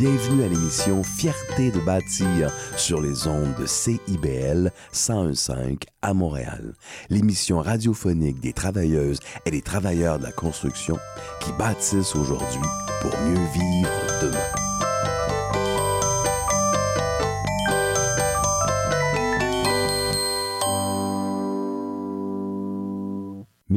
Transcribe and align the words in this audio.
Bienvenue 0.00 0.44
à 0.44 0.48
l'émission 0.48 1.02
Fierté 1.02 1.70
de 1.70 1.78
bâtir 1.78 2.50
sur 2.78 3.02
les 3.02 3.26
ondes 3.26 3.54
de 3.58 3.66
CIBL 3.66 4.72
1015 4.94 5.52
à 6.00 6.14
Montréal. 6.14 6.72
L'émission 7.10 7.60
radiophonique 7.60 8.40
des 8.40 8.54
travailleuses 8.54 9.20
et 9.44 9.50
des 9.50 9.60
travailleurs 9.60 10.18
de 10.18 10.24
la 10.24 10.32
construction 10.32 10.96
qui 11.42 11.52
bâtissent 11.58 12.16
aujourd'hui 12.16 12.62
pour 13.02 13.12
mieux 13.20 13.46
vivre 13.52 13.90
demain. 14.22 14.59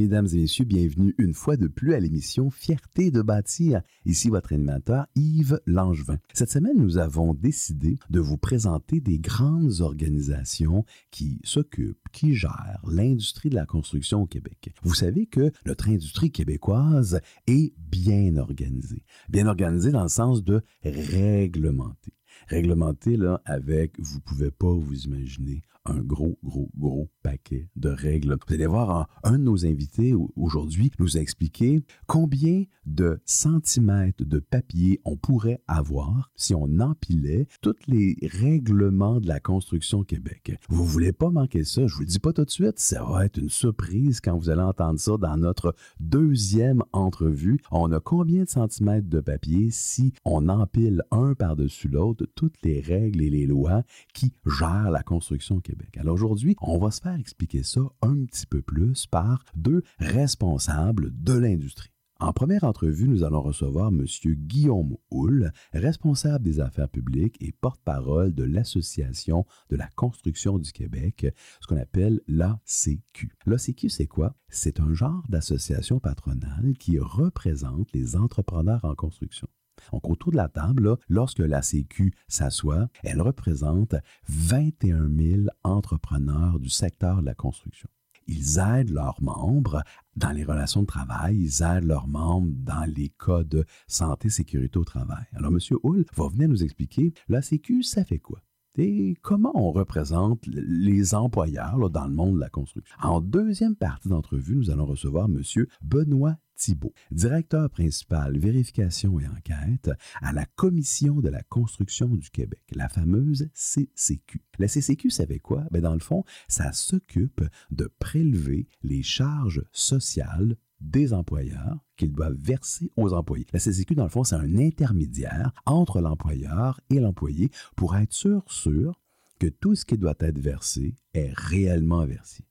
Mesdames 0.03 0.27
et 0.33 0.39
messieurs, 0.41 0.65
bienvenue 0.65 1.15
une 1.17 1.33
fois 1.33 1.55
de 1.55 1.67
plus 1.67 1.93
à 1.93 1.99
l'émission 2.01 2.49
Fierté 2.49 3.09
de 3.09 3.21
bâtir. 3.21 3.81
Ici 4.03 4.27
votre 4.27 4.51
animateur 4.51 5.07
Yves 5.15 5.61
Langevin. 5.65 6.17
Cette 6.33 6.51
semaine, 6.51 6.75
nous 6.75 6.97
avons 6.97 7.33
décidé 7.33 7.97
de 8.09 8.19
vous 8.19 8.35
présenter 8.35 8.99
des 8.99 9.17
grandes 9.17 9.79
organisations 9.79 10.83
qui 11.09 11.39
s'occupent, 11.45 12.05
qui 12.11 12.35
gèrent 12.35 12.81
l'industrie 12.85 13.49
de 13.49 13.55
la 13.55 13.65
construction 13.65 14.23
au 14.23 14.25
Québec. 14.25 14.73
Vous 14.83 14.93
savez 14.93 15.25
que 15.25 15.53
notre 15.65 15.87
industrie 15.87 16.31
québécoise 16.31 17.21
est 17.47 17.73
bien 17.77 18.35
organisée. 18.35 19.05
Bien 19.29 19.47
organisée 19.47 19.91
dans 19.91 20.03
le 20.03 20.09
sens 20.09 20.43
de 20.43 20.63
réglementée 20.83 22.11
réglementée 22.47 23.17
là, 23.17 23.41
avec, 23.45 23.93
vous 23.99 24.19
pouvez 24.19 24.51
pas 24.51 24.71
vous 24.71 25.05
imaginer, 25.05 25.61
un 25.85 25.99
gros, 25.99 26.37
gros, 26.43 26.69
gros 26.77 27.09
paquet 27.23 27.69
de 27.75 27.89
règles. 27.89 28.37
Vous 28.47 28.53
allez 28.53 28.65
voir, 28.65 29.09
un, 29.23 29.33
de 29.33 29.43
nos 29.43 29.65
invités 29.65 30.13
aujourd'hui 30.35 30.91
nous 30.99 31.17
a 31.17 31.19
expliqué 31.19 31.83
combien 32.07 32.63
de 32.85 33.19
centimètres 33.25 34.23
de 34.23 34.39
papier 34.39 35.01
on 35.05 35.17
pourrait 35.17 35.61
avoir 35.67 36.31
si 36.35 36.53
on 36.53 36.79
empilait 36.79 37.47
tous 37.61 37.75
les 37.87 38.17
règlements 38.21 39.19
de 39.19 39.27
la 39.27 39.39
construction 39.39 40.03
Québec. 40.03 40.57
Vous 40.69 40.85
voulez 40.85 41.13
pas 41.13 41.29
manquer 41.29 41.63
ça, 41.63 41.87
je 41.87 41.95
vous 41.95 42.01
le 42.01 42.07
dis 42.07 42.19
pas 42.19 42.33
tout 42.33 42.45
de 42.45 42.49
suite, 42.49 42.79
ça 42.79 43.03
va 43.03 43.25
être 43.25 43.37
une 43.37 43.49
surprise 43.49 44.21
quand 44.21 44.37
vous 44.37 44.49
allez 44.49 44.61
entendre 44.61 44.99
ça 44.99 45.17
dans 45.17 45.37
notre 45.37 45.75
deuxième 45.99 46.83
entrevue. 46.91 47.59
On 47.71 47.91
a 47.91 47.99
combien 47.99 48.43
de 48.43 48.49
centimètres 48.49 49.09
de 49.09 49.19
papier 49.19 49.69
si 49.71 50.13
on 50.25 50.49
empile 50.49 51.03
un 51.11 51.33
par-dessus 51.33 51.87
l'autre 51.87 52.25
toutes 52.35 52.61
les 52.63 52.81
règles 52.81 53.21
et 53.21 53.29
les 53.29 53.47
lois 53.47 53.83
qui 54.13 54.33
gèrent 54.45 54.91
la 54.91 55.03
construction 55.03 55.57
au 55.57 55.61
Alors 55.97 56.15
aujourd'hui, 56.15 56.55
on 56.61 56.77
va 56.77 56.91
se 56.91 57.01
faire 57.01 57.15
expliquer 57.15 57.63
ça 57.63 57.81
un 58.01 58.25
petit 58.25 58.45
peu 58.45 58.61
plus 58.61 59.05
par 59.07 59.43
deux 59.55 59.83
responsables 59.99 61.11
de 61.13 61.33
l'industrie. 61.33 61.89
En 62.19 62.31
première 62.31 62.63
entrevue, 62.63 63.09
nous 63.09 63.23
allons 63.23 63.41
recevoir 63.41 63.89
M. 63.89 64.05
Guillaume 64.25 64.95
Houle, 65.11 65.51
responsable 65.73 66.45
des 66.45 66.61
affaires 66.61 66.87
publiques 66.87 67.35
et 67.41 67.51
porte-parole 67.51 68.33
de 68.33 68.43
l'Association 68.43 69.45
de 69.69 69.75
la 69.75 69.89
construction 69.95 70.57
du 70.57 70.71
Québec, 70.71 71.27
ce 71.59 71.67
qu'on 71.67 71.75
appelle 71.75 72.21
l'ACQ. 72.27 73.35
L'ACQ, 73.45 73.89
c'est 73.89 74.07
quoi? 74.07 74.35
C'est 74.47 74.79
un 74.79 74.93
genre 74.93 75.23
d'association 75.27 75.99
patronale 75.99 76.75
qui 76.79 76.97
représente 76.97 77.91
les 77.91 78.15
entrepreneurs 78.15 78.85
en 78.85 78.95
construction. 78.95 79.49
Donc, 79.91 80.09
autour 80.09 80.31
de 80.31 80.37
la 80.37 80.49
table, 80.49 80.97
lorsque 81.09 81.39
la 81.39 81.61
Sécu 81.61 82.13
s'assoit, 82.27 82.87
elle 83.03 83.21
représente 83.21 83.95
21 84.27 85.09
000 85.09 85.41
entrepreneurs 85.63 86.59
du 86.59 86.69
secteur 86.69 87.21
de 87.21 87.25
la 87.25 87.35
construction. 87.35 87.89
Ils 88.27 88.59
aident 88.59 88.91
leurs 88.91 89.21
membres 89.21 89.83
dans 90.15 90.31
les 90.31 90.45
relations 90.45 90.81
de 90.81 90.87
travail, 90.87 91.37
ils 91.37 91.61
aident 91.61 91.85
leurs 91.85 92.07
membres 92.07 92.51
dans 92.55 92.85
les 92.85 93.09
cas 93.09 93.43
de 93.43 93.65
santé, 93.87 94.29
sécurité 94.29 94.79
au 94.79 94.85
travail. 94.85 95.25
Alors, 95.33 95.51
M. 95.51 95.59
Hull 95.83 96.05
va 96.15 96.27
venir 96.29 96.47
nous 96.47 96.63
expliquer, 96.63 97.13
la 97.27 97.41
Sécu, 97.41 97.83
ça 97.83 98.05
fait 98.05 98.19
quoi? 98.19 98.39
et 98.77 99.15
comment 99.21 99.51
on 99.53 99.71
représente 99.71 100.45
les 100.47 101.13
employeurs 101.13 101.89
dans 101.89 102.05
le 102.05 102.13
monde 102.13 102.35
de 102.35 102.39
la 102.39 102.49
construction? 102.49 102.95
En 103.01 103.21
deuxième 103.21 103.75
partie 103.75 104.09
d'entrevue, 104.09 104.55
nous 104.55 104.71
allons 104.71 104.85
recevoir 104.85 105.25
M. 105.25 105.41
Benoît 105.81 106.37
Thibault, 106.55 106.93
directeur 107.11 107.69
principal 107.69 108.37
vérification 108.37 109.19
et 109.19 109.27
enquête 109.27 109.91
à 110.21 110.33
la 110.33 110.45
Commission 110.45 111.19
de 111.19 111.29
la 111.29 111.43
construction 111.43 112.07
du 112.07 112.29
Québec, 112.29 112.61
la 112.73 112.89
fameuse 112.89 113.49
CCQ. 113.53 114.41
La 114.59 114.67
CCQ 114.67 115.09
savait 115.09 115.39
quoi? 115.39 115.65
Ben 115.71 115.81
dans 115.81 115.93
le 115.93 115.99
fond, 115.99 116.23
ça 116.47 116.71
s'occupe 116.71 117.43
de 117.71 117.91
prélever 117.99 118.67
les 118.83 119.03
charges 119.03 119.63
sociales 119.71 120.57
des 120.79 121.13
employeurs 121.13 121.79
qu'ils 121.95 122.11
doivent 122.11 122.37
verser 122.37 122.91
aux 122.97 123.13
employés. 123.13 123.47
La 123.53 123.59
CCQ, 123.59 123.95
dans 123.95 124.03
le 124.03 124.09
fond, 124.09 124.23
c'est 124.23 124.35
un 124.35 124.57
intermédiaire 124.57 125.53
entre 125.65 126.01
l'employeur 126.01 126.79
et 126.89 126.99
l'employé 126.99 127.49
pour 127.75 127.95
être 127.95 128.13
sûr, 128.13 128.43
sûr 128.51 129.01
que 129.39 129.47
tout 129.47 129.75
ce 129.75 129.85
qui 129.85 129.97
doit 129.97 130.15
être 130.19 130.39
versé 130.39 130.95
est 131.13 131.31
réellement 131.33 132.05
versé. 132.05 132.43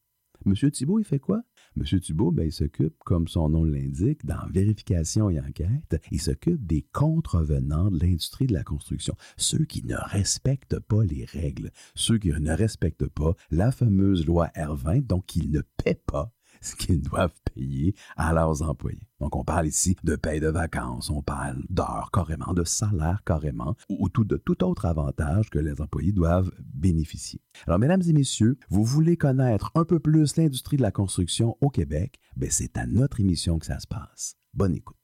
Monsieur 0.45 0.71
Thibault, 0.71 0.99
il 0.99 1.05
fait 1.05 1.21
quoi? 1.21 1.43
Monsieur 1.75 2.01
Thibault, 2.01 2.33
ben, 2.33 2.45
il 2.45 2.53
s'occupe, 2.53 2.95
comme 3.05 3.29
son 3.29 3.49
nom 3.49 3.65
l'indique, 3.65 4.27
dans 4.27 4.47
vérification 4.53 5.31
et 5.31 5.41
enquête, 5.41 6.01
il 6.11 6.21
s'occupe 6.21 6.67
des 6.67 6.83
contrevenants 6.93 7.91
de 7.91 7.99
l'industrie 7.99 8.47
de 8.47 8.53
la 8.53 8.63
construction, 8.63 9.15
ceux 9.39 9.65
qui 9.65 9.83
ne 9.87 9.97
respectent 9.97 10.79
pas 10.81 11.03
les 11.03 11.25
règles, 11.25 11.71
ceux 11.95 12.19
qui 12.19 12.29
ne 12.29 12.53
respectent 12.53 13.09
pas 13.09 13.35
la 13.51 13.73
fameuse 13.73 14.27
loi 14.27 14.49
R20, 14.55 15.07
donc 15.07 15.35
ils 15.35 15.51
ne 15.51 15.63
paient 15.83 16.01
pas 16.07 16.35
ce 16.73 16.75
qu'ils 16.77 17.03
doivent 17.03 17.35
payer 17.55 17.95
à 18.17 18.33
leurs 18.33 18.63
employés. 18.63 19.09
Donc, 19.21 19.37
on 19.37 19.45
parle 19.45 19.67
ici 19.67 19.97
de 20.03 20.17
paye 20.17 20.41
de 20.41 20.49
vacances, 20.49 21.11
on 21.11 21.23
parle 21.23 21.63
d'heures 21.69 22.11
carrément, 22.13 22.55
de 22.55 22.65
salaire 22.65 23.23
carrément, 23.25 23.77
ou 23.89 24.09
tout, 24.09 24.25
de 24.25 24.37
tout 24.37 24.65
autre 24.65 24.87
avantage 24.87 25.51
que 25.51 25.59
les 25.59 25.81
employés 25.81 26.13
doivent 26.13 26.51
bénéficier. 26.59 27.41
Alors, 27.67 27.79
mesdames 27.79 28.03
et 28.07 28.13
messieurs, 28.13 28.59
vous 28.69 28.85
voulez 28.85 29.17
connaître 29.17 29.71
un 29.75 29.85
peu 29.85 30.01
plus 30.01 30.37
l'industrie 30.37 30.77
de 30.77 30.83
la 30.83 30.91
construction 30.91 31.57
au 31.61 31.69
Québec? 31.69 32.19
Ben, 32.37 32.51
c'est 32.51 32.77
à 32.77 32.87
notre 32.87 33.21
émission 33.21 33.59
que 33.59 33.67
ça 33.67 33.79
se 33.79 33.87
passe. 33.87 34.37
Bonne 34.55 34.75
écoute. 34.75 34.97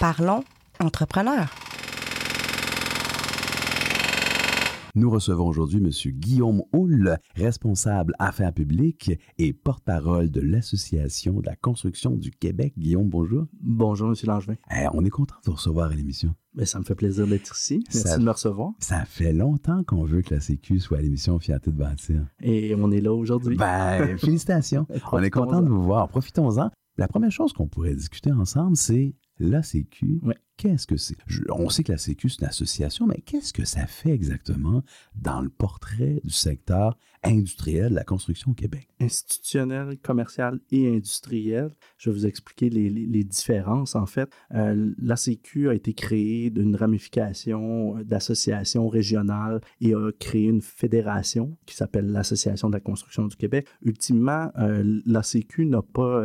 Parlons 0.00 0.44
entrepreneur. 0.80 1.67
Nous 4.98 5.10
recevons 5.10 5.46
aujourd'hui 5.46 5.78
M. 5.78 5.90
Guillaume 6.18 6.64
Houle, 6.72 7.18
responsable 7.36 8.14
affaires 8.18 8.52
publiques 8.52 9.12
et 9.38 9.52
porte-parole 9.52 10.28
de 10.28 10.40
l'Association 10.40 11.34
de 11.34 11.46
la 11.46 11.54
construction 11.54 12.16
du 12.16 12.32
Québec. 12.32 12.72
Guillaume, 12.76 13.08
bonjour. 13.08 13.46
Bonjour, 13.60 14.08
M. 14.08 14.14
Langevin. 14.24 14.56
Eh, 14.72 14.88
on 14.94 15.04
est 15.04 15.10
content 15.10 15.36
de 15.36 15.50
vous 15.50 15.56
recevoir 15.56 15.92
à 15.92 15.94
l'émission. 15.94 16.34
Ben, 16.52 16.66
ça 16.66 16.80
me 16.80 16.84
fait 16.84 16.96
plaisir 16.96 17.28
d'être 17.28 17.56
ici. 17.56 17.84
Merci 17.94 18.18
de 18.18 18.24
me 18.24 18.32
recevoir. 18.32 18.72
Ça 18.80 19.04
fait 19.04 19.32
longtemps 19.32 19.84
qu'on 19.84 20.02
veut 20.02 20.22
que 20.22 20.34
la 20.34 20.40
Sécu 20.40 20.80
soit 20.80 20.98
à 20.98 21.00
l'émission 21.00 21.38
Fierté 21.38 21.70
de 21.70 21.76
bâtir. 21.76 22.26
Et 22.42 22.74
on 22.74 22.90
est 22.90 23.00
là 23.00 23.12
aujourd'hui. 23.12 23.56
Ben, 23.56 24.18
félicitations. 24.18 24.84
on 25.12 25.22
est 25.22 25.30
content 25.30 25.62
de 25.62 25.68
vous 25.68 25.84
voir. 25.84 26.08
Profitons-en. 26.08 26.70
La 26.96 27.06
première 27.06 27.30
chose 27.30 27.52
qu'on 27.52 27.68
pourrait 27.68 27.94
discuter 27.94 28.32
ensemble, 28.32 28.76
c'est 28.76 29.14
la 29.38 29.62
Sécu. 29.62 30.20
Ouais 30.22 30.36
qu'est-ce 30.58 30.86
que 30.86 30.96
c'est? 30.96 31.16
On 31.48 31.70
sait 31.70 31.84
que 31.84 31.92
la 31.92 31.98
Sécu, 31.98 32.28
c'est 32.28 32.42
une 32.42 32.48
association, 32.48 33.06
mais 33.06 33.22
qu'est-ce 33.24 33.54
que 33.54 33.64
ça 33.64 33.86
fait 33.86 34.10
exactement 34.10 34.82
dans 35.14 35.40
le 35.40 35.48
portrait 35.48 36.20
du 36.24 36.30
secteur 36.30 36.98
industriel 37.22 37.90
de 37.90 37.94
la 37.94 38.04
construction 38.04 38.50
au 38.50 38.54
Québec? 38.54 38.88
Institutionnel, 39.00 39.98
commercial 39.98 40.60
et 40.70 40.94
industriel. 40.94 41.70
Je 41.96 42.10
vais 42.10 42.16
vous 42.16 42.26
expliquer 42.26 42.68
les, 42.68 43.24
différences. 43.24 43.94
En 43.94 44.06
fait, 44.06 44.30
euh, 44.54 44.92
la 44.98 45.16
Sécu 45.16 45.68
a 45.68 45.74
été 45.74 45.94
créée 45.94 46.50
d'une 46.50 46.74
ramification 46.74 47.96
euh, 47.96 48.04
d'associations 48.04 48.88
régionales 48.88 49.60
et 49.80 49.94
a 49.94 50.10
créé 50.18 50.44
une 50.44 50.62
fédération 50.62 51.56
qui 51.66 51.76
s'appelle 51.76 52.10
l'Association 52.10 52.68
de 52.68 52.74
la 52.74 52.80
construction 52.80 53.26
du 53.26 53.36
Québec. 53.36 53.68
Ultimement, 53.82 54.50
euh, 54.58 55.00
la 55.06 55.22
Sécu 55.22 55.66
n'a 55.66 55.82
pas 55.82 56.22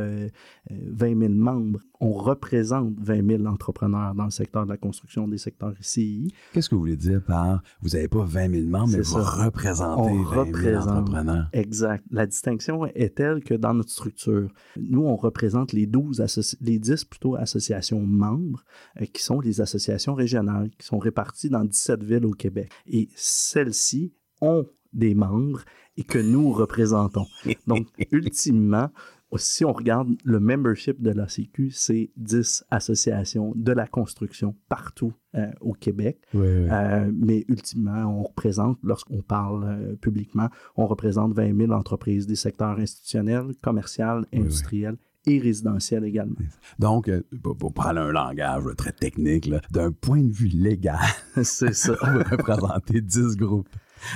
20 0.70 1.20
000 1.20 1.34
membres. 1.34 1.80
On 2.04 2.12
représente 2.12 3.00
20 3.00 3.38
000 3.38 3.46
entrepreneurs 3.46 4.14
dans 4.14 4.26
le 4.26 4.30
secteur 4.30 4.66
de 4.66 4.72
la 4.72 4.78
construction, 4.78 5.26
des 5.26 5.38
secteurs 5.38 5.74
ICI. 5.80 6.34
Qu'est-ce 6.52 6.68
que 6.68 6.76
vous 6.76 6.82
voulez 6.82 6.98
dire 6.98 7.24
par 7.24 7.64
vous 7.82 7.92
n'avez 7.92 8.10
pas 8.10 8.26
20 8.26 8.50
000 8.50 8.68
membres, 8.68 8.90
mais 8.92 9.00
vous 9.00 9.22
représentez 9.22 10.12
20 10.12 10.54
000 10.54 10.76
entrepreneurs? 10.82 11.48
Exact. 11.54 12.04
La 12.12 12.26
distinction 12.26 12.86
est 12.88 13.16
telle 13.16 13.42
que 13.42 13.54
dans 13.54 13.74
notre 13.74 13.90
structure, 13.90 14.50
nous, 14.76 15.04
on 15.04 15.16
représente 15.16 15.72
les 15.72 15.86
12, 15.86 16.22
les 16.60 16.78
10 16.78 17.06
plutôt 17.06 17.36
associations 17.36 18.02
membres 18.02 18.66
euh, 19.00 19.06
qui 19.06 19.24
sont 19.24 19.40
les 19.40 19.62
associations 19.62 20.14
régionales 20.14 20.72
qui 20.78 20.86
sont 20.86 21.00
réparties 21.00 21.50
dans 21.50 21.64
17 21.64 22.04
villes 22.04 22.26
au 22.26 22.32
Québec. 22.32 22.70
Et 22.86 23.08
celles-ci 23.16 24.14
ont 24.42 24.66
des 24.92 25.16
membres 25.16 25.62
et 25.98 26.04
que 26.04 26.20
nous 26.20 26.52
représentons. 26.52 27.26
Donc, 27.68 27.88
ultimement, 28.12 28.90
si 29.38 29.66
on 29.66 29.74
regarde 29.74 30.16
le 30.24 30.40
membership 30.40 31.02
de 31.02 31.12
la 31.12 31.28
Sécu, 31.28 31.72
c'est 31.72 32.12
10 32.18 32.66
associations 32.70 33.54
de 33.56 33.72
la 33.72 33.88
construction 33.88 34.56
partout 34.70 35.14
euh, 35.36 35.48
au 35.62 35.74
Québec. 35.74 36.20
Euh, 36.36 37.12
mais 37.16 37.46
ultimement, 37.48 38.20
on 38.20 38.24
représente, 38.24 38.78
lorsqu'on 38.84 39.22
parle 39.22 39.64
euh, 39.64 39.96
publiquement, 39.96 40.50
on 40.76 40.86
représente 40.86 41.34
20 41.34 41.58
000 41.58 41.72
entreprises 41.72 42.28
des 42.28 42.36
secteurs 42.36 42.78
institutionnels, 42.80 43.54
commercial, 43.62 44.26
industriel 44.34 44.98
et 45.26 45.40
résidentiel 45.40 46.04
également. 46.04 46.36
Donc, 46.80 47.10
pour, 47.42 47.74
parler 47.74 48.02
un 48.02 48.12
langage 48.12 48.64
très 48.78 48.92
technique, 48.92 49.50
d'un 49.72 49.92
point 49.92 50.22
de 50.22 50.32
vue 50.32 50.50
légal, 50.50 51.00
c'est 51.44 51.74
ça. 51.74 51.94
on 52.04 52.18
représenter 52.18 53.02
10 53.02 53.38
groupes. 53.38 53.70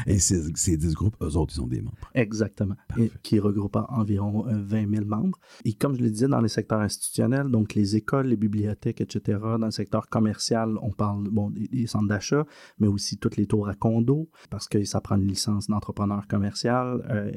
Et 0.06 0.20
ces, 0.20 0.54
ces 0.56 0.78
10 0.78 0.94
groupes, 0.94 1.16
eux 1.22 1.36
autres, 1.36 1.54
ils 1.58 1.62
ont 1.62 1.68
des 1.68 1.82
membres. 1.82 2.10
Exactement. 2.14 2.76
Et, 2.98 3.12
qui 3.24 3.40
regroupent 3.40 3.78
environ 3.90 4.44
20 4.48 4.84
euh, 4.84 4.88
000 4.90 5.06
membres. 5.06 5.40
Et 5.66 5.74
comme 5.74 5.96
je 5.96 6.02
le 6.02 6.10
disais, 6.10 6.28
dans 6.28 6.42
les 6.42 6.48
secteurs 6.48 6.82
institutionnels, 6.82 7.50
donc 7.50 7.74
les 7.74 7.96
écoles, 7.96 8.28
les 8.28 8.38
bibliothèques, 8.38 9.02
etc., 9.02 9.40
dans 9.60 9.66
le 9.66 9.72
secteur 9.72 10.08
commercial, 10.10 10.78
on 10.82 10.92
parle 10.92 11.30
bon, 11.30 11.50
des, 11.52 11.88
centres 11.88 12.08
d'achat, 12.08 12.46
mais 12.80 12.88
aussi 12.88 13.18
toutes 13.18 13.38
les 13.38 13.48
tours 13.48 13.68
à 13.68 13.76
condos, 13.76 14.30
parce 14.50 14.68
que 14.68 14.84
ça 14.84 15.02
prend 15.02 15.16
une 15.16 15.28
licence 15.28 15.68
d'entrepreneur 15.68 16.28
commercial, 16.28 17.06
euh, 17.10 17.32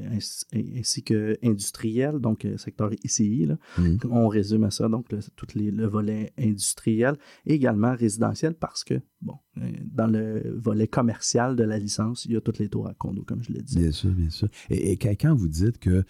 ainsi, 0.76 1.02
que 1.02 1.36
industriel, 1.42 2.18
donc 2.18 2.44
euh, 2.44 2.56
secteur 2.56 2.90
ICI. 3.04 3.46
Là. 3.46 3.56
Mmh. 3.78 3.98
On 4.10 4.28
résume 4.28 4.64
à 4.64 4.70
ça, 4.70 4.88
donc 4.88 5.10
le, 5.12 5.20
tout 5.36 5.46
les, 5.54 5.70
le 5.70 5.86
volet 5.86 6.32
industriel, 6.38 7.16
et 7.46 7.54
également 7.54 7.94
résidentiel, 7.94 8.54
parce 8.54 8.84
que, 8.84 9.00
bon, 9.22 9.36
dans 9.84 10.06
le 10.06 10.56
volet 10.56 10.86
commercial 10.86 11.56
de 11.56 11.64
la 11.64 11.78
licence, 11.78 12.24
il 12.24 12.32
y 12.32 12.36
a 12.36 12.39
toutes 12.40 12.58
les 12.58 12.68
tours 12.68 12.88
à 12.88 12.94
condo, 12.94 13.22
comme 13.22 13.42
je 13.42 13.52
l'ai 13.52 13.62
dit. 13.62 13.76
Bien 13.76 13.92
sûr, 13.92 14.10
bien 14.10 14.30
sûr. 14.30 14.48
Et, 14.70 14.96
quand 14.96 15.34
vous 15.34 15.48
dites 15.48 15.78
que 15.78 16.04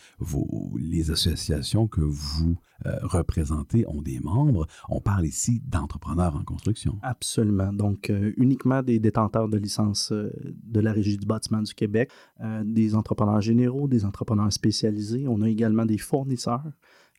les 0.78 1.10
associations 1.10 1.86
que 1.86 2.00
vous 2.00 2.56
euh, 2.86 2.98
représentez 3.02 3.84
ont 3.88 4.00
des 4.00 4.20
membres, 4.20 4.66
on 4.88 5.00
parle 5.00 5.26
ici 5.26 5.62
d'entrepreneurs 5.66 6.36
en 6.36 6.44
construction. 6.44 6.98
Absolument. 7.02 7.72
Donc, 7.72 8.10
euh, 8.10 8.32
uniquement 8.36 8.82
des 8.82 8.98
détenteurs 8.98 9.48
de 9.48 9.58
licence 9.58 10.12
euh, 10.12 10.30
de 10.62 10.80
la 10.80 10.92
Régie 10.92 11.18
du 11.18 11.26
bâtiment 11.26 11.62
du 11.62 11.74
Québec, 11.74 12.10
des 12.64 12.94
entrepreneurs 12.94 13.40
généraux, 13.40 13.88
des 13.88 14.04
entrepreneurs 14.04 14.52
spécialisés. 14.52 15.26
On 15.28 15.42
a 15.42 15.48
également 15.48 15.84
des 15.84 15.98
fournisseurs 15.98 16.64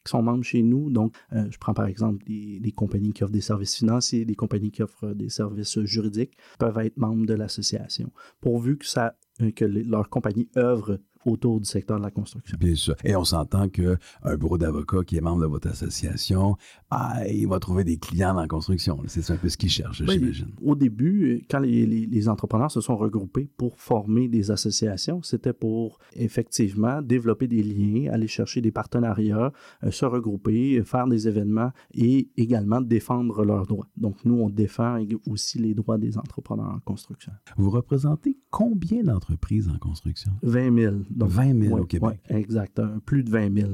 qui 0.04 0.12
sont 0.12 0.22
membres 0.22 0.44
chez 0.44 0.62
nous. 0.62 0.90
Donc, 0.90 1.16
je 1.32 1.58
prends 1.58 1.74
par 1.74 1.86
exemple 1.86 2.24
des, 2.26 2.74
compagnies 2.76 3.14
qui 3.14 3.24
offrent 3.24 3.34
des 3.34 3.42
services 3.42 3.76
financiers, 3.76 4.26
des 4.26 4.36
compagnies 4.36 4.72
qui 4.72 4.82
offrent 4.82 5.14
des 5.14 5.30
services 5.30 5.80
juridiques, 5.82 6.38
peuvent 6.60 6.78
être 6.80 6.98
membres 6.98 7.26
de 7.26 7.34
l'association, 7.34 8.12
pourvu 8.40 8.78
que, 8.78 8.86
ça, 8.86 9.16
que 9.56 9.66
leur 9.66 10.10
compagnie 10.10 10.50
œuvre 10.58 11.00
autour 11.26 11.60
du 11.60 11.66
secteur 11.66 11.98
de 11.98 12.04
la 12.04 12.12
construction. 12.12 12.58
Bien 12.60 12.76
sûr. 12.76 12.96
Et 13.04 13.16
on 13.16 13.24
s'entend 13.24 13.70
qu'un 13.70 13.98
bureau 14.38 14.58
d'avocat 14.58 15.00
qui 15.06 15.18
est 15.18 15.22
membre 15.22 15.42
de 15.42 15.48
votre 15.48 15.70
association, 15.70 16.58
ah, 16.90 17.28
il 17.28 17.48
va 17.48 17.60
trouver 17.60 17.84
des 17.84 17.98
clients 17.98 18.34
dans 18.34 18.42
la 18.42 18.48
construction. 18.48 18.98
C'est 19.08 19.32
un 19.32 19.38
peu 19.38 19.50
ce 19.50 19.58
qu'il 19.58 19.70
cherche, 19.70 20.04
j'imagine. 20.04 20.52
Au 20.62 20.76
début, 20.76 21.46
quand 21.50 21.60
les, 21.60 22.28
entrepreneurs 22.28 22.72
se 22.72 22.82
sont 22.82 22.98
regroupés 22.98 23.50
pour 23.58 23.80
former 23.80 24.28
des 24.28 24.52
associations, 24.52 25.22
c'était 25.24 25.54
pour 25.54 25.98
effectivement 26.16 27.02
développer 27.02 27.48
des 27.48 27.64
liens, 27.64 28.12
aller 28.12 28.28
chercher 28.28 28.62
des 28.62 28.72
partenariats, 28.72 29.52
euh, 29.84 29.92
se 29.92 30.06
regrouper, 30.06 30.84
faire 30.84 31.08
des 31.08 31.28
événements 31.28 31.72
et 31.94 32.30
également 32.38 32.82
défendre 32.82 33.44
leurs 33.44 33.66
droits. 33.66 33.88
Donc, 33.98 34.24
nous, 34.26 34.36
on 34.36 34.50
défend 34.50 35.00
aussi 35.28 35.60
les 35.60 35.74
droits 35.74 35.98
des 35.98 36.18
entrepreneurs 36.18 36.70
en 36.70 36.80
construction. 36.80 37.32
Vous 37.58 37.70
représentez 37.70 38.38
combien 38.50 39.04
d'entreprises 39.04 39.68
en 39.68 39.78
construction? 39.78 40.32
20 40.44 40.78
000. 40.78 40.96
Donc, 41.16 41.30
20 41.30 41.62
000 41.62 41.80
au 41.80 41.86
Québec. 41.86 42.20
exact. 42.30 42.82
plus 43.06 43.24
de 43.24 43.30
20 43.30 43.54
000. 43.54 43.72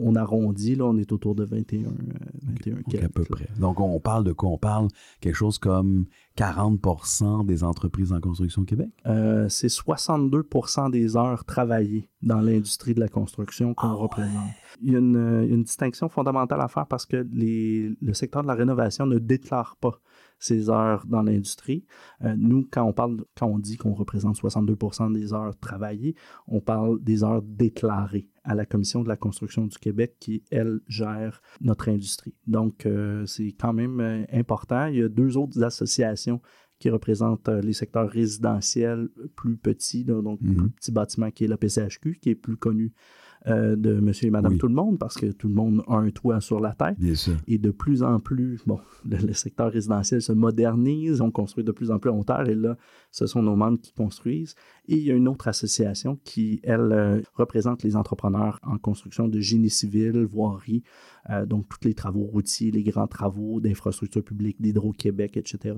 On, 0.00 0.14
arrondit, 0.16 0.74
là, 0.74 0.84
on 0.84 0.96
est 0.96 1.12
autour 1.12 1.34
de 1.34 1.44
21, 1.44 1.82
21 2.42 3.04
à 3.04 3.08
peu 3.08 3.24
près. 3.24 3.48
Donc, 3.58 3.80
on 3.80 3.98
parle 4.00 4.24
de 4.24 4.32
quoi? 4.32 4.50
On 4.50 4.58
parle 4.58 4.88
quelque 5.20 5.36
chose 5.36 5.58
comme 5.58 6.06
40 6.36 7.46
des 7.46 7.64
entreprises 7.64 8.12
en 8.12 8.20
construction 8.20 8.62
au 8.62 8.64
Québec? 8.64 8.88
Euh, 9.06 9.48
c'est 9.48 9.68
62 9.68 10.44
des 10.90 11.16
heures 11.16 11.44
travaillées 11.44 12.08
dans 12.22 12.40
l'industrie 12.40 12.94
de 12.94 13.00
la 13.00 13.08
construction 13.08 13.74
qu'on 13.74 13.88
ah 13.88 13.92
représente. 13.92 14.50
Il 14.82 14.92
y 14.92 14.96
a 14.96 14.98
une, 14.98 15.62
distinction 15.62 16.08
fondamentale 16.08 16.60
à 16.60 16.68
faire 16.68 16.86
parce 16.86 17.06
que 17.06 17.26
les, 17.32 17.94
le 18.00 18.14
secteur 18.14 18.42
de 18.42 18.48
la 18.48 18.54
rénovation 18.54 19.06
ne 19.06 19.18
déclare 19.18 19.76
pas 19.80 20.00
ces 20.44 20.68
heures 20.68 21.06
dans 21.06 21.22
l'industrie. 21.22 21.84
Euh, 22.22 22.34
nous, 22.36 22.68
quand 22.70 22.84
on 22.84 22.92
parle, 22.92 23.24
quand 23.36 23.46
on 23.46 23.58
dit 23.58 23.76
qu'on 23.76 23.94
représente 23.94 24.36
62% 24.36 25.12
des 25.12 25.32
heures 25.32 25.58
travaillées, 25.58 26.14
on 26.46 26.60
parle 26.60 27.02
des 27.02 27.24
heures 27.24 27.42
déclarées 27.42 28.28
à 28.44 28.54
la 28.54 28.66
Commission 28.66 29.02
de 29.02 29.08
la 29.08 29.16
construction 29.16 29.66
du 29.66 29.78
Québec 29.78 30.16
qui, 30.20 30.42
elle, 30.50 30.80
gère 30.86 31.40
notre 31.62 31.88
industrie. 31.88 32.34
Donc, 32.46 32.84
euh, 32.84 33.24
c'est 33.24 33.52
quand 33.58 33.72
même 33.72 34.00
euh, 34.00 34.24
important. 34.32 34.86
Il 34.86 34.96
y 34.96 35.02
a 35.02 35.08
deux 35.08 35.38
autres 35.38 35.62
associations 35.62 36.42
qui 36.78 36.90
représentent 36.90 37.48
les 37.48 37.72
secteurs 37.72 38.10
résidentiels 38.10 39.08
plus 39.36 39.56
petits, 39.56 40.04
donc 40.04 40.40
mm 40.42 40.54
plus 40.54 40.70
petits 40.70 40.92
bâtiments, 40.92 41.30
qui 41.30 41.44
est 41.44 41.48
la 41.48 41.56
PCHQ, 41.56 42.18
qui 42.20 42.30
est 42.30 42.34
plus 42.34 42.56
connu 42.56 42.92
euh, 43.46 43.76
de 43.76 44.00
monsieur 44.00 44.28
et 44.28 44.30
madame 44.30 44.56
tout 44.56 44.68
le 44.68 44.74
monde 44.74 44.98
parce 44.98 45.16
que 45.16 45.26
tout 45.26 45.48
le 45.48 45.54
monde 45.54 45.82
a 45.86 45.96
un 45.96 46.08
toit 46.10 46.40
sur 46.40 46.60
la 46.60 46.72
tête. 46.72 46.96
Et 47.46 47.58
de 47.58 47.70
plus 47.70 48.02
en 48.02 48.18
plus, 48.18 48.62
bon, 48.66 48.80
le, 49.04 49.34
secteur 49.34 49.70
résidentiel 49.70 50.22
se 50.22 50.32
modernise, 50.32 51.20
on 51.20 51.30
construit 51.30 51.62
de 51.62 51.70
plus 51.70 51.90
en 51.90 51.98
plus 51.98 52.08
en 52.08 52.20
hauteur 52.20 52.48
et 52.48 52.54
là, 52.54 52.78
ce 53.10 53.26
sont 53.26 53.42
nos 53.42 53.54
membres 53.54 53.78
qui 53.78 53.92
construisent. 53.92 54.54
Et 54.88 54.96
il 54.96 55.02
y 55.02 55.10
a 55.10 55.14
une 55.14 55.28
autre 55.28 55.46
association 55.46 56.18
qui, 56.24 56.60
elle, 56.62 56.92
euh, 56.92 57.20
représente 57.34 57.82
les 57.82 57.96
entrepreneurs 57.96 58.60
en 58.62 58.78
construction 58.78 59.28
de 59.28 59.40
génie 59.40 59.68
civil, 59.68 60.24
voirie, 60.24 60.82
euh, 61.28 61.44
donc 61.44 61.68
tous 61.68 61.86
les 61.86 61.92
travaux 61.94 62.24
routiers, 62.24 62.70
les 62.70 62.82
grands 62.82 63.06
travaux 63.06 63.60
d'infrastructures 63.60 64.24
publiques, 64.24 64.60
d'Hydro-Québec, 64.60 65.36
etc., 65.36 65.76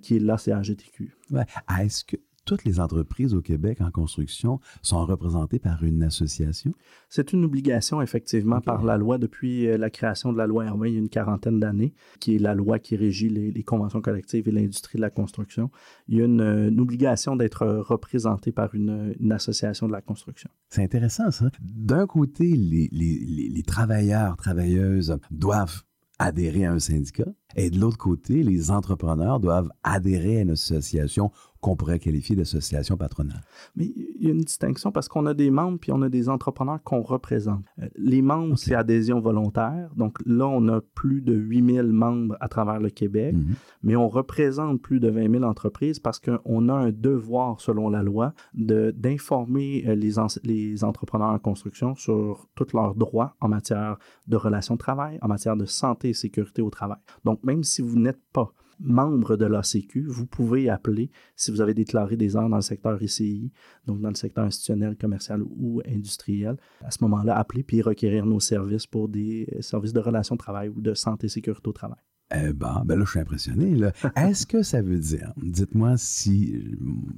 qui 0.00 0.16
est 0.16 0.20
là, 0.20 0.38
c'est 0.38 0.52
AGTQ. 0.52 1.14
Ouais. 1.30 1.44
Est-ce 1.78 2.04
que 2.04 2.16
toutes 2.46 2.64
les 2.64 2.80
entreprises 2.80 3.34
au 3.34 3.42
Québec 3.42 3.80
en 3.82 3.90
construction 3.90 4.60
sont 4.80 5.04
représentées 5.04 5.58
par 5.58 5.82
une 5.82 6.02
association? 6.02 6.72
C'est 7.10 7.32
une 7.32 7.44
obligation, 7.44 8.00
effectivement, 8.00 8.60
par 8.60 8.84
la 8.84 8.96
loi 8.96 9.18
depuis 9.18 9.66
euh, 9.66 9.76
la 9.76 9.90
création 9.90 10.32
de 10.32 10.38
la 10.38 10.46
loi 10.46 10.64
R20 10.64 10.86
il 10.86 10.92
y 10.94 10.96
a 10.96 11.00
une 11.00 11.08
quarantaine 11.08 11.60
d'années, 11.60 11.92
qui 12.20 12.36
est 12.36 12.38
la 12.38 12.54
loi 12.54 12.78
qui 12.78 12.96
régit 12.96 13.28
les, 13.28 13.62
conventions 13.64 14.00
collectives 14.00 14.48
et 14.48 14.52
l'industrie 14.52 14.96
de 14.96 15.02
la 15.02 15.10
construction. 15.10 15.70
Il 16.08 16.18
y 16.18 16.22
a 16.22 16.24
une, 16.24 16.80
obligation 16.80 17.34
d'être 17.34 17.66
représenté 17.66 18.52
par 18.52 18.74
une, 18.74 19.16
association 19.32 19.88
de 19.88 19.92
la 19.92 20.00
construction. 20.00 20.48
C'est 20.68 20.84
intéressant, 20.84 21.30
ça. 21.32 21.50
D'un 21.60 22.06
côté, 22.06 22.54
les, 22.56 22.88
les 22.92 23.62
travailleurs, 23.64 24.36
travailleuses 24.36 25.18
doivent 25.32 25.82
adhérer 26.18 26.64
à 26.64 26.72
un 26.72 26.78
syndicat. 26.78 27.26
Et 27.56 27.70
de 27.70 27.78
l'autre 27.78 27.98
côté, 27.98 28.42
les 28.42 28.70
entrepreneurs 28.70 29.40
doivent 29.40 29.70
adhérer 29.82 30.38
à 30.38 30.40
une 30.42 30.50
association 30.50 31.30
qu'on 31.66 31.74
pourrait 31.74 31.98
qualifier 31.98 32.36
d'association 32.36 32.96
patronale? 32.96 33.40
Mais 33.74 33.86
il 33.86 34.24
y 34.24 34.28
a 34.28 34.30
une 34.30 34.42
distinction 34.42 34.92
parce 34.92 35.08
qu'on 35.08 35.26
a 35.26 35.34
des 35.34 35.50
membres 35.50 35.78
puis 35.80 35.90
on 35.90 36.00
a 36.02 36.08
des 36.08 36.28
entrepreneurs 36.28 36.80
qu'on 36.84 37.02
représente. 37.02 37.64
Euh, 37.82 37.88
les 37.96 38.22
membres, 38.22 38.56
c'est 38.56 38.76
adhésion 38.76 39.18
volontaire. 39.18 39.90
Donc 39.96 40.18
là, 40.24 40.46
on 40.46 40.68
a 40.68 40.80
plus 40.80 41.22
de 41.22 41.34
8000 41.34 41.82
membres 41.86 42.36
à 42.38 42.48
travers 42.48 42.78
le 42.78 42.88
Québec, 42.88 43.34
mhm. 43.34 43.56
mais 43.82 43.96
on 43.96 44.08
représente 44.08 44.80
plus 44.80 45.00
de 45.00 45.08
20 45.08 45.28
000 45.28 45.42
entreprises 45.42 45.98
parce 45.98 46.20
qu'on 46.20 46.68
a 46.68 46.72
un 46.72 46.92
devoir, 46.92 47.60
selon 47.60 47.90
la 47.90 48.04
loi, 48.04 48.32
d'informer 48.54 49.84
euh, 49.88 49.96
les, 49.96 50.12
les 50.44 50.84
entrepreneurs 50.84 51.30
en 51.30 51.40
construction 51.40 51.96
sur 51.96 52.48
tous 52.54 52.74
leurs 52.74 52.94
droits 52.94 53.34
en 53.40 53.48
matière 53.48 53.96
de 54.28 54.36
relations 54.36 54.74
de 54.74 54.78
travail, 54.78 55.18
en 55.20 55.26
matière 55.26 55.56
de 55.56 55.64
santé 55.64 56.10
et 56.10 56.14
sécurité 56.14 56.62
au 56.62 56.70
travail. 56.70 56.98
Donc, 57.24 57.42
même 57.42 57.64
si 57.64 57.82
vous 57.82 57.98
n'êtes 57.98 58.22
pas 58.32 58.52
membre 58.78 59.36
de 59.36 59.46
l'ACQ, 59.46 60.06
vous 60.06 60.26
pouvez 60.26 60.68
appeler 60.68 61.10
si 61.34 61.50
vous 61.50 61.60
avez 61.60 61.74
déclaré 61.74 62.16
des 62.16 62.36
heures 62.36 62.48
dans 62.48 62.56
le 62.56 62.62
secteur 62.62 63.02
ICI, 63.02 63.50
donc 63.86 64.00
dans 64.00 64.08
le 64.08 64.14
secteur 64.14 64.44
institutionnel, 64.44 64.96
commercial 64.96 65.42
ou 65.42 65.80
industriel. 65.86 66.56
À 66.84 66.90
ce 66.90 66.98
moment-là, 67.02 67.36
appelez 67.36 67.62
puis 67.62 67.82
requérir 67.82 68.26
nos 68.26 68.40
services 68.40 68.86
pour 68.86 69.08
des 69.08 69.48
services 69.60 69.92
de 69.92 70.00
relations 70.00 70.34
de 70.34 70.40
travail 70.40 70.68
ou 70.68 70.80
de 70.80 70.94
santé 70.94 71.26
et 71.26 71.30
sécurité 71.30 71.68
au 71.68 71.72
travail. 71.72 71.98
Eh 72.34 72.52
ben, 72.52 72.82
ben 72.84 72.98
là, 72.98 73.04
je 73.04 73.10
suis 73.10 73.20
impressionné. 73.20 73.78
Est-ce 74.16 74.46
que 74.46 74.62
ça 74.62 74.82
veut 74.82 74.98
dire, 74.98 75.32
dites-moi 75.36 75.96
si 75.96 76.60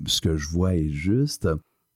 ce 0.06 0.20
que 0.20 0.36
je 0.36 0.48
vois 0.48 0.76
est 0.76 0.90
juste, 0.90 1.48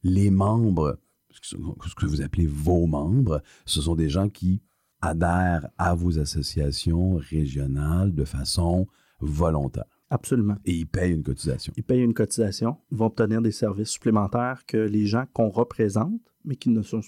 les 0.02 0.30
membres, 0.30 0.98
ce 1.30 1.94
que 1.94 2.06
vous 2.06 2.22
appelez 2.22 2.46
vos 2.46 2.86
membres, 2.86 3.42
ce 3.66 3.82
sont 3.82 3.94
des 3.94 4.08
gens 4.08 4.28
qui 4.28 4.62
adhèrent 5.02 5.68
à 5.78 5.94
vos 5.94 6.18
associations 6.18 7.16
régionales 7.16 8.14
de 8.14 8.24
façon 8.24 8.86
volontaire. 9.22 9.84
Absolument. 10.10 10.56
Et 10.66 10.72
ils 10.72 10.86
payent 10.86 11.14
une 11.14 11.22
cotisation. 11.22 11.72
Ils 11.76 11.84
payent 11.84 12.02
une 12.02 12.12
cotisation, 12.12 12.76
ils 12.90 12.98
vont 12.98 13.06
obtenir 13.06 13.40
des 13.40 13.52
services 13.52 13.88
supplémentaires 13.88 14.64
que 14.66 14.76
les 14.76 15.06
gens 15.06 15.24
qu'on 15.32 15.48
représente, 15.48 16.20
mais 16.44 16.56
qui 16.56 16.68
ne 16.68 16.82
sont, 16.82 17.00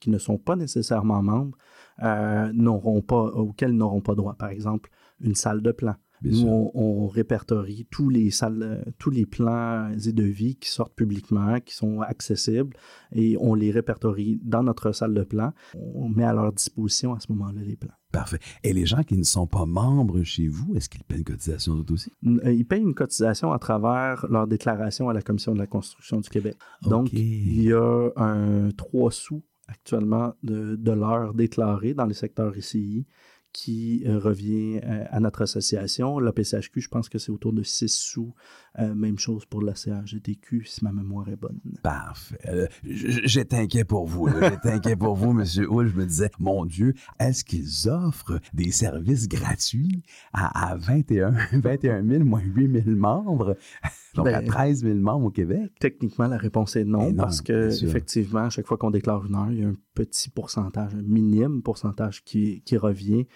qui 0.00 0.10
ne 0.10 0.18
sont 0.18 0.36
pas 0.36 0.54
nécessairement 0.54 1.22
membres, 1.22 1.56
euh, 2.02 2.52
n'auront 2.52 3.00
pas, 3.00 3.22
auxquels 3.22 3.72
n'auront 3.72 4.02
pas 4.02 4.14
droit. 4.14 4.34
Par 4.34 4.50
exemple, 4.50 4.90
une 5.20 5.34
salle 5.34 5.62
de 5.62 5.72
plan, 5.72 5.94
Nous, 6.24 6.46
on, 6.46 6.70
on 6.74 7.06
répertorie 7.08 7.86
tous 7.90 8.08
les 8.08 8.30
salles, 8.30 8.62
euh, 8.62 8.90
tous 8.98 9.10
les 9.10 9.26
plans 9.26 9.90
et 9.90 10.12
devis 10.12 10.56
qui 10.56 10.70
sortent 10.70 10.94
publiquement, 10.94 11.58
qui 11.60 11.74
sont 11.74 12.00
accessibles, 12.00 12.76
et 13.12 13.36
on 13.40 13.54
les 13.54 13.70
répertorie 13.70 14.40
dans 14.42 14.62
notre 14.62 14.92
salle 14.92 15.14
de 15.14 15.22
plan. 15.22 15.52
On 15.74 16.08
met 16.08 16.24
à 16.24 16.32
leur 16.32 16.52
disposition 16.52 17.14
à 17.14 17.20
ce 17.20 17.30
moment-là 17.32 17.62
les 17.62 17.76
plans. 17.76 17.94
Parfait. 18.12 18.38
Et 18.62 18.72
les 18.74 18.84
gens 18.84 19.02
qui 19.02 19.16
ne 19.16 19.22
sont 19.22 19.46
pas 19.46 19.64
membres 19.64 20.22
chez 20.22 20.46
vous, 20.46 20.74
est-ce 20.76 20.88
qu'ils 20.90 21.02
paient 21.02 21.16
une 21.16 21.24
cotisation 21.24 21.76
eux 21.78 21.92
aussi? 21.92 22.12
Euh, 22.26 22.52
Ils 22.52 22.66
payent 22.66 22.82
une 22.82 22.94
cotisation 22.94 23.52
à 23.52 23.58
travers 23.58 24.26
leur 24.28 24.46
déclaration 24.46 25.08
à 25.08 25.14
la 25.14 25.22
Commission 25.22 25.54
de 25.54 25.58
la 25.58 25.66
construction 25.66 26.20
du 26.20 26.28
Québec. 26.28 26.56
Donc, 26.82 27.10
il 27.12 27.62
y 27.62 27.72
a 27.72 28.10
un 28.16 28.68
3 28.70 29.10
sous 29.10 29.42
actuellement 29.66 30.34
de, 30.42 30.76
de 30.76 30.92
l'heure 30.92 31.32
déclarée 31.32 31.94
dans 31.94 32.04
le 32.04 32.12
secteur 32.12 32.54
ICI 32.56 33.06
qui 33.52 34.02
euh, 34.06 34.18
revient 34.18 34.80
euh, 34.82 35.04
à 35.10 35.20
notre 35.20 35.42
association. 35.42 36.18
La 36.18 36.32
PCHQ, 36.32 36.80
je 36.80 36.88
pense 36.88 37.08
que 37.08 37.18
c'est 37.18 37.30
autour 37.30 37.52
de 37.52 37.62
6 37.62 37.88
sous. 37.88 38.34
Euh, 38.78 38.94
même 38.94 39.18
chose 39.18 39.44
pour 39.44 39.60
la 39.60 39.74
CRGTQ, 39.74 40.64
si 40.64 40.82
ma 40.82 40.92
mémoire 40.92 41.28
est 41.28 41.36
bonne. 41.36 41.60
Parfait. 41.82 42.38
Euh, 42.48 42.66
J'étais 42.84 43.56
inquiet 43.56 43.84
pour 43.84 44.06
vous. 44.06 44.28
J'étais 44.28 44.70
inquiet 44.70 44.96
pour 44.96 45.14
vous, 45.14 45.34
Monsieur 45.34 45.66
Hull. 45.70 45.88
Je 45.88 45.96
me 45.96 46.06
disais, 46.06 46.30
mon 46.38 46.64
Dieu, 46.64 46.94
est-ce 47.20 47.44
qu'ils 47.44 47.90
offrent 47.90 48.40
des 48.54 48.70
services 48.70 49.28
gratuits 49.28 50.02
à, 50.32 50.70
à 50.70 50.76
21, 50.76 51.34
21 51.52 52.02
000 52.02 52.24
moins 52.24 52.40
8 52.40 52.84
000 52.84 52.96
membres? 52.96 53.56
Donc, 54.14 54.26
à 54.28 54.40
Ben, 54.40 54.46
13 54.46 54.82
000 54.84 54.98
membres 54.98 55.26
au 55.26 55.30
Québec? 55.30 55.72
Techniquement, 55.78 56.26
la 56.26 56.36
réponse 56.36 56.76
est 56.76 56.84
non, 56.84 57.10
non, 57.10 57.14
parce 57.14 57.40
que 57.40 57.68
effectivement, 57.84 58.40
à 58.40 58.50
chaque 58.50 58.66
fois 58.66 58.76
qu'on 58.76 58.90
déclare 58.90 59.24
une 59.24 59.34
heure, 59.34 59.50
il 59.50 59.60
y 59.60 59.64
a 59.64 59.68
un 59.68 59.74
petit 59.94 60.30
pourcentage, 60.30 60.94
un 60.94 61.02
minime 61.02 61.62
pourcentage 61.62 62.22
qui, 62.22 62.62
qui 62.62 62.76
revient 62.76 63.26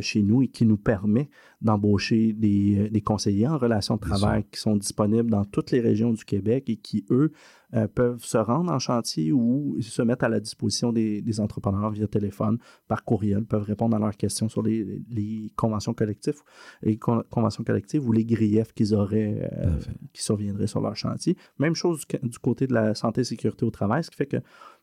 chez 0.00 0.22
nous 0.22 0.42
et 0.42 0.48
qui 0.48 0.64
nous 0.64 0.76
permet 0.76 1.28
d'embaucher 1.62 2.32
des, 2.32 2.78
euh, 2.78 2.90
des 2.90 3.00
conseillers 3.00 3.48
en 3.48 3.58
relation 3.58 3.96
de 3.96 4.00
travail 4.00 4.44
qui 4.50 4.60
sont 4.60 4.76
disponibles 4.76 5.30
dans 5.30 5.44
toutes 5.44 5.70
les 5.70 5.80
régions 5.80 6.12
du 6.12 6.24
Québec 6.24 6.64
et 6.68 6.76
qui, 6.76 7.04
eux, 7.10 7.32
euh, 7.74 7.88
peuvent 7.88 8.22
se 8.24 8.38
rendre 8.38 8.72
en 8.72 8.78
chantier 8.78 9.32
ou 9.32 9.76
se 9.80 10.02
mettre 10.02 10.24
à 10.24 10.28
la 10.28 10.40
disposition 10.40 10.92
des, 10.92 11.20
des 11.22 11.40
entrepreneurs 11.40 11.90
via 11.90 12.06
téléphone, 12.06 12.58
par 12.88 13.04
courriel, 13.04 13.44
peuvent 13.44 13.62
répondre 13.64 13.96
à 13.96 13.98
leurs 13.98 14.16
questions 14.16 14.48
sur 14.48 14.62
les, 14.62 15.02
les 15.10 15.50
conventions 15.56 15.92
collectives, 15.94 16.40
les 16.82 16.96
con- 16.96 17.24
conventions 17.30 17.64
collectives 17.64 18.06
ou 18.06 18.12
les 18.12 18.24
griefs 18.24 18.72
qu'ils 18.72 18.94
auraient, 18.94 19.50
euh, 19.52 19.70
qui 20.12 20.22
surviendraient 20.22 20.66
sur 20.68 20.80
leur 20.80 20.96
chantier. 20.96 21.36
Même 21.58 21.74
chose 21.74 22.04
du, 22.06 22.28
du 22.28 22.38
côté 22.38 22.66
de 22.66 22.74
la 22.74 22.94
santé 22.94 23.22
et 23.22 23.24
sécurité 23.24 23.64
au 23.64 23.70
travail, 23.70 24.04
ce 24.04 24.10
qui 24.10 24.16
fait 24.16 24.26
que 24.26 24.36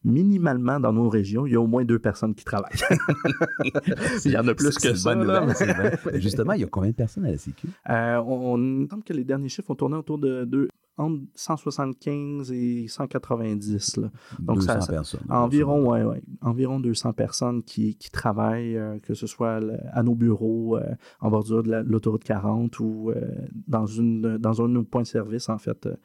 minimalement 0.03 0.79
dans 0.79 0.91
nos 0.91 1.07
régions, 1.09 1.45
il 1.45 1.53
y 1.53 1.55
a 1.55 1.61
au 1.61 1.67
moins 1.67 1.85
deux 1.85 1.99
personnes 1.99 2.35
qui 2.35 2.43
travaillent. 2.43 2.71
il 4.25 4.31
y 4.31 4.37
en 4.37 4.47
a 4.47 4.53
plus 4.53 4.77
que 4.77 4.93
ça. 4.93 5.15
bonne 5.15 5.25
nouvelle. 5.25 5.99
Justement, 6.15 6.53
il 6.53 6.61
y 6.61 6.63
a 6.63 6.67
combien 6.67 6.89
de 6.89 6.95
personnes 6.95 7.25
à 7.25 7.31
la 7.31 7.37
Sécu? 7.37 7.67
Euh, 7.89 8.17
on, 8.25 8.59
on 8.83 8.87
semble 8.89 9.03
que 9.03 9.13
les 9.13 9.23
derniers 9.23 9.49
chiffres 9.49 9.71
ont 9.71 9.75
tourné 9.75 9.95
autour 9.95 10.17
de, 10.17 10.43
de 10.45 10.67
entre 10.97 11.21
175 11.35 12.51
et 12.51 12.87
190. 12.87 13.97
Là. 13.97 14.11
Donc, 14.39 14.57
200 14.57 14.67
ça- 14.73 14.81
ça- 14.81 14.93
personnes. 14.93 15.21
Environ, 15.29 15.89
ouais, 15.91 16.03
ouais, 16.03 16.21
environ 16.41 16.79
200 16.79 17.13
personnes 17.13 17.63
qui, 17.63 17.95
qui 17.95 18.11
travaillent, 18.11 18.77
euh, 18.77 18.99
que 18.99 19.13
ce 19.13 19.25
soit 19.27 19.59
à 19.91 20.03
nos 20.03 20.15
bureaux, 20.15 20.77
euh, 20.77 20.83
en 21.19 21.29
bordure 21.31 21.63
de 21.63 21.71
la- 21.71 21.83
l'autoroute 21.83 22.23
40 22.23 22.79
ou 22.79 23.09
euh, 23.11 23.21
dans, 23.67 23.85
une, 23.85 24.37
dans 24.37 24.61
un 24.61 24.67
de 24.67 24.73
nos 24.73 24.83
points 24.83 25.01
de 25.01 25.07
service, 25.07 25.49
en 25.49 25.57
fait, 25.57 25.85
euh, 25.85 25.95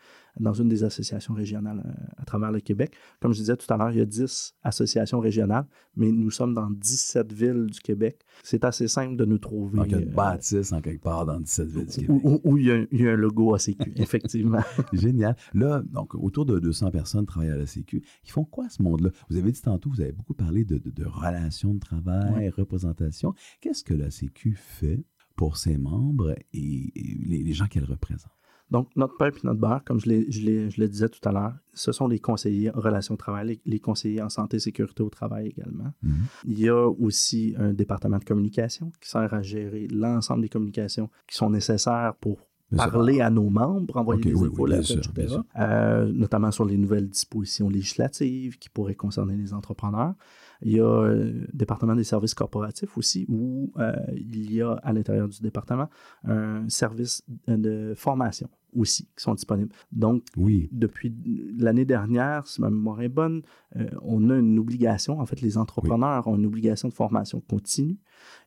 dans 0.41 0.53
une 0.53 0.69
des 0.69 0.85
associations 0.85 1.35
régionales 1.35 1.83
euh, 1.87 2.05
à 2.19 2.25
travers 2.25 2.51
le 2.53 2.61
Québec. 2.61 2.95
Comme 3.21 3.33
je 3.33 3.39
disais 3.39 3.57
tout 3.57 3.73
à 3.73 3.77
l'heure, 3.77 3.91
il 3.91 3.99
y 3.99 4.01
a 4.01 4.05
10 4.05 4.55
associations 4.63 5.21
régionales, 5.21 5.67
mais 5.97 6.11
nous 6.13 6.31
sommes 6.31 6.55
dans 6.55 6.71
17 6.71 7.33
villes 7.33 7.67
du 7.67 7.81
Québec. 7.81 8.21
C'est 8.43 8.65
assez 8.65 8.89
simple 8.89 9.17
de 9.17 9.25
nous 9.25 9.39
trouver. 9.39 9.79
Donc, 9.79 9.87
il 9.89 9.93
y 9.93 9.95
a 9.95 9.99
euh, 9.99 10.03
une 10.03 10.13
bâtisse 10.15 10.73
en 10.73 10.81
quelque 10.81 11.03
part 11.03 11.27
dans 11.27 11.41
17 11.41 11.69
villes 11.69 11.87
du 11.87 11.95
Québec. 12.07 12.11
où, 12.25 12.29
où- 12.29 12.41
où 12.45 12.57
il, 12.59 12.67
y 12.67 12.71
a, 12.71 12.85
il 12.91 13.01
y 13.03 13.09
a 13.09 13.13
un 13.13 13.17
logo 13.17 13.55
ACQ, 13.55 13.93
effectivement. 13.97 14.61
Génial. 14.93 15.37
Là, 15.55 15.83
donc, 15.91 16.15
autour 16.15 16.47
de 16.47 16.59
200 16.59 16.91
personnes 16.91 17.27
travaillent 17.27 17.51
à 17.51 17.57
la 17.57 17.67
Sécu. 17.67 18.03
Ils 18.25 18.31
font 18.31 18.45
quoi, 18.45 18.69
ce 18.69 18.83
monde-là? 18.83 19.11
Vous 19.31 19.37
avez 19.37 19.53
dit 19.53 19.61
tantôt, 19.63 19.91
vous 19.91 20.01
avez 20.01 20.13
beaucoup 20.13 20.35
parlé 20.35 20.65
de, 20.65 20.79
de- 20.79 20.91
de 20.91 21.05
relations 21.05 21.75
de 21.75 21.79
travail, 21.81 22.35
Ouais. 22.35 22.49
représentation. 22.51 23.35
Qu'est-ce 23.61 23.85
que 23.85 23.95
la 23.95 24.11
Sécu 24.11 24.55
fait 24.57 25.05
pour 25.37 25.57
ses 25.57 25.77
membres 25.79 26.35
et, 26.53 26.93
et 26.99 27.15
les, 27.27 27.43
les 27.43 27.53
gens 27.53 27.67
qu'elle 27.67 27.85
représente? 27.85 28.33
Donc, 28.71 28.89
notre 28.97 29.17
pain 29.17 29.29
et 29.29 29.33
notre 29.45 29.59
beurre, 29.59 29.83
comme 29.85 30.01
je, 30.01 30.09
le 30.09 30.87
disais 30.87 31.09
tout 31.09 31.27
à 31.27 31.33
l'heure, 31.33 31.55
ce 31.73 31.93
sont 31.93 32.07
les 32.07 32.19
conseillers 32.19 32.71
en 32.71 32.81
relations 32.81 33.15
de 33.15 33.19
travail, 33.19 33.47
les, 33.47 33.61
les 33.65 33.81
conseillers 33.81 34.23
en 34.23 34.29
santé 34.29 34.59
et 34.59 34.61
sécurité 34.61 35.03
au 35.03 35.09
travail 35.09 35.49
également. 35.49 35.93
Mhm. 36.03 36.15
Il 36.45 36.61
y 36.61 36.69
a 36.69 36.89
aussi 36.89 37.55
un 37.59 37.73
département 37.73 38.19
de 38.19 38.25
communication 38.25 38.93
qui 39.01 39.09
sert 39.09 39.33
à 39.33 39.43
gérer 39.43 39.87
l'ensemble 39.89 40.43
des 40.43 40.49
communications 40.49 41.09
qui 41.27 41.37
sont 41.37 41.51
nécessaires 41.51 42.15
pour 42.21 42.39
parler 42.77 43.21
à 43.21 43.31
nos 43.31 43.49
membres, 43.49 43.97
envoyer 43.97 44.23
des 44.23 44.35
oui, 44.35 44.49
infos, 44.49 44.67
oui, 44.67 44.75
etc. 44.75 45.01
sûr. 45.29 45.45
Euh, 45.59 46.11
notamment 46.13 46.51
sur 46.51 46.65
les 46.65 46.77
nouvelles 46.77 47.09
dispositions 47.09 47.69
législatives 47.69 48.59
qui 48.59 48.69
pourraient 48.69 48.95
concerner 48.95 49.37
les 49.37 49.55
entrepreneurs. 49.55 50.15
Il 50.63 50.73
y 50.73 50.81
a 50.81 50.85
euh, 50.85 51.15
le 51.15 51.49
département 51.53 51.95
des 51.95 52.05
services 52.05 52.35
corporatifs 52.35 52.99
aussi, 52.99 53.25
où 53.29 53.73
euh, 53.79 53.93
il 54.15 54.53
y 54.53 54.61
a 54.61 54.73
à 54.83 54.93
l'intérieur 54.93 55.29
du 55.29 55.41
département 55.41 55.89
un 56.25 56.69
service 56.69 57.23
de 57.47 57.95
formation 57.97 58.49
aussi 58.75 59.05
qui 59.17 59.23
sont 59.23 59.35
disponibles. 59.35 59.73
Donc, 59.93 60.25
Oui. 60.37 60.69
depuis 60.73 61.15
l'année 61.59 61.85
dernière, 61.85 62.47
si 62.47 62.61
ma 62.61 62.71
mémoire 62.71 63.01
est 63.03 63.09
bonne, 63.09 63.43
euh, 63.77 63.89
on 64.03 64.31
a 64.31 64.37
une 64.37 64.59
obligation, 64.59 65.21
en 65.21 65.27
fait, 65.27 65.41
les 65.41 65.57
entrepreneurs 65.59 66.27
ont 66.29 66.37
une 66.37 66.47
obligation 66.47 66.89
de 66.89 66.95
formation 66.95 67.41
continue 67.41 67.99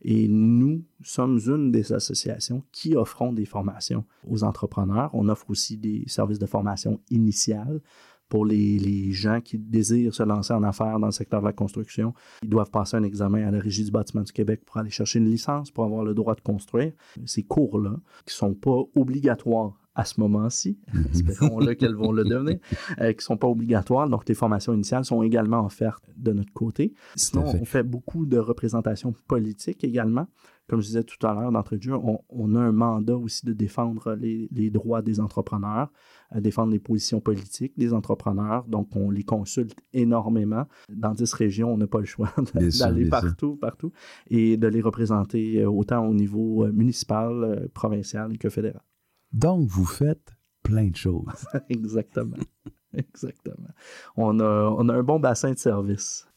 et 0.01 0.28
nous 0.28 0.84
sommes 1.04 1.40
une 1.48 1.72
des 1.72 1.94
associations 1.94 2.63
qui 2.72 2.96
offront 2.96 3.34
des 3.34 3.46
formations 3.46 4.06
aux 4.28 4.44
entrepreneurs. 4.44 5.10
On 5.13 5.28
offre 5.30 5.50
aussi 5.50 5.78
des 5.78 6.04
services 6.08 6.40
de 6.40 6.46
formation 6.46 7.00
initiale 7.10 7.82
pour 8.30 8.46
les, 8.46 8.80
les 8.80 9.12
gens 9.12 9.42
qui 9.42 9.58
désirent 9.58 10.13
se 10.13 10.24
lancer 10.24 10.54
en 10.54 10.63
affaires 10.63 11.00
dans 11.00 11.08
le 11.08 11.12
secteur 11.12 11.42
de 11.42 11.46
la 11.48 11.51
construction. 11.51 12.13
Ils 12.44 12.48
doivent 12.50 12.72
passer 12.72 12.96
un 12.96 13.04
examen 13.04 13.46
à 13.46 13.51
la 13.51 13.60
Régie 13.60 13.84
du 13.84 13.92
bâtiment 13.92 14.24
du 14.24 14.32
Québec 14.32 14.62
pour 14.66 14.78
aller 14.78 14.90
chercher 14.90 15.20
une 15.20 15.30
licence, 15.30 15.70
pour 15.70 15.84
avoir 15.84 16.06
le 16.06 16.13
droit 16.13 16.34
de 16.36 16.40
construire. 16.40 16.94
Ces 17.25 17.44
cours-là, 17.44 17.98
qui 18.25 18.34
sont 18.34 18.54
pas 18.54 18.84
obligatoires 18.96 19.74
à 19.93 20.05
ce 20.05 20.19
moment-ci, 20.19 20.79
espérons-le 21.13 21.74
qu'elles 21.74 21.95
vont 21.95 22.12
le 22.12 22.24
devenir, 22.24 22.60
euh, 23.00 23.12
qui 23.12 23.17
ne 23.17 23.21
sont 23.21 23.38
pas 23.38 23.48
obligatoires. 23.48 24.10
Donc, 24.10 24.27
les 24.27 24.36
formations 24.36 24.74
initiales 24.74 25.03
sont 25.03 25.21
également 25.21 25.65
offertes 25.65 26.10
de 26.15 26.31
notre 26.31 26.53
côté. 26.53 26.93
Sinon, 27.15 27.45
on 27.60 27.65
fait 27.65 27.83
beaucoup 27.83 28.25
de 28.25 28.38
représentation 28.38 29.13
politique 29.27 29.83
également. 29.83 30.27
Comme 30.69 30.79
je 30.79 30.88
disais 30.88 31.03
tout 31.03 31.27
à 31.27 31.33
l'heure 31.33 31.51
d'entrée 31.51 31.77
de 31.77 31.81
jeu, 31.81 31.95
on, 31.95 32.19
on 32.29 32.55
a 32.55 32.60
un 32.60 32.71
mandat 32.71 33.17
aussi 33.17 33.45
de 33.45 33.51
défendre 33.51 34.13
les, 34.13 34.48
les 34.53 34.69
droits 34.69 35.01
des 35.01 35.19
entrepreneurs, 35.19 35.91
euh, 36.33 36.39
défendre 36.39 36.71
les 36.71 36.79
positions 36.79 37.19
politiques 37.19 37.74
des 37.77 37.91
entrepreneurs. 37.91 38.63
Donc, 38.69 38.95
on 38.95 39.12
les 39.12 39.24
consulte 39.24 39.77
énormément. 39.91 40.67
Dans 40.88 41.12
10 41.12 41.33
régions, 41.33 41.74
on 41.74 41.77
n'a 41.77 41.88
pas 41.88 42.00
le 42.00 42.05
choix 42.05 42.33
d'aller 42.79 43.10
partout, 43.10 43.57
partout, 43.57 43.91
et 44.29 44.55
de 44.55 44.67
les 44.67 44.79
représenter 44.79 45.62
euh, 45.62 45.69
autant 45.69 46.05
au 46.07 46.13
niveau 46.13 46.65
municipal, 46.71 47.69
provincial 47.74 48.38
que 48.38 48.50
fédéral. 48.50 48.81
Donc, 49.33 49.67
vous 49.67 49.85
faites 49.85 50.35
plein 50.63 50.88
de 50.88 50.95
choses. 50.95 51.47
Exactement. 51.69 52.38
Exactement. 52.93 53.69
On 54.17 54.39
a, 54.39 54.93
un 54.93 55.03
bon 55.03 55.19
bassin 55.19 55.51
de 55.51 55.57
service. 55.57 56.27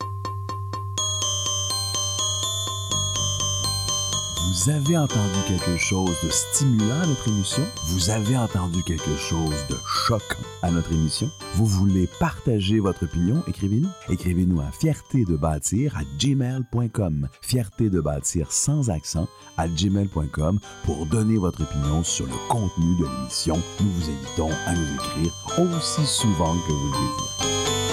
Vous 4.54 4.70
avez 4.70 4.96
entendu 4.96 5.40
quelque 5.48 5.76
chose 5.76 6.14
de 6.22 6.30
stimulant 6.30 7.00
à 7.02 7.06
notre 7.06 7.26
émission? 7.26 7.64
Vous 7.86 8.10
avez 8.10 8.36
entendu 8.36 8.84
quelque 8.84 9.16
chose 9.16 9.66
de 9.68 9.76
choquant 9.84 10.44
à 10.62 10.70
notre 10.70 10.92
émission? 10.92 11.28
Vous 11.54 11.66
voulez 11.66 12.08
partager 12.20 12.78
votre 12.78 13.02
opinion? 13.02 13.42
Écrivez-nous. 13.48 13.88
Écrivez-nous 14.08 14.60
à 14.60 14.70
fierté 14.70 15.24
de 15.24 15.34
bâtir 15.34 15.96
à 15.96 16.02
gmail.com. 16.20 17.28
Fierté 17.40 17.90
de 17.90 18.00
bâtir 18.00 18.52
sans 18.52 18.90
accent 18.90 19.26
à 19.56 19.66
gmail.com 19.66 20.60
pour 20.84 21.04
donner 21.06 21.36
votre 21.36 21.62
opinion 21.62 22.04
sur 22.04 22.26
le 22.26 22.48
contenu 22.48 22.96
de 23.00 23.06
l'émission. 23.06 23.60
Nous 23.80 23.90
vous 23.90 24.08
invitons 24.08 24.50
à 24.66 24.72
nous 24.72 24.94
écrire 24.94 25.34
aussi 25.58 26.06
souvent 26.06 26.54
que 26.54 26.72
vous 26.72 26.86
le 26.86 26.92
désirez. 26.92 27.83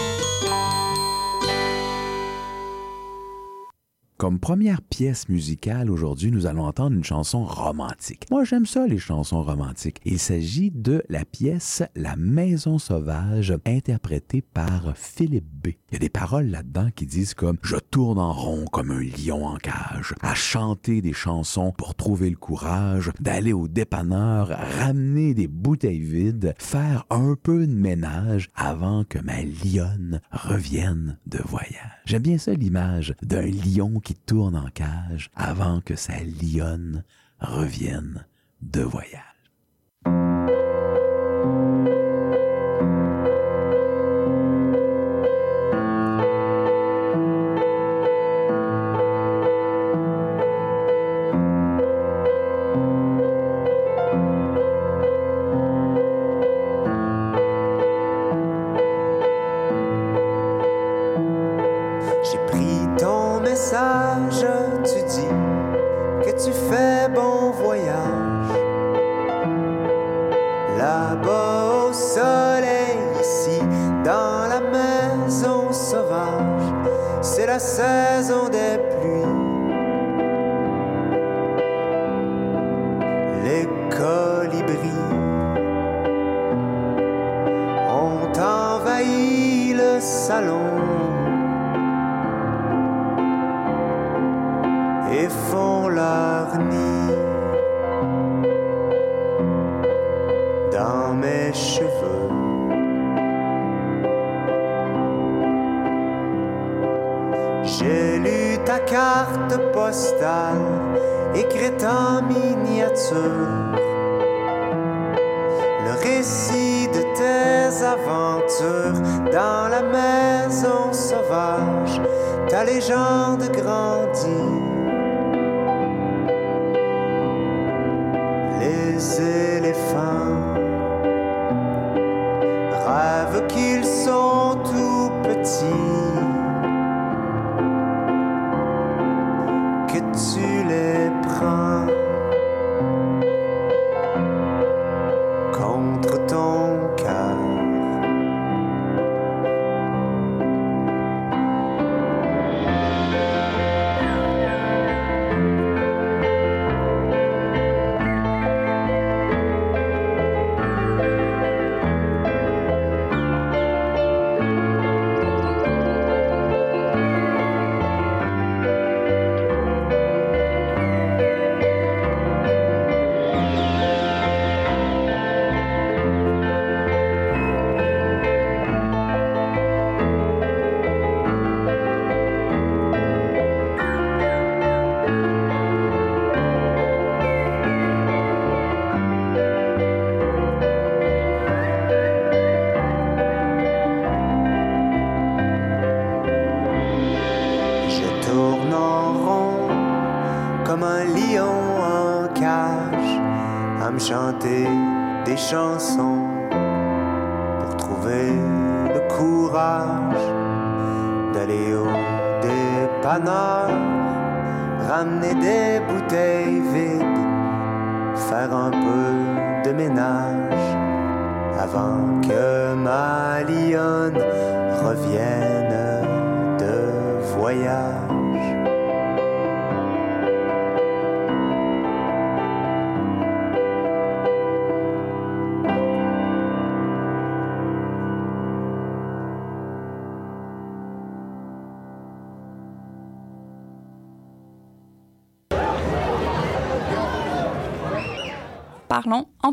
Comme 4.22 4.38
première 4.38 4.84
pièce 4.84 5.30
musicale 5.30 5.90
aujourd'hui, 5.90 6.30
nous 6.30 6.46
allons 6.46 6.66
entendre 6.66 6.96
une 6.96 7.04
chanson 7.04 7.44
romantique. 7.44 8.28
Moi, 8.30 8.44
j'aime 8.44 8.68
ça, 8.68 8.86
les 8.86 9.00
chansons 9.00 9.42
romantiques. 9.42 10.00
Il 10.06 10.20
s'agit 10.20 10.70
de 10.70 11.02
la 11.10 11.26
pièce 11.26 11.82
La 11.96 12.16
Maison 12.18 12.78
Sauvage, 12.78 13.52
interprétée 13.66 14.44
par 14.44 14.96
Philippe 14.96 15.50
B. 15.52 15.70
Il 15.90 15.94
y 15.94 15.96
a 15.96 16.00
des 16.00 16.10
paroles 16.10 16.52
là-dedans 16.52 16.90
qui 16.96 17.08
disent 17.08 17.34
comme 17.34 17.58
Je 17.64 17.78
tourne 17.78 18.20
en 18.20 18.32
rond 18.32 18.66
comme 18.72 18.92
un 18.92 19.02
lion 19.02 19.44
en 19.44 19.58
cage, 19.58 20.14
à 20.22 20.36
chanter 20.36 21.02
des 21.02 21.14
chansons 21.14 21.74
pour 21.76 21.96
trouver 21.96 22.30
le 22.30 22.36
courage, 22.36 23.12
d'aller 23.20 23.54
au 23.54 23.68
dépanneur, 23.68 24.50
ramener 24.50 25.34
des 25.34 25.48
bouteilles 25.48 26.00
vides, 26.00 26.54
faire 26.60 27.08
un 27.10 27.36
peu 27.42 27.66
de 27.66 27.74
ménage 27.74 28.52
avant 28.54 29.04
que 29.04 29.18
ma 29.18 29.42
lionne 29.42 30.22
revienne 30.32 31.18
de 31.26 31.40
voyage. 31.44 32.04
J'aime 32.06 32.22
bien 32.22 32.38
ça 32.38 32.54
l'image 32.54 33.16
d'un 33.24 33.48
lion 33.48 34.00
qui 34.00 34.11
tourne 34.14 34.56
en 34.56 34.70
cage 34.70 35.30
avant 35.36 35.82
que 35.82 35.96
sa 35.96 36.20
lionne 36.24 37.04
revienne 37.40 38.26
de 38.62 38.82
voyage. 38.82 39.31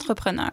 Entrepreneur. 0.08 0.50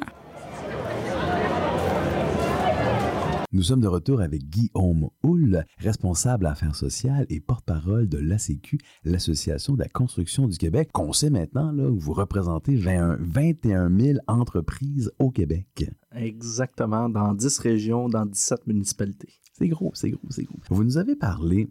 Nous 3.54 3.64
sommes 3.64 3.80
de 3.80 3.88
retour 3.88 4.20
avec 4.20 4.44
Guillaume 4.50 5.10
Houle, 5.24 5.64
responsable 5.78 6.46
affaires 6.46 6.76
sociales 6.76 7.26
et 7.30 7.40
porte-parole 7.40 8.10
de 8.10 8.18
l'ACQ, 8.18 8.80
l'Association 9.06 9.76
de 9.76 9.80
la 9.80 9.88
construction 9.88 10.48
du 10.48 10.58
Québec, 10.58 10.90
qu'on 10.92 11.14
sait 11.14 11.30
maintenant 11.30 11.72
là, 11.72 11.86
que 11.86 11.98
vous 11.98 12.12
représentez 12.12 12.76
20 12.76 13.18
21 13.22 13.98
000 13.98 14.20
entreprises 14.28 15.14
au 15.20 15.32
Québec. 15.32 15.90
Exactement, 16.14 17.08
dans 17.08 17.34
10 17.34 17.58
régions, 17.60 18.10
dans 18.10 18.26
17 18.26 18.68
municipalités. 18.68 19.40
C'est 19.54 19.70
gros, 19.70 19.92
c'est 19.94 20.10
gros, 20.10 20.28
c'est 20.32 20.44
gros. 20.44 20.60
Vous 20.70 20.84
nous 20.84 20.98
avez 20.98 21.16
parlé 21.16 21.70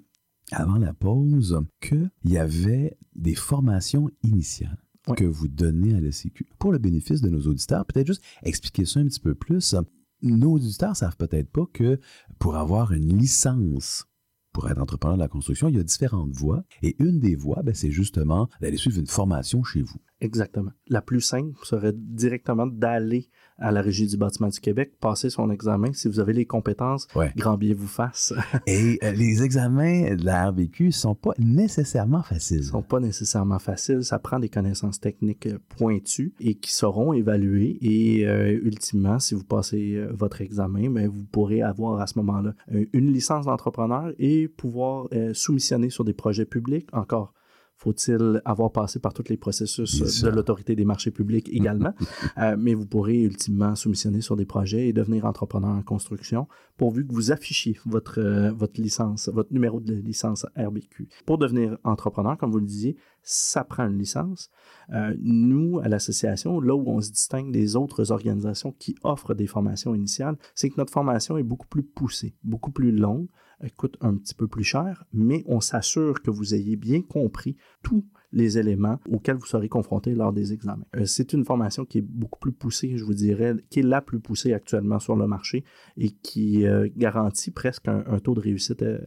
avant 0.53 0.79
la 0.79 0.95
pause 0.95 1.61
qu'il 1.83 2.11
y 2.25 2.39
avait 2.39 2.97
des 3.15 3.35
formations 3.35 4.09
initiales 4.23 4.84
Que 5.17 5.25
vous 5.25 5.49
donnez 5.49 5.95
à 5.95 6.01
l'ACQ. 6.01 6.47
Pour 6.59 6.73
le 6.73 6.79
bénéfice 6.79 7.21
de 7.21 7.29
nos 7.29 7.43
auditeurs, 7.43 7.85
peut-être 7.85 8.07
juste 8.07 8.23
expliquer 8.43 8.87
ça 8.87 9.01
un 9.01 9.05
petit 9.05 9.21
peu 9.21 9.35
plus. 9.35 9.75
Nos 10.23 10.55
auditeurs 10.55 10.97
savent 10.97 11.17
peut-être 11.17 11.51
pas 11.51 11.67
que 11.73 12.01
pour 12.39 12.57
avoir 12.57 12.93
une 12.93 13.19
licence 13.19 14.07
pour 14.55 14.71
être 14.71 14.81
entrepreneur 14.81 15.17
de 15.17 15.23
la 15.23 15.29
construction, 15.29 15.69
il 15.69 15.77
y 15.77 15.81
a 15.81 15.83
différentes 15.83 16.31
voies. 16.31 16.65
Et 16.83 16.95
une 17.01 17.19
des 17.19 17.35
voies, 17.35 17.61
ben, 17.63 17.75
c'est 17.75 17.91
justement 17.91 18.49
d'aller 18.61 18.77
suivre 18.77 18.99
une 18.99 19.07
formation 19.09 19.65
chez 19.65 19.83
vous. 19.83 19.99
Exactement. 20.25 20.71
La 20.89 21.03
plus 21.03 21.21
simple 21.21 21.53
serait 21.65 21.93
directement 21.95 22.67
d'aller 22.67 23.29
à 23.59 23.71
la 23.71 23.83
Régie 23.83 24.07
du 24.07 24.17
bâtiment 24.17 24.49
du 24.49 24.59
Québec, 24.59 24.93
passer 24.99 25.29
son 25.29 25.51
examen. 25.51 25.93
Si 25.93 26.09
vous 26.09 26.19
avez 26.19 26.33
les 26.33 26.47
compétences, 26.47 27.07
Ouais. 27.15 27.31
grand 27.37 27.59
bien 27.59 27.75
vous 27.77 27.87
fasse. 27.87 28.33
Et 28.67 28.99
euh, 29.05 29.13
les 29.13 29.43
examens 29.43 30.15
de 30.17 30.25
la 30.25 30.49
RVQ 30.49 30.93
sont 30.93 31.15
pas 31.15 31.33
nécessairement 31.39 32.23
faciles. 32.23 32.61
Ils 32.63 32.65
sont 32.65 32.83
pas 32.83 33.01
nécessairement 33.01 33.59
faciles. 33.59 34.03
Ça 34.03 34.19
prend 34.19 34.39
des 34.39 34.49
connaissances 34.49 34.99
techniques 34.99 35.47
euh, 35.47 35.59
pointues 35.77 36.33
et 36.41 36.55
qui 36.55 36.73
seront 36.73 37.13
évaluées. 37.13 37.77
Et 37.83 38.27
euh, 38.27 38.59
ultimement, 38.65 39.19
si 39.19 39.35
vous 39.35 39.45
passez 39.45 39.95
euh, 39.95 40.11
votre 40.15 40.41
examen, 40.41 40.89
ben, 40.91 41.07
vous 41.07 41.25
pourrez 41.25 41.61
avoir 41.61 42.01
à 42.01 42.07
ce 42.07 42.19
moment-là 42.21 42.55
une 42.95 43.13
licence 43.13 43.45
d'entrepreneur 43.45 44.13
et 44.19 44.49
pouvoir 44.49 45.09
soumissionner 45.35 45.91
sur 45.91 46.05
des 46.05 46.15
projets 46.15 46.47
publics. 46.47 46.89
Encore, 46.93 47.35
faut-il 47.77 48.41
avoir 48.45 48.73
passé 48.73 48.99
par 48.99 49.13
tous 49.13 49.29
les 49.29 49.37
processus 49.37 50.23
de 50.23 50.31
l'autorité 50.31 50.75
des 50.77 50.85
marchés 50.85 51.11
publics 51.11 51.49
également? 51.53 51.93
Euh, 52.39 52.57
mais 52.59 52.75
vous 52.75 52.87
pourrez 52.87 53.21
ultimement 53.21 53.75
soumissionner 53.75 54.21
sur 54.21 54.35
des 54.37 54.45
projets 54.45 54.89
et 54.89 54.93
devenir 54.93 55.25
entrepreneur 55.25 55.71
en 55.71 55.83
construction 55.83 56.49
pourvu 56.77 57.07
que 57.07 57.13
vous 57.13 57.33
affichiez 57.33 57.79
votre, 57.87 58.21
euh, 58.21 58.51
votre 58.53 58.81
licence, 58.81 59.29
votre 59.29 59.53
numéro 59.53 59.81
de 59.81 59.95
licence 59.95 60.47
RBQ. 60.57 61.09
Pour 61.27 61.39
devenir 61.39 61.79
entrepreneur, 61.85 62.37
comme 62.37 62.51
vous 62.51 62.59
le 62.59 62.67
disiez, 62.67 62.97
ça 63.23 63.65
prend 63.65 63.87
une 63.87 63.99
licence. 63.99 64.51
Euh, 64.93 65.15
nous, 65.21 65.81
à 65.81 65.89
l'association, 65.89 66.61
là 66.61 66.75
où 66.75 66.89
on 66.89 67.01
se 67.01 67.11
distingue 67.11 67.53
des 67.53 67.77
autres 67.77 68.11
organisations 68.11 68.73
qui 68.73 68.97
offrent 69.03 69.35
des 69.35 69.47
formations 69.47 69.95
initiales, 69.95 70.37
c'est 70.55 70.71
que 70.71 70.77
notre 70.79 70.93
formation 70.93 71.37
est 71.39 71.43
beaucoup 71.43 71.69
plus 71.69 71.85
poussée, 71.85 72.37
beaucoup 72.43 72.73
plus 72.73 72.93
longue, 72.93 73.29
coûte 73.77 73.97
un 74.01 74.15
petit 74.17 74.35
peu 74.35 74.49
plus 74.49 74.65
cher, 74.65 75.05
mais 75.13 75.45
on 75.47 75.61
s'assure 75.61 76.23
que 76.23 76.31
vous 76.31 76.55
ayez 76.55 76.77
bien 76.77 77.03
compris 77.03 77.57
tout 77.83 78.05
les 78.35 78.59
éléments 78.59 78.99
auxquels 79.11 79.37
vous 79.37 79.47
serez 79.47 79.69
confrontés 79.69 80.15
lors 80.15 80.33
des 80.33 80.53
examens. 80.53 80.85
Euh, 80.97 81.07
c'est 81.07 81.33
une 81.33 81.45
formation 81.45 81.85
qui 81.85 81.99
est 81.99 82.07
beaucoup 82.07 82.39
plus 82.39 82.53
poussée, 82.53 82.97
je 82.97 83.05
vous 83.05 83.15
dirais, 83.15 83.55
qui 83.71 83.81
est 83.81 83.85
la 83.85 84.03
plus 84.03 84.21
poussée 84.21 84.53
actuellement 84.53 84.99
sur 84.99 85.17
le 85.17 85.27
marché 85.27 85.65
et 85.97 86.11
qui 86.11 86.67
euh, 86.67 86.89
garantit 86.97 87.51
presque 87.51 87.89
un, 87.89 88.03
taux 88.19 88.35
de 88.35 88.41
réussite 88.41 88.83
euh, 88.83 88.99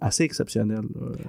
assez 0.00 0.24
exceptionnel. 0.24 0.82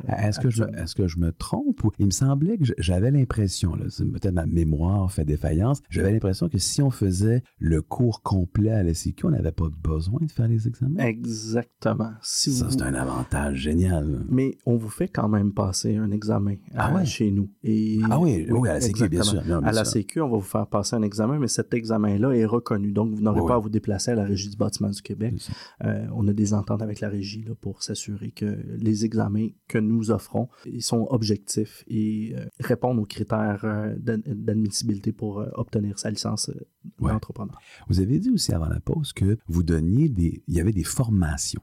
est-ce, 0.07 0.39
que 0.39 0.49
je, 0.49 0.63
est-ce 0.63 0.95
que 0.95 1.07
je 1.07 1.19
me 1.19 1.31
trompe 1.31 1.83
ou 1.83 1.91
il 1.99 2.07
me 2.07 2.11
semblait 2.11 2.57
que 2.57 2.65
j'avais 2.77 3.11
l'impression, 3.11 3.73
peut-être 3.73 4.33
ma 4.33 4.45
mémoire 4.45 5.11
fait 5.11 5.25
défaillance, 5.25 5.81
j'avais 5.89 6.11
l'impression 6.11 6.49
que 6.49 6.57
si 6.57 6.81
on 6.81 6.91
faisait 6.91 7.43
le 7.59 7.81
cours 7.81 8.21
complet 8.21 8.71
à 8.71 8.83
la 8.83 8.93
on 9.23 9.29
n'avait 9.29 9.51
pas 9.51 9.69
besoin 9.83 10.19
de 10.21 10.31
faire 10.31 10.47
les 10.47 10.67
examens? 10.67 11.03
Exactement. 11.03 12.11
Ça, 12.21 12.69
c'est 12.69 12.81
un 12.81 12.93
avantage 12.93 13.57
génial. 13.57 14.25
Mais 14.29 14.57
on 14.65 14.77
vous 14.77 14.89
fait 14.89 15.07
quand 15.07 15.27
même 15.27 15.53
passer 15.53 15.97
un 15.97 16.11
examen 16.11 16.55
ah 16.75 17.03
chez 17.03 17.32
nous. 17.33 17.49
Et, 17.63 17.99
ah 18.09 18.19
oui, 18.19 18.45
oui, 18.49 18.69
à 18.69 18.73
la 18.73 18.81
Sécu, 18.81 19.09
bien 19.09 19.23
sûr. 19.23 19.41
à 19.63 19.71
la 19.71 19.85
Sécu, 19.85 20.21
on 20.21 20.29
va 20.29 20.37
vous 20.37 20.41
faire 20.41 20.67
passer 20.67 20.95
un 20.95 21.01
examen, 21.01 21.39
mais 21.39 21.47
cet 21.47 21.73
examen-là 21.73 22.31
est 22.31 22.45
reconnu. 22.45 22.91
Donc, 22.91 23.13
vous 23.13 23.21
n'aurez 23.21 23.41
pas 23.45 23.55
à 23.55 23.59
vous 23.59 23.69
déplacer 23.69 24.11
à 24.11 24.15
la 24.15 24.23
Régie 24.23 24.49
du 24.49 24.57
bâtiment 24.57 24.89
du 24.89 25.01
Québec. 25.01 25.35
Euh, 25.83 26.05
on 26.13 26.27
a 26.27 26.33
des 26.33 26.53
ententes 26.53 26.81
avec 26.81 26.99
la 26.99 27.09
Régie 27.09 27.43
là, 27.43 27.53
pour 27.59 27.83
s'assurer 27.83 28.31
que 28.31 28.57
les 28.77 29.05
examens 29.05 29.47
que 29.67 29.77
nous 29.77 30.11
offrons 30.11 30.47
ils 30.65 30.81
sont 30.81 31.07
objectifs 31.09 31.83
et 31.87 32.33
euh, 32.35 32.45
répondent 32.59 32.99
aux 32.99 33.05
critères 33.05 33.61
euh, 33.63 33.95
d'admissibilité 33.97 35.11
pour 35.11 35.45
obtenir 35.53 35.99
sa 35.99 36.09
licence 36.09 36.51
d'entrepreneur. 36.99 37.59
Vous 37.87 37.99
avez 37.99 38.19
dit 38.19 38.29
aussi 38.29 38.53
avant 38.53 38.67
la 38.67 38.79
pause 38.79 39.13
que 39.13 39.37
vous 39.47 39.63
donniez 39.63 40.09
des... 40.09 40.43
Il 40.47 40.55
y 40.55 40.59
avait 40.59 40.71
des 40.71 40.83
formations 40.83 41.61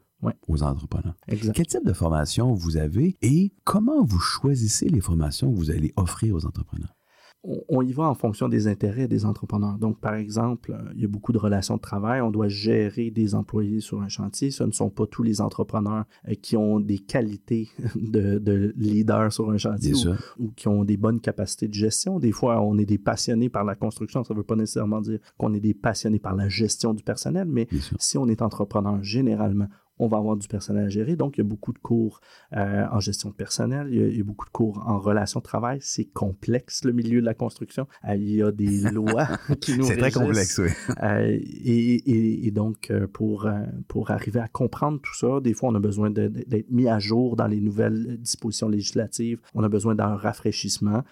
aux 0.49 0.63
entrepreneurs. 0.63 1.15
Quel 1.27 1.67
type 1.67 1.85
de 1.85 1.93
formation 1.93 2.53
vous 2.55 2.77
avez 2.77 3.17
et 3.23 3.53
comment 3.65 4.05
vous 4.05 4.19
choisissez 4.19 4.89
les 4.89 5.01
formations 5.01 5.51
que 5.53 5.57
vous 5.57 5.71
allez 5.71 5.93
offrir 5.97 6.35
aux 6.35 6.47
entrepreneurs? 6.47 6.95
on 7.43 7.81
y 7.81 7.93
va 7.93 8.05
en 8.05 8.15
fonction 8.15 8.49
des 8.49 8.67
intérêts 8.67 9.09
des 9.09 9.25
entrepreneurs. 9.25 9.79
Donc, 9.79 9.99
par 9.99 10.15
exemple, 10.15 10.73
euh, 10.73 10.93
il 10.95 11.01
y 11.01 11.05
a 11.07 11.09
beaucoup 11.09 11.33
de 11.33 11.39
relations 11.39 11.77
de 11.77 11.81
travail. 11.81 12.21
On 12.21 12.31
doit 12.31 12.49
gérer 12.49 13.11
des 13.11 13.35
employés 13.35 13.81
sur 13.81 14.03
un 14.03 14.09
chantier. 14.09 14.51
Ce 14.51 14.63
ne 14.63 14.73
sont 14.73 14.91
pas 14.91 15.07
tous 15.07 15.23
les 15.23 15.41
entrepreneurs 15.41 16.05
euh, 16.29 16.35
qui 16.35 16.57
ont 16.57 16.81
des 16.81 16.99
qualités 16.99 17.71
de, 17.97 18.75
leader 18.77 19.33
sur 19.33 19.51
un 19.51 19.57
chantier 19.57 19.95
ou, 20.39 20.51
qui 20.55 20.69
ont 20.69 20.85
des 20.85 20.99
bonnes 20.99 21.21
capacités 21.21 21.69
de 21.69 21.75
gestion. 21.75 22.19
Des 22.19 22.33
fois, 22.33 22.61
on 22.61 22.77
est 22.77 22.85
des 22.85 22.99
passionnés 22.99 23.49
par 23.49 23.65
la 23.65 23.75
construction. 23.75 24.23
Ça 24.23 24.35
ne 24.35 24.39
veut 24.39 24.45
pas 24.45 24.57
nécessairement 24.57 25.01
dire 25.01 25.19
qu'on 25.39 25.55
est 25.55 25.61
des 25.61 25.75
passionnés 25.75 26.19
par 26.19 26.37
la 26.37 26.49
gestion 26.49 26.93
du 26.93 27.03
personnel, 27.03 27.47
mais 27.49 27.69
si 27.99 28.19
on 28.19 28.29
est 28.29 28.43
entrepreneur, 28.43 29.03
généralement, 29.03 29.69
on 30.01 30.09
va 30.09 30.17
avoir 30.17 30.37
du 30.37 30.49
personnel 30.49 30.87
à 30.87 30.89
gérer. 30.89 31.15
Donc, 31.15 31.37
il 31.37 31.43
y 31.43 31.45
a 31.45 31.49
beaucoup 31.49 31.73
de 31.73 31.79
cours 31.79 32.21
euh, 32.57 32.87
en 32.91 33.01
gestion 33.01 33.29
de 33.29 33.35
personnel, 33.35 33.89
il 33.91 34.17
y, 34.17 34.21
a, 34.21 34.25
beaucoup 34.25 34.47
de 34.47 34.51
cours 34.51 34.83
en 34.87 34.99
relations 34.99 35.41
de 35.41 35.45
travail. 35.45 35.79
C'est 35.83 36.07
complexe, 36.07 36.85
le 36.85 36.93
milieu 36.93 37.21
de 37.21 37.27
la 37.27 37.35
construction. 37.35 37.87
Euh, 38.09 38.17
il 38.17 38.35
y 38.35 38.43
a 38.43 38.51
des 38.51 38.81
lois 38.93 39.29
qui 39.61 39.77
nous 39.77 39.85
C'est 39.85 39.99
très 39.99 40.11
complexe, 40.11 40.59
oui. 40.59 40.71
Euh, 41.03 41.39
et, 41.65 42.51
donc, 42.51 42.93
pour, 43.13 43.49
pour 43.87 44.11
arriver 44.11 44.41
à 44.41 44.49
comprendre 44.49 45.01
tout 45.01 45.15
ça, 45.15 45.41
des 45.41 45.55
fois, 45.55 45.69
on 45.69 45.75
a 45.75 45.81
besoin 45.81 46.11
d'être 46.11 46.71
mis 46.71 46.89
à 46.89 46.99
jour 46.99 47.37
dans 47.37 47.47
les 47.47 47.61
nouvelles 47.61 48.19
dispositions 48.19 48.69
législatives. 48.69 49.41
On 49.55 49.63
a 49.63 49.69
besoin 49.69 49.95
d'un 49.95 50.17
rafraîchissement. 50.17 51.05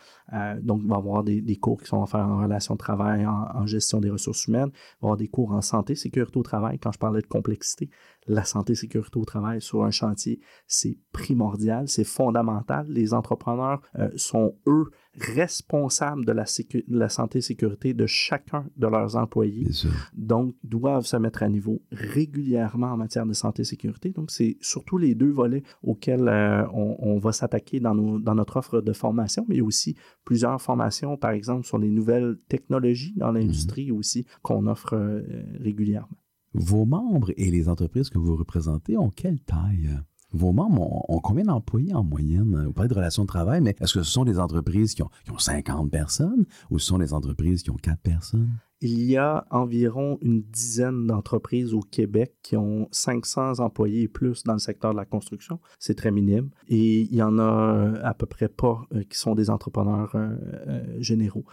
donc, 0.63 0.81
il 0.83 0.89
va 0.89 0.97
y 0.97 0.99
avoir 0.99 1.23
des, 1.23 1.57
cours 1.57 1.81
qui 1.81 1.89
sont 1.89 2.03
offerts 2.03 2.27
en 2.27 2.43
relations 2.43 2.75
de 2.75 2.79
travail, 2.79 3.27
en, 3.27 3.47
en 3.55 3.67
gestion 3.67 4.01
des 4.01 4.11
ressources 4.11 4.47
humaines. 4.47 4.71
Il 4.73 5.03
va 5.03 5.03
y 5.03 5.07
avoir 5.07 5.17
des 5.17 5.29
cours 5.29 5.53
en 5.53 5.61
santé, 5.61 5.95
sécurité 5.95 6.39
au 6.39 6.43
travail. 6.43 6.79
Quand 6.79 6.93
je 6.93 6.99
parlais 6.99 7.21
de 7.21 7.27
complexité, 7.27 7.91
la 8.29 8.45
santé 8.45 8.75
sécurité 8.75 9.19
au 9.19 9.25
travail 9.25 9.61
sur 9.61 9.85
un 9.85 9.91
chantier, 9.91 10.41
c'est 10.67 10.99
primordial, 11.13 11.89
c'est 11.89 12.05
fondamental. 12.05 12.87
Les 12.89 13.15
entrepreneurs 13.15 13.81
euh, 13.99 14.11
sont, 14.17 14.55
eux, 14.67 14.91
responsables 15.15 16.25
de 16.25 16.33
la, 16.33 16.45
la 16.89 17.09
santé 17.09 17.39
et 17.39 17.43
sécurité 17.43 17.95
de 17.95 18.07
chacun 18.07 18.67
de 18.77 18.87
leurs 18.87 19.17
employés. 19.17 19.67
Donc, 20.15 20.55
doivent 20.63 21.07
se 21.07 21.17
mettre 21.17 21.43
à 21.43 21.49
niveau 21.49 21.83
régulièrement 21.91 22.89
en 22.89 22.97
matière 22.97 23.27
de 23.27 23.33
santé 23.33 23.63
et 23.63 23.65
sécurité. 23.65 24.11
Donc, 24.11 24.31
c'est 24.31 24.57
surtout 24.61 24.99
les 24.99 25.15
deux 25.15 25.31
volets 25.31 25.65
auxquels 25.83 26.29
euh, 26.29 26.67
on, 26.73 27.19
va 27.19 27.33
s'attaquer 27.33 27.81
dans, 27.81 27.95
dans 27.95 28.35
notre 28.35 28.59
offre 28.59 28.81
de 28.81 28.93
formation, 28.93 29.45
mais 29.49 29.61
aussi 29.61 29.97
plusieurs 30.25 30.61
formations, 30.61 31.17
par 31.17 31.33
exemple, 31.33 31.67
sur 31.67 31.79
les 31.79 31.91
nouvelles 31.91 32.37
technologies 32.49 33.15
dans 33.17 33.33
l'industrie 33.33 33.91
mmh 33.91 33.99
aussi, 33.99 34.27
qu'on 34.43 34.67
offre 34.67 34.95
euh, 34.95 35.23
régulièrement. 35.61 36.17
Vos 36.55 36.87
membres 36.87 37.31
et 37.37 37.51
les 37.51 37.69
entreprises 37.69 38.09
que 38.09 38.19
vous 38.19 38.37
représentez 38.37 38.97
ont 38.97 39.11
quelle 39.11 39.39
taille? 39.41 39.91
Vos 40.33 40.53
membres 40.53 41.11
ont, 41.11 41.21
combien 41.21 41.45
d'employés 41.45 41.95
en 41.95 42.05
moyenne? 42.05 42.65
Vous 42.67 42.73
parlez 42.73 42.89
de 42.89 42.95
relations 42.95 43.23
de 43.23 43.29
travail, 43.29 43.61
mais 43.61 43.77
est-ce 43.81 43.95
que 43.95 44.03
ce 44.03 44.11
sont 44.11 44.25
des 44.25 44.39
entreprises 44.39 44.95
qui 44.95 45.03
ont, 45.03 45.11
qui 45.25 45.31
ont 45.31 45.39
50 45.39 45.91
personnes 45.91 46.47
ou 46.71 46.79
ce 46.79 46.87
sont 46.87 46.99
des 46.99 47.13
entreprises 47.13 47.63
qui 47.63 47.71
ont 47.71 47.77
4 47.77 48.01
personnes? 48.01 48.51
Il 48.81 49.03
y 49.03 49.17
a 49.17 49.45
environ 49.51 50.19
une 50.23 50.43
dizaine 50.43 51.07
d'entreprises 51.07 51.75
au 51.75 51.81
Québec 51.81 52.37
qui 52.43 52.57
ont 52.57 52.89
500 52.93 53.59
employés 53.59 54.03
et 54.03 54.09
plus 54.09 54.45
dans 54.45 54.53
le 54.53 54.61
secteur 54.61 54.93
de 54.93 54.97
la 54.97 55.05
construction. 55.05 55.59
C'est 55.81 55.97
très 55.97 56.13
minime. 56.13 56.51
Et 56.69 57.01
il 57.01 57.15
y 57.15 57.23
en 57.23 57.39
a 57.39 57.99
à 58.03 58.15
peu 58.15 58.27
près 58.27 58.49
pas 58.49 58.83
euh, 58.95 59.03
qui 59.03 59.19
sont 59.19 59.35
des 59.35 59.51
entrepreneurs 59.51 60.13
euh, 60.15 60.37
euh, 60.69 60.97
généraux. 61.01 61.45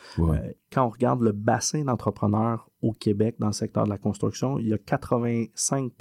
quand 0.72 0.86
on 0.86 0.90
regarde 0.90 1.22
le 1.22 1.32
bassin 1.32 1.84
d'entrepreneurs 1.84 2.70
au 2.82 2.92
Québec 2.92 3.38
dans 3.40 3.48
le 3.48 3.54
secteur 3.54 3.86
de 3.86 3.90
la 3.90 3.98
construction, 3.98 4.60
il 4.60 4.68
y 4.68 4.74
a 4.74 4.78
85 4.78 5.92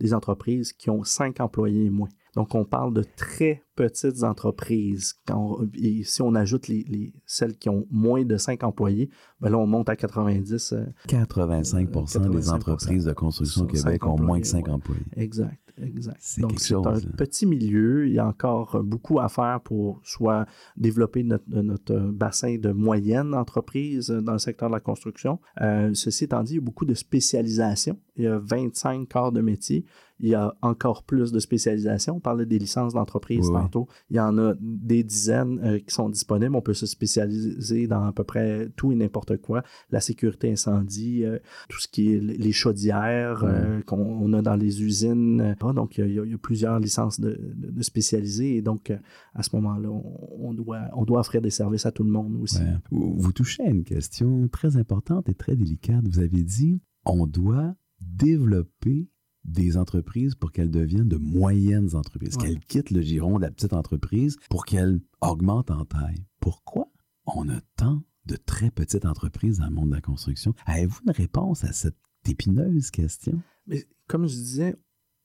des 0.00 0.14
entreprises 0.14 0.72
qui 0.72 0.90
ont 0.90 1.04
5 1.04 1.40
employés 1.40 1.86
et 1.86 1.90
moins. 1.90 2.08
Donc, 2.34 2.54
on 2.54 2.64
parle 2.64 2.94
de 2.94 3.04
très 3.16 3.64
petites 3.74 4.22
entreprises. 4.22 5.14
Quand 5.26 5.58
et 5.74 6.04
si 6.04 6.22
on 6.22 6.34
ajoute 6.34 6.68
les, 6.68 7.12
celles 7.26 7.56
qui 7.56 7.68
ont 7.68 7.86
moins 7.90 8.24
de 8.24 8.36
5 8.36 8.62
employés, 8.64 9.10
ben 9.40 9.50
là, 9.50 9.58
on 9.58 9.66
monte 9.66 9.88
à 9.88 9.96
90. 9.96 10.74
85, 11.06 11.88
euh, 11.96 12.28
des 12.28 12.50
entreprises 12.50 13.04
de 13.04 13.12
construction 13.12 13.62
au 13.62 13.66
Québec 13.66 14.06
ont 14.06 14.20
moins 14.20 14.40
de 14.40 14.44
5 14.44 14.68
employés. 14.68 15.02
Exact, 15.16 15.58
exact. 15.82 16.20
Donc, 16.38 16.60
c'est 16.60 16.74
un 16.74 17.00
petit 17.16 17.46
milieu. 17.46 18.06
Il 18.06 18.14
y 18.14 18.18
a 18.18 18.26
encore 18.26 18.82
beaucoup 18.84 19.20
à 19.20 19.28
faire 19.28 19.60
pour 19.64 20.00
soit 20.04 20.46
développer 20.76 21.22
notre, 21.24 21.98
bassin 22.10 22.56
de 22.58 22.70
moyennes 22.70 23.34
entreprises 23.34 24.10
dans 24.10 24.32
le 24.32 24.38
secteur 24.38 24.68
de 24.68 24.74
la 24.74 24.80
construction. 24.80 25.40
Euh, 25.60 25.90
ceci 25.94 26.24
étant 26.24 26.42
dit, 26.42 26.52
il 26.52 26.56
y 26.56 26.58
a 26.58 26.62
beaucoup 26.62 26.84
de 26.84 26.94
spécialisation. 26.94 27.98
Il 28.18 28.24
y 28.24 28.26
a 28.26 28.38
25 28.38 29.08
corps 29.08 29.32
de 29.32 29.40
métier 29.40 29.84
il 30.20 30.28
y 30.28 30.34
a 30.34 30.54
encore 30.62 31.04
plus 31.04 31.32
de 31.32 31.38
spécialisation. 31.38 32.16
On 32.16 32.20
parlait 32.20 32.46
des 32.46 32.58
licences 32.58 32.94
d'entreprise 32.94 33.48
tantôt. 33.50 33.88
Il 34.10 34.16
y 34.16 34.20
en 34.20 34.36
a 34.38 34.54
des 34.60 35.04
dizaines 35.04 35.60
euh, 35.62 35.78
qui 35.78 35.94
sont 35.94 36.08
disponibles. 36.08 36.56
On 36.56 36.60
peut 36.60 36.74
se 36.74 36.86
spécialiser 36.86 37.86
dans 37.86 38.04
à 38.04 38.12
peu 38.12 38.24
près 38.24 38.68
tout 38.76 38.90
et 38.90 38.96
n'importe 38.96 39.36
quoi. 39.36 39.62
La 39.90 40.00
sécurité 40.00 40.50
incendie, 40.50 41.24
euh, 41.24 41.38
tout 41.68 41.78
ce 41.78 41.88
qui 41.88 42.14
est 42.14 42.20
les 42.20 42.52
chaudières 42.52 43.44
euh, 43.44 43.80
qu'on 43.82 44.32
a 44.32 44.42
dans 44.42 44.56
les 44.56 44.82
usines. 44.82 45.56
Ah, 45.60 45.72
donc, 45.72 45.98
il 45.98 46.12
y, 46.12 46.18
a, 46.18 46.38
plusieurs 46.38 46.80
licences 46.80 47.20
de, 47.20 47.38
de, 47.54 47.82
spécialisés. 47.82 48.56
Et 48.56 48.62
donc, 48.62 48.92
à 49.34 49.42
ce 49.42 49.54
moment-là, 49.56 49.88
on, 49.88 50.52
doit, 50.52 50.80
on 50.94 51.04
doit 51.04 51.20
offrir 51.20 51.42
des 51.42 51.50
services 51.50 51.86
à 51.86 51.92
tout 51.92 52.04
le 52.04 52.10
monde 52.10 52.36
aussi. 52.42 52.62
Vous 52.90 53.32
touchez 53.32 53.62
à 53.62 53.70
une 53.70 53.84
question 53.84 54.48
très 54.48 54.76
importante 54.76 55.28
et 55.28 55.34
très 55.34 55.54
délicate. 55.54 56.06
Vous 56.08 56.18
avez 56.18 56.42
dit, 56.42 56.80
on 57.04 57.26
doit 57.26 57.74
développer 58.18 59.08
des 59.44 59.76
entreprises 59.76 60.34
pour 60.34 60.52
qu'elles 60.52 60.70
deviennent 60.70 61.08
de 61.08 61.16
moyennes 61.16 61.94
entreprises, 61.94 62.36
qu'elles 62.36 62.60
quittent 62.60 62.90
le 62.90 63.00
giron 63.00 63.38
de 63.38 63.42
la 63.42 63.50
petite 63.50 63.72
entreprise 63.72 64.36
pour 64.50 64.66
qu'elles 64.66 65.00
augmentent 65.20 65.70
en 65.70 65.84
taille. 65.84 66.26
Pourquoi 66.40 66.90
on 67.26 67.48
a 67.48 67.60
tant 67.76 68.02
de 68.26 68.36
très 68.36 68.70
petites 68.70 69.06
entreprises 69.06 69.58
dans 69.58 69.68
le 69.68 69.74
monde 69.74 69.90
de 69.90 69.94
la 69.94 70.00
construction? 70.00 70.54
Avez-vous 70.66 71.00
une 71.06 71.12
réponse 71.12 71.64
à 71.64 71.72
cette 71.72 71.96
épineuse 72.28 72.90
question? 72.90 73.40
Mais 73.66 73.86
comme 74.06 74.26
je 74.26 74.34
disais, 74.34 74.76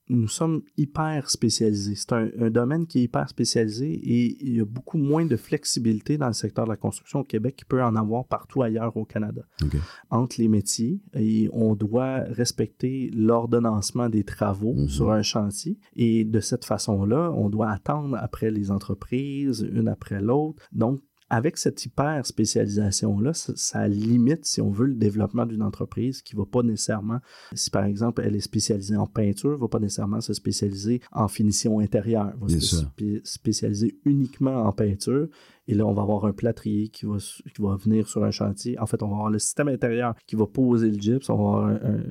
nous 0.10 0.28
sommes 0.28 0.62
hyper 0.78 1.30
spécialisés. 1.30 1.96
C'est 1.96 2.14
un, 2.14 2.50
domaine 2.50 2.86
qui 2.86 3.00
est 3.00 3.04
hyper 3.04 3.30
spécialisé 3.30 3.92
et 3.92 4.38
il 4.42 4.58
y 4.58 4.62
a 4.62 4.66
beaucoup 4.66 4.98
moins 4.98 5.26
de 5.26 5.36
flexibilité 5.36 6.18
dans 6.18 6.28
le 6.28 6.34
secteur 6.34 6.66
de 6.66 6.70
la 6.70 6.78
construction 6.78 7.20
au 7.20 7.24
Québec 7.24 7.56
qu'il 7.56 7.68
peut 7.68 7.82
en 7.82 7.96
avoir 7.96 8.26
partout 8.26 8.62
ailleurs 8.62 8.96
au 8.98 9.06
Canada. 9.06 9.44
Entre 10.10 10.36
les 10.40 10.48
métiers, 10.48 11.00
et 11.14 11.50
on 11.54 11.76
doit 11.76 12.20
respecter 12.30 13.10
l'ordonnancement 13.14 14.10
des 14.10 14.24
travaux 14.24 14.74
mhm. 14.74 14.90
sur 14.90 15.12
un 15.12 15.22
chantier 15.22 15.78
et 15.96 16.26
de 16.26 16.40
cette 16.40 16.66
façon-là, 16.66 17.32
on 17.36 17.50
doit 17.50 17.70
attendre 17.70 18.18
après 18.20 18.52
les 18.52 18.72
entreprises, 18.72 19.68
une 19.72 19.88
après 19.88 20.22
l'autre. 20.22 20.62
Donc, 20.72 21.02
avec 21.34 21.58
cette 21.58 21.84
hyper 21.84 22.26
spécialisation-là, 22.26 23.34
ça, 23.34 23.88
limite, 23.88 24.46
si 24.46 24.62
on 24.62 24.70
veut, 24.70 24.86
le 24.86 24.96
développement 24.96 25.48
d'une 25.48 25.64
entreprise 25.64 26.22
qui 26.22 26.36
ne 26.36 26.42
va 26.42 26.46
pas 26.46 26.62
nécessairement, 26.62 27.20
si 27.54 27.72
par 27.72 27.86
exemple 27.86 28.22
elle 28.24 28.36
est 28.36 28.42
spécialisée 28.42 28.96
en 28.96 29.08
peinture, 29.08 29.52
ne 29.52 29.56
va 29.56 29.68
pas 29.68 29.80
nécessairement 29.80 30.22
se 30.22 30.34
spécialiser 30.34 31.02
en 31.12 31.28
finition 31.28 31.80
intérieure, 31.80 32.34
va 32.40 32.48
se 32.50 32.86
spécialiser 33.24 33.98
uniquement 34.06 34.64
en 34.64 34.72
peinture 34.72 35.28
Et 35.68 35.76
là, 35.76 35.86
on 35.86 35.94
va 35.94 36.02
avoir 36.02 36.26
un 36.26 36.34
plâtrier 36.34 36.90
qui 36.90 37.06
va, 37.06 37.18
qui 37.18 37.62
va 37.62 37.76
venir 37.76 38.08
sur 38.08 38.24
un 38.24 38.32
chantier. 38.32 38.78
En 38.80 38.86
fait, 38.86 39.02
on 39.02 39.08
va 39.08 39.16
avoir 39.16 39.30
le 39.30 39.40
système 39.40 39.70
intérieur 39.70 40.16
qui 40.28 40.36
va 40.36 40.46
poser 40.46 40.90
le 40.90 41.00
gyps, 41.00 41.30
on 41.30 41.36
va 41.36 41.44
avoir 41.44 41.66
un, 41.68 42.02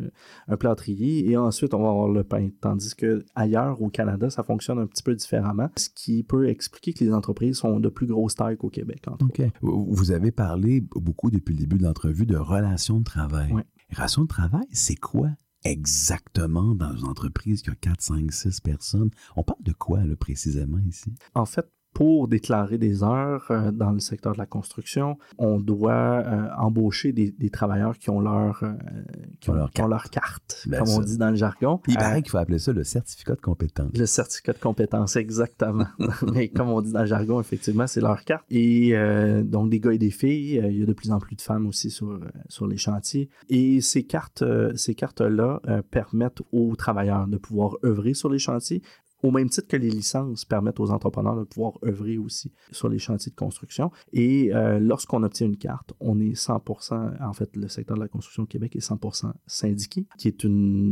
un, 0.48 0.56
plâtrier 0.56 1.30
et 1.30 1.36
ensuite, 1.36 1.74
on 1.74 1.82
va 1.82 1.90
avoir 1.90 2.08
le 2.08 2.24
pain. 2.24 2.48
Tandis 2.60 2.94
que 2.94 3.24
ailleurs, 3.34 3.80
au 3.82 3.88
Canada, 3.88 4.30
ça 4.30 4.42
fonctionne 4.42 4.78
un 4.78 4.86
petit 4.86 5.02
peu 5.02 5.14
différemment, 5.14 5.68
ce 5.76 5.88
qui 5.90 6.22
peut 6.22 6.48
expliquer 6.48 6.92
que 6.92 7.04
les 7.04 7.12
entreprises 7.12 7.58
sont 7.58 7.80
de 7.80 7.88
plus 7.88 8.06
grosse 8.06 8.34
taille 8.34 8.56
qu'au 8.56 8.70
Québec. 8.70 9.04
OK. 9.20 9.42
Vous 9.60 10.12
avez 10.12 10.30
parlé 10.30 10.80
beaucoup 10.80 11.30
depuis 11.30 11.54
le 11.54 11.60
début 11.60 11.78
de 11.78 11.84
l'entrevue 11.84 12.26
de 12.26 12.36
relations 12.36 12.98
de 13.00 13.04
travail. 13.04 13.50
Oui. 13.52 13.62
Relations 13.94 14.22
de 14.22 14.28
travail, 14.28 14.66
c'est 14.72 14.96
quoi 14.96 15.28
exactement 15.64 16.74
dans 16.74 16.96
une 16.96 17.06
entreprise 17.06 17.62
qui 17.62 17.70
a 17.70 17.74
4, 17.74 18.00
5, 18.00 18.32
6 18.32 18.60
personnes? 18.60 19.10
On 19.36 19.42
parle 19.42 19.62
de 19.62 19.72
quoi 19.72 20.04
là, 20.04 20.16
précisément 20.16 20.78
ici? 20.88 21.14
En 21.34 21.44
fait, 21.44 21.68
pour 21.92 22.28
déclarer 22.28 22.78
des 22.78 23.02
heures 23.02 23.46
euh, 23.50 23.70
dans 23.70 23.90
le 23.90 24.00
secteur 24.00 24.32
de 24.32 24.38
la 24.38 24.46
construction, 24.46 25.18
on 25.38 25.60
doit 25.60 25.92
euh, 25.92 26.48
embaucher 26.58 27.12
des, 27.12 27.30
des, 27.30 27.50
travailleurs 27.50 27.98
qui 27.98 28.10
ont 28.10 28.20
leur, 28.20 28.62
euh, 28.62 28.72
qui 29.40 29.50
ont, 29.50 29.54
leur 29.54 29.70
carte, 29.70 29.90
leur 29.90 30.10
carte 30.10 30.62
ben 30.66 30.78
comme 30.78 30.86
ça. 30.86 30.96
on 30.96 31.00
dit 31.00 31.18
dans 31.18 31.30
le 31.30 31.36
jargon. 31.36 31.80
Il 31.88 31.96
paraît 31.96 32.22
qu'il 32.22 32.30
faut 32.30 32.38
appeler 32.38 32.58
ça 32.58 32.72
le 32.72 32.84
certificat 32.84 33.34
de 33.34 33.40
compétence. 33.40 33.90
Le 33.94 34.06
certificat 34.06 34.52
de 34.52 34.58
compétence, 34.58 35.16
exactement. 35.16 35.86
Mais 36.32 36.48
comme 36.48 36.70
on 36.70 36.80
dit 36.80 36.92
dans 36.92 37.00
le 37.00 37.06
jargon, 37.06 37.40
effectivement, 37.40 37.86
c'est 37.86 38.00
leur 38.00 38.24
carte. 38.24 38.44
Et 38.50 38.94
donc, 39.44 39.70
des 39.70 39.80
gars 39.80 39.92
et 39.92 39.98
des 39.98 40.10
filles, 40.10 40.62
il 40.64 40.78
y 40.78 40.82
a 40.82 40.86
de 40.86 40.92
plus 40.92 41.10
en 41.10 41.18
plus 41.18 41.36
de 41.36 41.42
femmes 41.42 41.66
aussi 41.66 41.90
sur, 41.90 42.18
sur 42.48 42.66
les 42.66 42.76
chantiers. 42.76 43.28
Et 43.48 43.80
ces 43.80 44.04
cartes, 44.04 44.44
ces 44.76 44.94
cartes-là 44.94 45.60
permettent 45.90 46.42
aux 46.52 46.74
travailleurs 46.76 47.26
de 47.26 47.36
pouvoir 47.36 47.76
œuvrer 47.84 48.14
sur 48.14 48.30
les 48.30 48.38
chantiers, 48.38 48.82
au 49.22 49.30
même 49.30 49.48
titre 49.48 49.68
que 49.68 49.76
les 49.76 49.90
licences 49.90 50.44
permettent 50.44 50.80
aux 50.80 50.90
entrepreneurs 50.90 51.36
de 51.36 51.44
pouvoir 51.44 51.78
œuvrer 51.84 52.18
aussi 52.18 52.52
sur 52.70 52.88
les 52.88 52.98
chantiers 52.98 53.30
de 53.30 53.36
construction. 53.36 53.90
Et 54.12 54.54
euh, 54.54 54.78
lorsqu'on 54.80 55.22
obtient 55.22 55.46
une 55.46 55.56
carte, 55.56 55.92
on 56.00 56.18
est 56.20 56.34
100%, 56.34 57.22
en 57.22 57.32
fait, 57.32 57.56
le 57.56 57.68
secteur 57.68 57.96
de 57.96 58.02
la 58.02 58.08
construction 58.08 58.42
au 58.42 58.46
Québec 58.46 58.74
est 58.76 58.86
100% 58.86 59.32
syndiqué, 59.46 60.06
qui 60.18 60.28
est 60.28 60.44
une, 60.44 60.82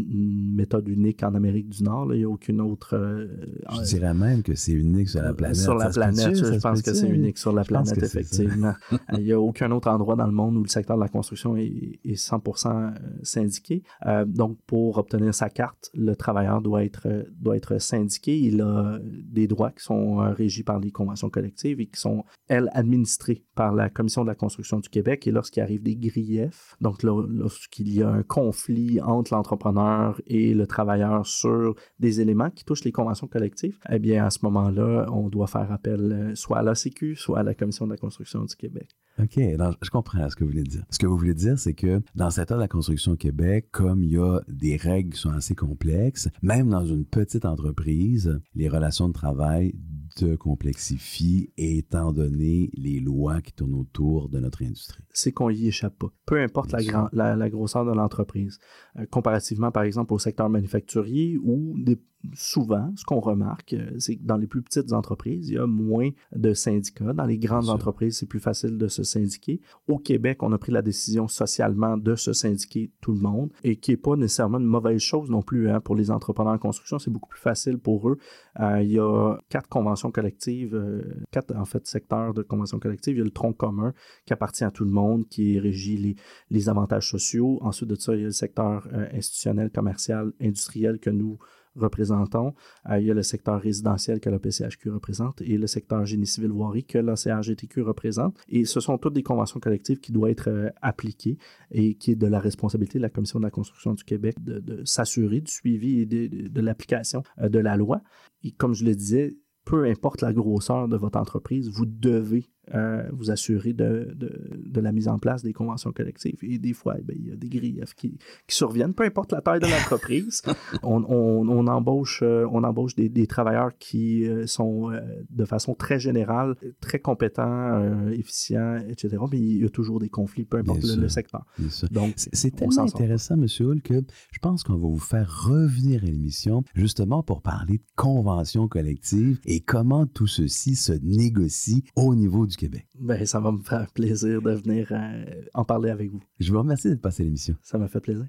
méthode 0.54 0.88
unique 0.88 1.22
en 1.22 1.34
Amérique 1.34 1.68
du 1.68 1.82
Nord. 1.82 2.06
Là. 2.06 2.14
Il 2.14 2.18
n'y 2.18 2.24
a 2.24 2.28
aucune 2.28 2.60
autre... 2.60 2.94
Euh, 2.94 3.26
je 3.72 3.82
dirais 3.82 4.14
même 4.14 4.42
que 4.42 4.54
c'est 4.54 4.72
unique 4.72 5.08
sur 5.08 5.22
la 5.22 5.32
planète. 5.32 5.56
Sur 5.56 5.74
la 5.74 5.90
planète, 5.90 6.36
je 6.36 6.60
pense 6.60 6.82
que 6.82 6.94
c'est 6.94 7.08
unique 7.08 7.38
sur 7.38 7.52
la 7.52 7.64
planète, 7.64 8.02
effectivement. 8.02 8.74
Il 9.16 9.24
n'y 9.24 9.32
a 9.32 9.40
aucun 9.40 9.70
autre 9.70 9.88
endroit 9.88 10.16
dans 10.16 10.26
le 10.26 10.32
monde 10.32 10.56
où 10.56 10.62
le 10.62 10.68
secteur 10.68 10.96
de 10.96 11.02
la 11.02 11.08
construction 11.08 11.56
est, 11.56 12.00
est 12.04 12.14
100% 12.14 12.94
syndiqué. 13.22 13.82
Euh, 14.06 14.24
donc, 14.24 14.58
pour 14.66 14.98
obtenir 14.98 15.34
sa 15.34 15.48
carte, 15.48 15.90
le 15.94 16.14
travailleur 16.14 16.60
doit 16.60 16.84
être, 16.84 17.08
doit 17.38 17.56
être 17.56 17.80
syndiqué 17.80 18.19
il 18.28 18.60
a 18.60 18.98
des 19.02 19.46
droits 19.46 19.70
qui 19.70 19.82
sont 19.82 20.20
euh, 20.20 20.32
régis 20.32 20.64
par 20.64 20.78
les 20.78 20.90
conventions 20.90 21.30
collectives 21.30 21.80
et 21.80 21.86
qui 21.86 22.00
sont, 22.00 22.24
elles, 22.48 22.70
administrées 22.72 23.44
par 23.54 23.74
la 23.74 23.90
Commission 23.90 24.22
de 24.22 24.28
la 24.28 24.34
construction 24.34 24.80
du 24.80 24.88
Québec. 24.88 25.26
Et 25.26 25.30
lorsqu'il 25.30 25.62
arrive 25.62 25.82
des 25.82 25.96
griefs, 25.96 26.76
donc 26.80 27.02
lorsqu'il 27.02 27.92
y 27.92 28.02
a 28.02 28.08
un 28.08 28.22
conflit 28.22 29.00
entre 29.00 29.34
l'entrepreneur 29.34 30.20
et 30.26 30.54
le 30.54 30.66
travailleur 30.66 31.26
sur 31.26 31.74
des 31.98 32.20
éléments 32.20 32.50
qui 32.50 32.64
touchent 32.64 32.84
les 32.84 32.92
conventions 32.92 33.26
collectives, 33.26 33.78
eh 33.90 33.98
bien, 33.98 34.24
à 34.24 34.30
ce 34.30 34.38
moment-là, 34.42 35.06
on 35.10 35.28
doit 35.28 35.46
faire 35.46 35.70
appel 35.72 36.12
euh, 36.12 36.34
soit 36.34 36.58
à 36.58 36.62
la 36.62 36.74
Sécu, 36.74 37.16
soit 37.16 37.40
à 37.40 37.42
la 37.42 37.54
Commission 37.54 37.86
de 37.86 37.92
la 37.92 37.98
construction 37.98 38.44
du 38.44 38.54
Québec. 38.54 38.99
OK, 39.22 39.34
je 39.36 39.90
comprends 39.90 40.28
ce 40.28 40.36
que 40.36 40.44
vous 40.44 40.50
voulez 40.50 40.62
dire. 40.62 40.84
Ce 40.90 40.98
que 40.98 41.06
vous 41.06 41.16
voulez 41.16 41.34
dire, 41.34 41.58
c'est 41.58 41.74
que 41.74 42.00
dans 42.14 42.26
le 42.26 42.30
secteur 42.30 42.56
de 42.56 42.62
la 42.62 42.68
construction 42.68 43.12
au 43.12 43.16
Québec, 43.16 43.68
comme 43.70 44.02
il 44.02 44.12
y 44.12 44.18
a 44.18 44.40
des 44.48 44.76
règles 44.76 45.12
qui 45.12 45.20
sont 45.20 45.30
assez 45.30 45.54
complexes, 45.54 46.28
même 46.42 46.70
dans 46.70 46.84
une 46.84 47.04
petite 47.04 47.44
entreprise, 47.44 48.40
les 48.54 48.68
relations 48.68 49.08
de 49.08 49.12
travail 49.12 49.74
de 50.18 50.36
complexifient 50.36 51.52
étant 51.56 52.12
donné 52.12 52.70
les 52.74 53.00
lois 53.00 53.40
qui 53.40 53.52
tournent 53.52 53.74
autour 53.74 54.28
de 54.28 54.38
notre 54.40 54.62
industrie. 54.62 55.04
C'est 55.12 55.32
qu'on 55.32 55.50
y 55.50 55.66
échappe 55.66 55.98
pas. 55.98 56.12
Peu 56.26 56.40
importe 56.40 56.72
la, 56.72 56.82
grand, 56.82 57.08
la, 57.12 57.36
la, 57.36 57.50
grosseur 57.50 57.84
de 57.84 57.92
l'entreprise. 57.92 58.58
Euh, 58.98 59.06
comparativement, 59.06 59.70
par 59.70 59.82
exemple, 59.82 60.12
au 60.12 60.18
secteur 60.18 60.48
manufacturier 60.48 61.38
où 61.42 61.74
des, 61.78 61.98
souvent, 62.34 62.92
ce 62.96 63.04
qu'on 63.04 63.20
remarque, 63.20 63.72
euh, 63.72 63.90
c'est 63.98 64.16
que 64.16 64.22
dans 64.22 64.36
les 64.36 64.46
plus 64.46 64.62
petites 64.62 64.92
entreprises, 64.92 65.48
il 65.48 65.54
y 65.54 65.58
a 65.58 65.66
moins 65.66 66.10
de 66.34 66.52
syndicats. 66.52 67.12
Dans 67.12 67.24
les 67.24 67.38
grandes 67.38 67.68
entreprises, 67.68 68.18
c'est 68.18 68.26
plus 68.26 68.40
facile 68.40 68.78
de 68.78 68.88
se 68.88 69.02
syndiquer. 69.02 69.60
Au 69.88 69.98
Québec, 69.98 70.42
on 70.42 70.52
a 70.52 70.58
pris 70.58 70.72
la 70.72 70.82
décision 70.82 71.28
socialement 71.28 71.96
de 71.96 72.14
se 72.14 72.32
syndiquer 72.32 72.92
tout 73.00 73.12
le 73.12 73.20
monde 73.20 73.50
et 73.64 73.76
qui 73.76 73.92
n'est 73.92 73.96
pas 73.96 74.16
nécessairement 74.16 74.58
une 74.58 74.64
mauvaise 74.64 75.00
chose 75.00 75.30
non 75.30 75.42
plus 75.42 75.70
hein, 75.70 75.80
pour 75.80 75.94
les 75.94 76.10
entrepreneurs 76.10 76.54
en 76.54 76.58
construction. 76.58 76.98
C'est 76.98 77.10
beaucoup 77.10 77.28
plus 77.28 77.40
facile 77.40 77.78
pour 77.78 78.08
eux. 78.08 78.18
Euh, 78.60 78.82
il 78.82 78.92
y 78.92 78.98
a 78.98 79.36
quatre 79.48 79.68
conventions 79.68 79.99
collectives, 80.08 80.74
euh, 80.74 81.02
quatre 81.30 81.54
en 81.54 81.66
fait 81.66 81.86
secteurs 81.86 82.32
de 82.32 82.42
conventions 82.42 82.78
collectives. 82.78 83.16
Il 83.16 83.18
y 83.18 83.22
a 83.22 83.24
le 83.24 83.30
tronc 83.30 83.52
commun 83.52 83.92
qui 84.24 84.32
appartient 84.32 84.64
à 84.64 84.70
tout 84.70 84.84
le 84.84 84.90
monde, 84.90 85.28
qui 85.28 85.58
régit 85.58 85.96
les, 85.98 86.16
les 86.48 86.68
avantages 86.70 87.10
sociaux. 87.10 87.58
Ensuite 87.60 87.90
de 87.90 87.96
ça, 87.96 88.14
il 88.14 88.20
y 88.20 88.22
a 88.22 88.26
le 88.26 88.32
secteur 88.32 88.88
euh, 88.92 89.06
institutionnel, 89.12 89.70
commercial, 89.70 90.32
industriel 90.40 90.98
que 90.98 91.10
nous 91.10 91.38
représentons. 91.76 92.54
Euh, 92.88 92.98
il 92.98 93.06
y 93.06 93.10
a 93.10 93.14
le 93.14 93.22
secteur 93.22 93.60
résidentiel 93.60 94.20
que 94.20 94.30
la 94.30 94.38
PCHQ 94.38 94.90
représente 94.90 95.40
et 95.42 95.56
le 95.56 95.66
secteur 95.66 96.04
génie 96.06 96.26
civil 96.26 96.50
voirie 96.50 96.84
que 96.84 96.98
la 96.98 97.14
CRGTQ 97.14 97.82
représente. 97.82 98.36
Et 98.48 98.64
ce 98.64 98.80
sont 98.80 98.98
toutes 98.98 99.14
des 99.14 99.22
conventions 99.22 99.60
collectives 99.60 100.00
qui 100.00 100.12
doivent 100.12 100.30
être 100.30 100.72
appliquées 100.82 101.38
et 101.70 101.94
qui 101.94 102.12
est 102.12 102.16
de 102.16 102.26
la 102.26 102.40
responsabilité 102.40 102.98
de 102.98 103.02
la 103.02 103.10
Commission 103.10 103.38
de 103.38 103.44
la 103.44 103.50
construction 103.50 103.94
du 103.94 104.04
Québec 104.04 104.36
de, 104.42 104.82
s'assurer 104.84 105.40
du 105.40 105.50
suivi 105.50 106.00
et 106.00 106.06
de, 106.06 106.48
de, 106.48 106.60
l'application 106.60 107.22
de 107.40 107.58
la 107.58 107.76
loi. 107.76 108.02
Et 108.42 108.52
comme 108.52 108.74
je 108.74 108.84
le 108.84 108.94
disais, 108.94 109.36
peu 109.64 109.88
importe 109.88 110.22
la 110.22 110.32
grosseur 110.32 110.88
de 110.88 110.96
votre 110.96 111.18
entreprise, 111.18 111.70
vous 111.70 111.86
devez 111.86 112.46
euh, 112.74 113.02
vous 113.12 113.30
assurer 113.30 113.72
de, 113.72 114.12
de, 114.14 114.32
de, 114.64 114.80
la 114.80 114.92
mise 114.92 115.08
en 115.08 115.18
place 115.18 115.42
des 115.42 115.52
conventions 115.52 115.92
collectives. 115.92 116.38
Et 116.42 116.58
des 116.58 116.72
fois, 116.72 116.96
eh 116.98 117.12
il 117.14 117.28
y 117.28 117.32
a 117.32 117.36
des 117.36 117.48
griefs 117.48 117.94
qui, 117.94 118.18
qui, 118.46 118.56
surviennent, 118.56 118.94
peu 118.94 119.04
importe 119.04 119.32
la 119.32 119.40
taille 119.40 119.60
de 119.60 119.66
l'entreprise. 119.66 120.42
on, 120.82 121.04
on, 121.08 121.48
on, 121.48 121.66
embauche, 121.66 122.20
euh, 122.22 122.46
on 122.50 122.64
embauche 122.64 122.94
des, 122.94 123.08
des 123.08 123.26
travailleurs 123.26 123.70
qui 123.78 124.26
euh, 124.26 124.46
sont 124.46 124.90
de 125.30 125.44
façon 125.44 125.74
très 125.74 125.98
générale, 125.98 126.54
très 126.80 126.98
compétents, 126.98 128.08
efficients, 128.10 128.76
etc. 128.88 129.16
Mais 129.30 129.38
il 129.38 129.62
y 129.62 129.64
a 129.64 129.68
toujours 129.68 130.00
des 130.00 130.08
conflits, 130.08 130.44
peu 130.44 130.58
importe 130.58 130.82
le, 130.82 131.02
le, 131.02 131.08
secteur. 131.08 131.44
Donc, 131.90 132.14
c'est 132.16 132.54
tellement 132.54 132.82
intéressant, 132.82 133.34
M. 133.34 133.46
Hull, 133.60 133.82
que 133.82 134.02
je 134.32 134.38
pense 134.38 134.62
qu'on 134.62 134.74
va 134.74 134.88
vous 134.88 134.98
faire 134.98 135.44
revenir 135.46 136.02
à 136.02 136.06
l'émission 136.06 136.62
justement 136.74 137.22
pour 137.22 137.42
parler 137.42 137.78
de 137.78 137.84
conventions 137.96 138.68
collectives 138.68 139.38
et 139.44 139.60
comment 139.60 140.06
tout 140.06 140.26
ceci 140.26 140.76
se 140.76 140.92
négocie 141.02 141.84
au 141.96 142.14
niveau 142.14 142.46
du 142.46 142.56
Québec. 142.60 142.86
Ben, 142.98 143.24
ça 143.24 143.40
va 143.40 143.52
me 143.52 143.62
faire 143.62 143.90
plaisir 143.92 144.42
de 144.42 144.52
venir 144.52 144.88
euh, 144.90 145.24
en 145.54 145.64
parler 145.64 145.90
avec 145.90 146.10
vous. 146.10 146.20
Je 146.38 146.52
vous 146.52 146.58
remercie 146.58 146.88
d'être 146.88 147.00
passé 147.00 147.24
l'émission. 147.24 147.56
Ça 147.62 147.78
m'a 147.78 147.88
fait 147.88 148.00
plaisir. 148.00 148.26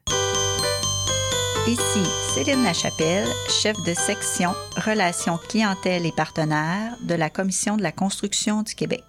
Ici 1.67 1.99
Céline 2.33 2.63
Lachapelle, 2.63 3.27
chef 3.61 3.75
de 3.85 3.93
section 3.93 4.51
Relations 4.77 5.37
clientèle 5.37 6.05
et 6.05 6.11
partenaires 6.15 6.97
de 7.07 7.13
la 7.13 7.29
Commission 7.29 7.77
de 7.77 7.83
la 7.83 7.91
construction 7.91 8.63
du 8.63 8.73
Québec. 8.73 9.03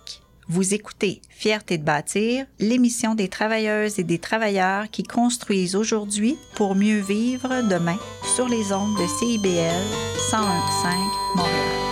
Vous 0.49 0.75
écoutez 0.75 1.23
Fierté 1.31 1.79
de 1.79 1.85
bâtir, 1.85 2.45
l'émission 2.59 3.15
des 3.15 3.29
travailleuses 3.29 3.99
et 3.99 4.05
des 4.05 4.19
travailleurs 4.19 4.91
qui 4.91 5.05
construisent 5.05 5.77
aujourd'hui 5.77 6.37
pour 6.57 6.75
mieux 6.75 7.01
vivre 7.01 7.49
demain 7.71 7.97
sur 8.35 8.49
les 8.49 8.73
ondes 8.73 8.99
de 8.99 9.07
CIBL 9.07 9.87
101.5 10.31 11.37
Montréal. 11.37 11.92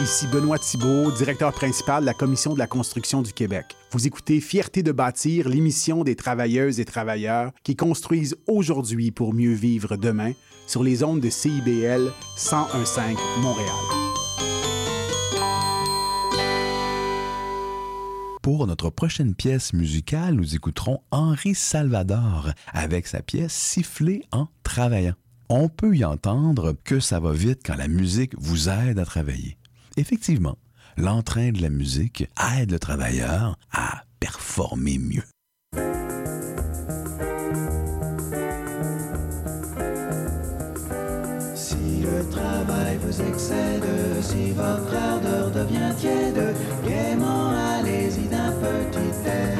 Ici 0.00 0.28
Benoît 0.28 0.60
Thibault, 0.60 1.10
directeur 1.10 1.52
principal 1.52 2.02
de 2.02 2.06
la 2.06 2.14
Commission 2.14 2.54
de 2.54 2.58
la 2.60 2.68
construction 2.68 3.20
du 3.20 3.32
Québec. 3.32 3.76
Vous 3.90 4.06
écoutez 4.06 4.40
Fierté 4.40 4.84
de 4.84 4.92
bâtir, 4.92 5.48
l'émission 5.48 6.04
des 6.04 6.14
travailleuses 6.14 6.78
et 6.78 6.84
travailleurs 6.84 7.50
qui 7.64 7.74
construisent 7.74 8.36
aujourd'hui 8.46 9.10
pour 9.10 9.34
mieux 9.34 9.54
vivre 9.54 9.96
demain 9.96 10.34
sur 10.68 10.84
les 10.84 11.02
ondes 11.02 11.18
de 11.18 11.28
CIBL 11.28 12.12
1015 12.36 13.16
Montréal. 13.40 13.74
Pour 18.40 18.68
notre 18.68 18.90
prochaine 18.90 19.34
pièce 19.34 19.72
musicale, 19.72 20.34
nous 20.34 20.54
écouterons 20.54 21.00
Henri 21.10 21.56
Salvador 21.56 22.50
avec 22.72 23.08
sa 23.08 23.20
pièce 23.20 23.52
Siffler 23.52 24.22
en 24.30 24.46
travaillant. 24.62 25.16
On 25.48 25.68
peut 25.68 25.96
y 25.96 26.04
entendre 26.04 26.76
que 26.84 27.00
ça 27.00 27.18
va 27.18 27.32
vite 27.32 27.62
quand 27.66 27.76
la 27.76 27.88
musique 27.88 28.34
vous 28.38 28.68
aide 28.68 29.00
à 29.00 29.04
travailler. 29.04 29.57
Effectivement, 29.98 30.56
l'entrain 30.96 31.50
de 31.50 31.60
la 31.60 31.70
musique 31.70 32.28
aide 32.56 32.70
le 32.70 32.78
travailleur 32.78 33.58
à 33.72 34.04
performer 34.20 34.96
mieux. 34.96 35.24
Si 41.56 41.74
le 42.00 42.30
travail 42.30 42.96
vous 43.02 43.22
excède, 43.22 43.82
si 44.22 44.52
votre 44.52 44.94
ardeur 44.94 45.50
devient 45.50 45.92
tiède, 45.98 46.54
gaiement 46.86 47.50
allez-y 47.50 48.28
d'un 48.28 48.52
petit 48.52 49.28
air. 49.28 49.58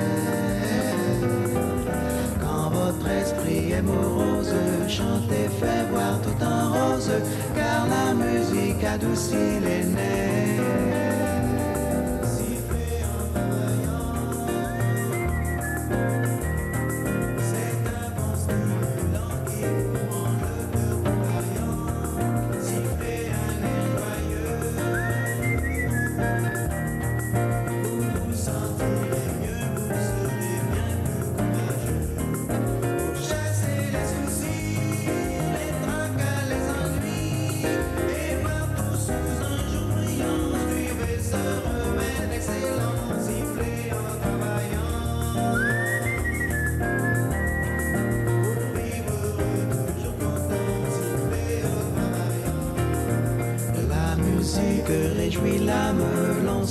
Quand 2.40 2.70
votre 2.70 3.09
esprit 3.09 3.72
est 3.72 3.83
morose, 3.83 4.47
chantez, 4.88 5.48
fait 5.61 5.85
voir 5.90 6.20
tout 6.22 6.44
en 6.44 6.72
rose, 6.72 7.11
car 7.55 7.87
la 7.87 8.14
musique 8.14 8.83
adoucit 8.85 9.61
les 9.61 9.85
nerfs. 9.85 10.38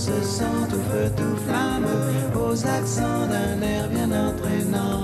Se 0.08 0.22
sent 0.24 0.60
tout 0.70 0.84
feu, 0.90 1.12
tout 1.18 1.38
flamme, 1.46 1.86
aux 2.34 2.66
accents 2.66 3.28
d'un 3.28 3.62
air 3.62 3.90
bien 3.90 4.10
entraînant. 4.28 5.02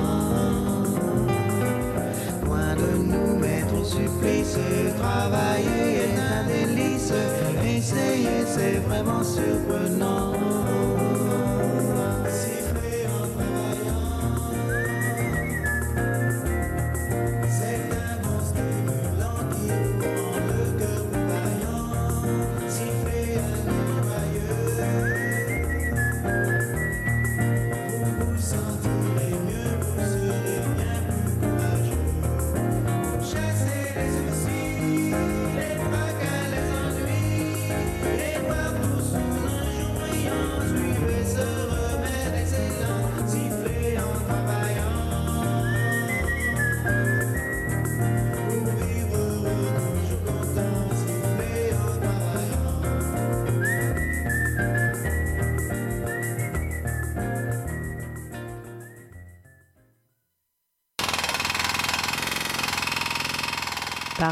Loin 2.45 2.73
de 2.75 2.89
nous 3.11 3.37
mettre 3.37 3.73
au 3.81 3.83
supplice, 3.83 4.57
travailler 4.97 6.05
est 6.05 6.17
un 6.33 6.43
délice, 6.47 7.11
essayer 7.65 8.45
c'est 8.45 8.77
vraiment 8.87 9.23
surprenant. 9.23 10.31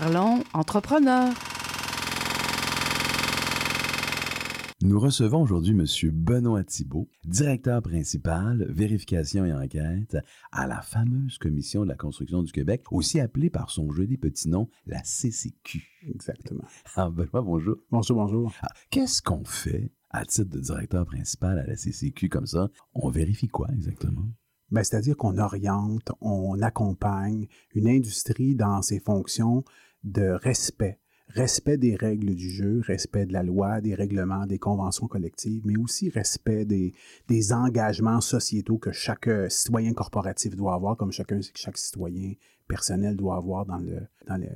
Parlons 0.01 0.43
entrepreneur. 0.55 1.31
Nous 4.81 4.99
recevons 4.99 5.43
aujourd'hui 5.43 5.73
M. 5.73 5.85
Benoît 6.11 6.63
Thibault, 6.63 7.07
directeur 7.23 7.83
principal, 7.83 8.65
vérification 8.71 9.45
et 9.45 9.53
enquête 9.53 10.17
à 10.51 10.65
la 10.65 10.81
fameuse 10.81 11.37
Commission 11.37 11.83
de 11.83 11.89
la 11.89 11.95
construction 11.95 12.41
du 12.41 12.51
Québec, 12.51 12.81
aussi 12.89 13.19
appelée 13.19 13.51
par 13.51 13.69
son 13.69 13.91
joli 13.91 14.17
petit 14.17 14.49
nom, 14.49 14.69
la 14.87 15.03
CCQ. 15.03 15.83
Exactement. 16.09 16.63
Ah, 16.95 17.11
Benoît, 17.11 17.43
bonjour. 17.43 17.75
Bonjour, 17.91 18.15
bonjour. 18.17 18.51
Ah, 18.63 18.69
Qu'est-ce 18.89 19.21
qu'on 19.21 19.45
fait 19.45 19.91
à 20.09 20.25
titre 20.25 20.49
de 20.49 20.61
directeur 20.61 21.05
principal 21.05 21.59
à 21.59 21.67
la 21.67 21.75
CCQ 21.75 22.27
comme 22.27 22.47
ça? 22.47 22.71
On 22.95 23.11
vérifie 23.11 23.49
quoi 23.49 23.67
exactement? 23.71 24.25
Ben, 24.71 24.83
C'est-à-dire 24.83 25.17
qu'on 25.17 25.37
oriente, 25.37 26.11
on 26.21 26.59
accompagne 26.61 27.47
une 27.75 27.87
industrie 27.89 28.55
dans 28.55 28.81
ses 28.81 28.99
fonctions 28.99 29.63
de 30.03 30.31
respect. 30.43 30.99
Respect 31.27 31.77
des 31.77 31.95
règles 31.95 32.35
du 32.35 32.49
jeu, 32.49 32.81
respect 32.85 33.25
de 33.25 33.31
la 33.31 33.41
loi, 33.41 33.79
des 33.79 33.95
règlements, 33.95 34.45
des 34.45 34.59
conventions 34.59 35.07
collectives, 35.07 35.61
mais 35.65 35.77
aussi 35.77 36.09
respect 36.09 36.65
des, 36.65 36.93
des 37.29 37.53
engagements 37.53 38.19
sociétaux 38.19 38.77
que 38.77 38.91
chaque 38.91 39.29
euh, 39.29 39.47
citoyen 39.47 39.93
corporatif 39.93 40.57
doit 40.57 40.73
avoir, 40.73 40.97
comme 40.97 41.13
chacun, 41.13 41.39
chaque 41.55 41.77
citoyen 41.77 42.33
personnel 42.67 43.15
doit 43.15 43.37
avoir 43.37 43.65
dans, 43.65 43.77
le, 43.77 44.01
dans, 44.27 44.37
le, 44.37 44.47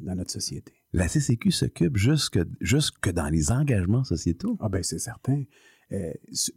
dans 0.00 0.16
notre 0.16 0.32
société. 0.32 0.72
La 0.92 1.08
CCQ 1.08 1.50
s'occupe 1.50 1.96
jusque, 1.96 2.38
jusque 2.60 3.10
dans 3.10 3.28
les 3.28 3.50
engagements 3.52 4.04
sociétaux? 4.04 4.56
Ah 4.60 4.68
ben 4.68 4.82
c'est 4.82 4.98
certain. 4.98 5.44
Euh, 5.92 6.12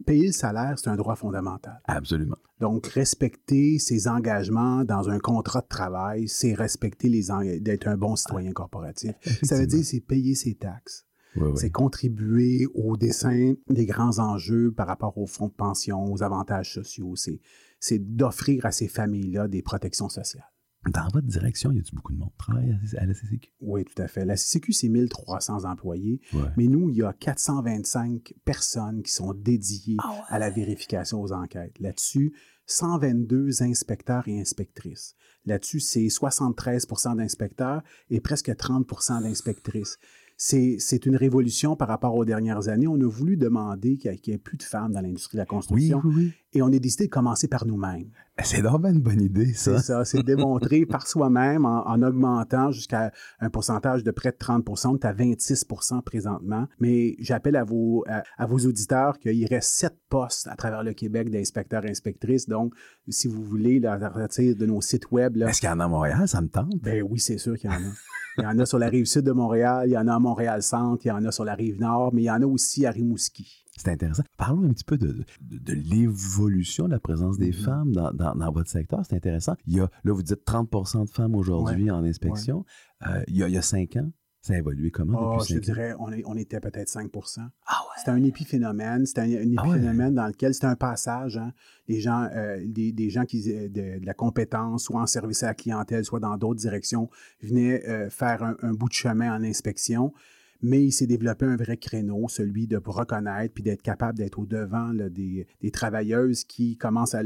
payer 0.06 0.28
le 0.28 0.34
salaire, 0.34 0.78
c'est 0.78 0.90
un 0.90 0.96
droit 0.96 1.16
fondamental. 1.16 1.82
Absolument. 1.86 2.38
Donc, 2.60 2.88
respecter 2.88 3.78
ses 3.78 4.08
engagements 4.08 4.84
dans 4.84 5.10
un 5.10 5.20
contrat 5.20 5.62
de 5.62 5.68
travail, 5.68 6.28
c'est 6.28 6.54
respecter 6.54 7.10
les 7.10 7.28
d'être 7.60 7.88
un 7.88 7.98
bon 7.98 8.16
citoyen 8.16 8.52
corporatif. 8.52 9.14
Ça 9.44 9.60
veut 9.60 9.68
dire, 9.68 9.84
c'est 9.84 10.00
payer 10.00 10.34
ses 10.36 10.56
taxes. 10.56 11.06
Oui, 11.36 11.50
oui. 11.50 11.54
C'est 11.56 11.70
contribuer 11.70 12.66
au 12.74 12.98
dessin 12.98 13.54
des 13.70 13.86
grands 13.86 14.18
enjeux 14.20 14.72
par 14.72 14.88
rapport 14.88 15.18
aux 15.18 15.28
fonds 15.28 15.48
de 15.48 15.54
pension, 15.54 16.12
aux 16.12 16.24
avantages 16.24 16.74
sociaux. 16.74 17.16
C'est, 17.16 17.42
c'est 17.80 18.00
d'offrir 18.00 18.66
à 18.66 18.72
ces 18.72 18.88
familles-là 18.88 19.48
des 19.48 19.62
protections 19.62 20.10
sociales. 20.10 20.50
Dans 20.94 21.08
votre 21.14 21.28
direction, 21.28 21.72
y 21.72 21.80
a-t-il 21.80 21.96
beaucoup 21.96 22.14
de 22.14 22.18
monde 22.18 22.30
qui 22.32 22.38
travaille 22.38 22.78
à 22.98 23.06
la 23.06 23.14
CCQ? 23.14 23.52
Oui, 23.62 23.84
tout 23.86 24.02
à 24.02 24.08
fait. 24.08 24.26
La 24.26 24.36
CCQ, 24.38 24.72
c'est 24.74 24.90
1300 24.90 25.66
employés, 25.66 26.22
Ouais. 26.34 26.50
mais 26.58 26.68
nous, 26.68 26.90
il 26.90 26.98
y 26.98 27.04
a 27.04 27.14
425 27.14 28.34
personnes 28.46 29.02
qui 29.04 29.12
sont 29.12 29.34
dédiées 29.34 29.98
Ah 30.00 30.24
à 30.28 30.40
la 30.40 30.50
vérification 30.50 31.22
aux 31.22 31.32
enquêtes. 31.34 31.78
Là-dessus, 31.80 32.34
122 32.68 33.64
inspecteurs 33.64 34.28
et 34.28 34.40
inspectrices. 34.40 35.16
Là-dessus, 35.46 35.80
c'est 35.80 36.08
73% 36.10 37.16
d'inspecteurs 37.16 37.82
et 38.10 38.20
presque 38.20 38.50
30% 38.50 39.22
d'inspectrices. 39.22 39.98
C'est 40.38 41.06
une 41.06 41.16
révolution 41.16 41.76
par 41.76 41.88
rapport 41.88 42.16
aux 42.16 42.24
dernières 42.24 42.68
années. 42.68 42.88
On 42.88 43.00
a 43.02 43.10
voulu 43.10 43.38
demander 43.38 43.98
qu'il 43.98 44.12
n'y 44.28 44.34
ait 44.34 44.38
plus 44.38 44.58
de 44.58 44.64
femmes 44.64 44.94
dans 44.94 45.02
l'industrie 45.02 45.36
de 45.38 45.42
la 45.42 45.46
construction. 45.46 46.02
Oui, 46.04 46.14
oui, 46.16 46.24
oui. 46.26 46.34
Et 46.54 46.62
on 46.62 46.68
a 46.68 46.80
décidé 46.80 47.06
de 47.06 47.10
commencer 47.12 47.48
par 47.48 47.66
nous-mêmes. 47.66 48.10
C'est 48.44 48.62
vraiment 48.62 48.90
une 48.90 49.02
bonne 49.02 49.22
idée, 49.22 49.54
ça. 49.54 49.78
C'est 49.78 49.88
ça, 49.88 50.06
c'est 50.06 50.24
démontré 50.24 50.86
par 50.86 51.08
soi-même 51.08 51.66
en, 51.66 51.88
en 51.88 52.02
augmentant 52.04 52.72
jusqu'à 52.72 53.12
un 53.40 53.50
pourcentage 53.50 54.04
de 54.04 54.12
près 54.12 54.32
de 54.32 54.38
30 54.38 54.64
On 54.86 54.96
est 54.96 55.06
à 55.06 55.14
26% 55.14 56.04
présentement. 56.04 56.68
Mais 56.80 57.16
j'appelle 57.20 57.56
à 57.56 57.64
vos, 57.64 58.04
à, 58.08 58.24
à 58.38 58.46
vos 58.46 58.60
auditeurs 58.60 59.18
qu'il 59.18 59.46
reste 59.48 59.72
sept 59.74 59.98
postes 60.08 60.48
à 60.48 60.56
travers 60.56 60.84
le 60.84 60.94
Québec 60.94 61.32
d'inspecteurs 61.32 61.84
et 61.86 61.90
inspectrices. 61.90 62.48
Donc, 62.48 62.74
si 63.10 63.28
vous 63.28 63.44
voulez, 63.44 63.80
là, 63.80 63.94
à 63.94 63.98
partir 63.98 64.56
de 64.56 64.66
nos 64.68 64.82
sites 64.82 65.12
web. 65.12 65.36
Est-ce 65.38 65.60
qu'il 65.60 65.70
y 65.70 65.72
en 65.72 65.80
a 65.80 65.86
à 65.86 65.88
Montréal? 65.88 66.28
Ça 66.28 66.42
me 66.42 66.48
tente. 66.48 66.80
ben 66.82 67.04
oui, 67.04 67.20
c'est 67.20 67.40
sûr 67.40 67.58
qu'il 67.58 67.72
y 67.72 67.74
en 67.74 67.78
a. 67.78 67.92
Il 68.38 68.44
y 68.44 68.48
en 68.48 68.58
a 68.60 68.66
sur 68.66 68.78
la 68.80 68.88
rive 68.90 69.06
sud 69.06 69.24
de 69.24 69.32
Montréal, 69.32 69.88
il 69.90 69.94
y 69.94 69.98
en 69.98 70.08
a 70.08 70.16
à 70.16 70.20
Montréal-Centre, 70.20 71.06
il 71.06 71.10
y 71.10 71.12
en 71.12 71.24
a 71.26 71.32
sur 71.32 71.44
la 71.46 71.56
rive 71.56 71.80
nord, 71.80 72.14
mais 72.14 72.22
il 72.24 72.26
y 72.26 72.32
en 72.32 72.42
a 72.42 72.46
aussi 72.46 72.86
à 72.86 72.92
Rimouski. 72.92 73.64
C'est 73.78 73.90
intéressant. 73.90 74.24
Parlons 74.38 74.64
un 74.68 74.74
petit 74.74 74.84
peu 74.84 74.98
de, 74.98 75.24
de, 75.42 75.58
de 75.60 75.74
l'évolution 75.74 76.86
de 76.86 76.92
la 76.92 77.00
présence 77.00 77.38
des 77.38 77.48
Mhm. 77.48 77.54
femmes 77.54 77.92
dans, 77.92 78.12
dans- 78.12 78.36
dans 78.36 78.52
votre 78.52 78.70
secteur. 78.70 79.02
C'est 79.08 79.16
intéressant. 79.16 79.54
Il 79.68 79.76
y 79.76 79.80
a, 79.80 79.90
là, 80.04 80.14
vous 80.14 80.24
dites 80.24 80.44
30% 80.46 81.06
de 81.06 81.10
femmes 81.10 81.36
aujourd'hui 81.36 81.86
Ouais. 81.86 81.92
en 81.92 82.04
inspection. 82.04 82.66
Euh, 83.08 83.22
il, 83.28 83.38
y 83.38 83.44
a, 83.44 83.48
il 83.48 83.54
y 83.54 83.58
a 83.58 83.62
cinq 83.62 83.96
ans, 83.98 84.10
ça 84.48 84.54
a 84.54 84.58
évolué 84.58 84.90
comment 84.92 85.18
Oh, 85.20 85.38
depuis 85.40 85.54
je 85.56 85.60
te 85.60 85.64
dirais, 85.66 85.94
on, 86.00 86.12
est- 86.12 86.24
on 86.26 86.36
était 86.36 86.60
peut-être 86.60 86.90
5% 86.90 87.42
Ah 87.68 87.80
C'était 87.98 88.12
un 88.12 88.24
épiphénomène. 88.24 89.06
C'était 89.06 89.22
un, 89.22 89.26
un 89.26 89.54
Ah 89.58 89.64
ouais. 89.64 89.70
épiphénomène 89.76 90.14
dans 90.16 90.28
lequel 90.28 90.54
c'était 90.54 90.68
un 90.68 90.76
passage. 90.76 91.38
hein. 91.38 91.54
Des 91.88 92.00
gens, 92.00 92.28
euh, 92.36 92.64
des, 92.66 92.92
des 92.92 93.10
gens 93.10 93.26
qui 93.26 93.52
euh, 93.54 93.70
de, 93.70 94.00
de 94.00 94.06
la 94.06 94.14
compétence, 94.14 94.86
soit 94.86 95.02
en 95.02 95.08
service 95.08 95.44
à 95.44 95.48
la 95.48 95.54
clientèle, 95.54 96.04
soit 96.06 96.20
dans 96.20 96.36
d'autres 96.38 96.60
directions, 96.60 97.10
venaient 97.42 97.84
euh, 97.88 98.10
faire 98.10 98.44
un, 98.44 98.56
un 98.62 98.74
bout 98.74 98.88
de 98.90 98.94
chemin 98.94 99.36
en 99.36 99.44
inspection. 99.44 100.14
Mais 100.62 100.84
il 100.84 100.92
s'est 100.92 101.08
développé 101.08 101.46
un 101.46 101.56
vrai 101.56 101.78
créneau, 101.78 102.28
celui 102.28 102.68
de 102.68 102.78
reconnaître 102.84 103.54
puis 103.54 103.64
d'être 103.64 103.82
capable 103.82 104.18
d'être 104.18 104.40
au 104.40 104.46
devant 104.46 104.92
là, 104.92 105.10
des, 105.10 105.46
des 105.62 105.72
travailleuses 105.72 106.44
qui 106.44 106.78
commencent 106.78 107.16
à, 107.16 107.24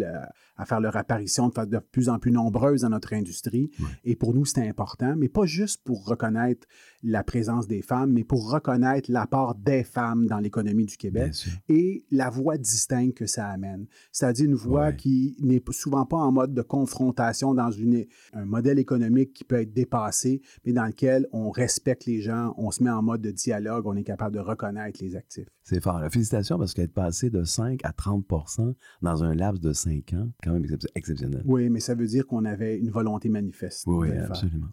faire 0.65 0.79
leur 0.79 0.95
apparition 0.95 1.49
de, 1.49 1.65
de 1.65 1.79
plus 1.79 2.07
en 2.09 2.19
plus 2.19 2.31
nombreuses 2.31 2.81
dans 2.81 2.89
notre 2.89 3.13
industrie. 3.13 3.71
Et 4.03 4.15
pour 4.15 4.33
nous, 4.33 4.45
c'était 4.45 4.67
important, 4.67 5.15
mais 5.17 5.27
pas 5.29 5.45
juste 5.45 5.81
pour 5.83 6.05
reconnaître 6.05 6.67
la 7.03 7.23
présence 7.23 7.67
des 7.67 7.81
femmes, 7.81 8.11
mais 8.13 8.23
pour 8.23 8.51
reconnaître 8.51 9.11
l'apport 9.11 9.55
des 9.55 9.83
femmes 9.83 10.27
dans 10.27 10.39
l'économie 10.39 10.85
du 10.85 10.97
Québec 10.97 11.33
et 11.69 12.05
la 12.11 12.29
voix 12.29 12.57
distincte 12.57 13.17
que 13.17 13.25
ça 13.25 13.47
amène. 13.47 13.87
C'est-à-dire 14.11 14.45
une 14.45 14.55
voix 14.55 14.71
Ouais. 14.87 14.95
qui 14.95 15.35
n'est 15.39 15.61
souvent 15.71 16.05
pas 16.05 16.17
en 16.17 16.31
mode 16.31 16.53
de 16.53 16.61
confrontation 16.61 17.53
dans 17.53 17.71
une, 17.71 18.05
un 18.33 18.45
modèle 18.45 18.79
économique 18.79 19.33
qui 19.33 19.43
peut 19.43 19.61
être 19.61 19.73
dépassé, 19.73 20.41
mais 20.65 20.73
dans 20.73 20.85
lequel 20.85 21.27
on 21.31 21.49
respecte 21.51 22.05
les 22.05 22.21
gens, 22.21 22.53
on 22.57 22.71
se 22.71 22.83
met 22.83 22.89
en 22.89 23.01
mode 23.01 23.20
de 23.21 23.31
dialogue, 23.31 23.85
on 23.87 23.95
est 23.95 24.03
capable 24.03 24.35
de 24.35 24.41
reconnaître 24.41 24.99
les 25.01 25.15
actifs. 25.15 25.47
C'est 25.63 25.81
fort. 25.81 26.01
Félicitations 26.11 26.57
parce 26.57 26.73
qu'être 26.73 26.93
passé 26.93 27.29
de 27.29 27.43
5 27.43 27.79
à 27.83 27.91
30% 27.91 28.73
dans 29.01 29.23
un 29.23 29.33
laps 29.35 29.61
de 29.61 29.73
5 29.73 30.13
ans, 30.13 30.31
quand 30.43 30.53
même 30.53 30.63
excep- 30.65 30.87
exceptionnel. 30.95 31.43
Oui, 31.45 31.69
mais 31.69 31.79
ça 31.79 31.95
veut 31.95 32.07
dire 32.07 32.25
qu'on 32.27 32.45
avait 32.45 32.77
une 32.77 32.89
volonté 32.91 33.29
manifeste. 33.29 33.83
Oui, 33.87 34.11
absolument. 34.11 34.69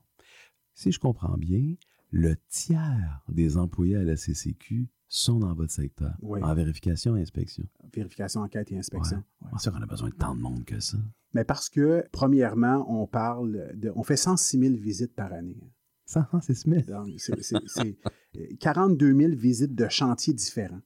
Si 0.74 0.92
je 0.92 0.98
comprends 0.98 1.36
bien, 1.36 1.74
le 2.10 2.34
tiers 2.48 3.22
des 3.28 3.56
employés 3.58 3.96
à 3.96 4.02
la 4.02 4.16
CCQ 4.16 4.88
sont 5.08 5.38
dans 5.38 5.54
votre 5.54 5.72
secteur, 5.72 6.14
Oui. 6.20 6.42
en 6.42 6.54
vérification 6.54 7.16
et 7.16 7.22
inspection. 7.22 7.64
Vérification, 7.94 8.42
enquête 8.42 8.70
et 8.72 8.78
inspection. 8.78 9.22
Ouais. 9.42 9.48
Ça 9.58 9.70
qu'on 9.70 9.80
a 9.82 9.86
besoin 9.86 10.10
de 10.10 10.14
tant 10.14 10.34
de 10.34 10.40
monde 10.40 10.64
que 10.64 10.80
ça? 10.80 10.98
Mais 11.34 11.44
parce 11.44 11.68
que, 11.68 12.04
premièrement, 12.12 12.86
on 12.88 13.06
parle 13.06 13.70
de. 13.74 13.92
On 13.94 14.02
fait 14.02 14.16
106 14.16 14.58
000 14.58 14.74
visites 14.76 15.14
par 15.14 15.32
année. 15.32 15.56
106 16.08 16.64
000. 16.66 16.82
Donc, 16.82 17.08
c'est- 17.18 17.40
c'est 17.42 17.56
c'est, 17.66 17.96
euh, 18.36 18.40
42 18.60 19.12
000 19.14 19.32
visites 19.36 19.74
de 19.74 19.88
chantiers 19.88 20.32
différents. 20.34 20.80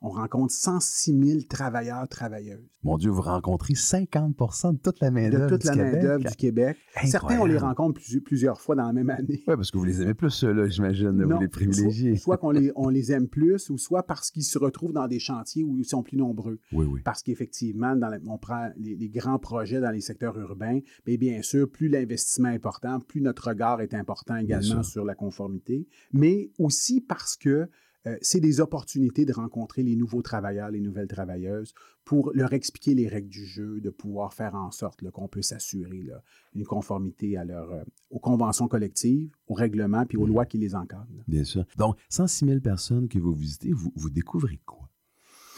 On 0.00 0.10
rencontre 0.10 0.52
106 0.52 1.18
000 1.20 1.40
travailleurs, 1.48 2.06
travailleuses. 2.08 2.68
Mon 2.82 2.96
Dieu, 2.98 3.10
vous 3.10 3.22
rencontrez 3.22 3.74
50% 3.74 4.74
de 4.74 4.78
toute 4.78 5.00
la 5.00 5.08
De 5.10 5.14
main-d'œuvre 5.14 5.48
toute 5.48 5.62
du 5.62 5.66
la 5.66 5.72
Québec. 5.74 5.92
main-d'œuvre 5.94 6.30
du 6.30 6.36
Québec. 6.36 6.76
Certains, 7.04 7.40
on 7.40 7.44
les 7.46 7.58
rencontre 7.58 7.94
plusieurs, 7.94 8.22
plusieurs 8.22 8.60
fois 8.60 8.76
dans 8.76 8.86
la 8.86 8.92
même 8.92 9.10
année. 9.10 9.42
Oui, 9.48 9.54
parce 9.56 9.70
que 9.70 9.78
vous 9.78 9.84
les 9.84 10.02
aimez 10.02 10.14
plus, 10.14 10.30
ceux-là, 10.30 10.68
j'imagine. 10.68 11.24
Vous 11.24 11.40
les 11.40 11.48
privilégiez. 11.48 12.12
Soit, 12.16 12.22
soit 12.22 12.36
qu'on 12.36 12.50
les, 12.50 12.70
on 12.76 12.88
les 12.88 13.10
aime 13.12 13.26
plus, 13.28 13.68
ou 13.70 13.78
soit 13.78 14.04
parce 14.04 14.30
qu'ils 14.30 14.44
se 14.44 14.58
retrouvent 14.58 14.92
dans 14.92 15.08
des 15.08 15.18
chantiers 15.18 15.64
où 15.64 15.76
ils 15.78 15.84
sont 15.84 16.02
plus 16.04 16.16
nombreux. 16.16 16.60
Oui, 16.72 16.86
oui. 16.86 17.00
Parce 17.04 17.22
qu'effectivement, 17.22 17.96
dans 17.96 18.08
la- 18.08 18.18
on 18.28 18.38
prend 18.38 18.68
les, 18.76 18.94
les 18.94 19.08
grands 19.08 19.38
projets 19.40 19.80
dans 19.80 19.90
les 19.90 20.00
secteurs 20.00 20.38
urbains, 20.38 20.78
mais 21.06 21.16
bien 21.16 21.42
sûr, 21.42 21.68
plus 21.68 21.88
l'investissement 21.88 22.50
est 22.50 22.54
important, 22.56 23.00
plus 23.00 23.20
notre 23.20 23.48
regard 23.48 23.80
est 23.80 23.94
important 23.94 24.36
également 24.36 24.82
sur 24.84 25.04
la 25.04 25.14
conformité, 25.14 25.88
mais 26.12 26.50
aussi 26.58 27.00
parce 27.00 27.36
que 27.36 27.68
euh, 28.06 28.16
c'est 28.20 28.40
des 28.40 28.60
opportunités 28.60 29.24
de 29.24 29.32
rencontrer 29.32 29.82
les 29.82 29.96
nouveaux 29.96 30.22
travailleurs, 30.22 30.70
les 30.70 30.80
nouvelles 30.80 31.08
travailleuses, 31.08 31.74
pour 32.04 32.30
leur 32.34 32.52
expliquer 32.52 32.94
les 32.94 33.08
règles 33.08 33.28
du 33.28 33.44
jeu, 33.44 33.80
de 33.80 33.90
pouvoir 33.90 34.32
faire 34.32 34.54
en 34.54 34.70
sorte 34.70 35.08
qu'on 35.10 35.28
peut 35.28 35.42
s'assurer 35.42 36.08
une 36.54 36.64
conformité 36.64 37.36
à 37.36 37.44
leur, 37.44 37.72
euh, 37.72 37.82
aux 38.10 38.18
conventions 38.20 38.68
collectives, 38.68 39.30
aux 39.48 39.54
règlements 39.54 40.06
puis 40.06 40.16
aux 40.16 40.26
lois 40.26 40.46
qui 40.46 40.58
les 40.58 40.74
encadrent. 40.74 41.06
là. 41.16 41.22
Bien 41.26 41.44
sûr. 41.44 41.64
Donc, 41.76 41.96
106 42.08 42.46
000 42.46 42.60
personnes 42.60 43.08
que 43.08 43.18
vous 43.18 43.32
visitez, 43.32 43.72
vous, 43.72 43.92
vous 43.96 44.10
découvrez 44.10 44.60
quoi 44.64 44.88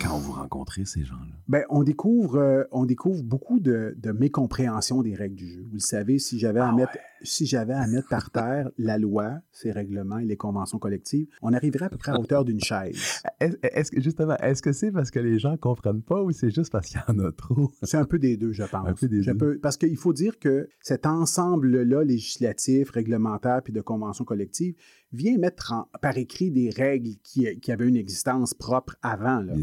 quand 0.00 0.16
vous 0.18 0.32
rencontrez 0.32 0.84
ces 0.84 1.04
gens-là? 1.04 1.64
On 1.70 1.82
découvre, 1.82 2.36
euh, 2.36 2.64
on 2.70 2.84
découvre 2.84 3.22
beaucoup 3.22 3.58
de, 3.60 3.96
de 3.98 4.12
mécompréhension 4.12 5.02
des 5.02 5.14
règles 5.14 5.34
du 5.34 5.48
jeu. 5.48 5.62
Vous 5.68 5.74
le 5.74 5.80
savez, 5.80 6.18
si 6.18 6.38
j'avais 6.38 6.60
Ah 6.60 6.68
à 6.68 6.72
mettre, 6.72 6.96
si 7.22 7.46
j'avais 7.46 7.74
à 7.74 7.86
mettre 7.86 8.08
par 8.08 8.30
terre 8.30 8.70
la 8.78 8.98
loi, 8.98 9.38
ses 9.52 9.70
règlements 9.72 10.18
et 10.18 10.24
les 10.24 10.36
conventions 10.36 10.78
collectives, 10.78 11.26
on 11.42 11.52
arriverait 11.52 11.86
à 11.86 11.90
peu 11.90 11.96
près 11.98 12.12
à 12.12 12.18
hauteur 12.20 12.44
d'une 12.44 12.60
chaise. 12.60 12.96
Est-ce, 13.40 13.90
que, 13.90 14.00
justement, 14.00 14.36
est-ce 14.38 14.62
que 14.62 14.72
c'est 14.72 14.90
parce 14.92 15.10
que 15.10 15.18
les 15.20 15.38
gens 15.38 15.52
ne 15.52 15.56
comprennent 15.56 16.02
pas 16.02 16.22
ou 16.22 16.30
c'est 16.32 16.50
juste 16.50 16.70
parce 16.72 16.86
qu'il 16.88 17.00
y 17.06 17.10
en 17.10 17.18
a 17.24 17.32
trop? 17.32 17.70
C'est 17.82 17.96
un 17.96 18.04
peu 18.04 18.18
des 18.18 18.36
deux, 18.36 18.52
je 18.52 18.62
pense. 18.64 18.86
Un 18.88 18.94
peu 18.94 19.08
des 19.08 19.22
deux. 19.32 19.58
parce 19.60 19.76
qu'il 19.76 19.96
faut 19.96 20.12
dire 20.12 20.38
que 20.38 20.68
cet 20.80 21.06
ensemble-là, 21.06 22.04
législatif, 22.04 22.90
réglementaire 22.90 23.60
puis 23.62 23.72
de 23.72 23.80
conventions 23.80 24.24
collectives, 24.24 24.74
vient 25.12 25.38
mettre 25.38 25.72
en- 25.72 25.88
par 26.02 26.18
écrit 26.18 26.50
des 26.50 26.70
règles 26.70 27.10
qui, 27.22 27.46
qui 27.60 27.72
avaient 27.72 27.88
une 27.88 27.96
existence 27.96 28.52
propre 28.54 28.96
avant. 29.02 29.40
là. 29.40 29.54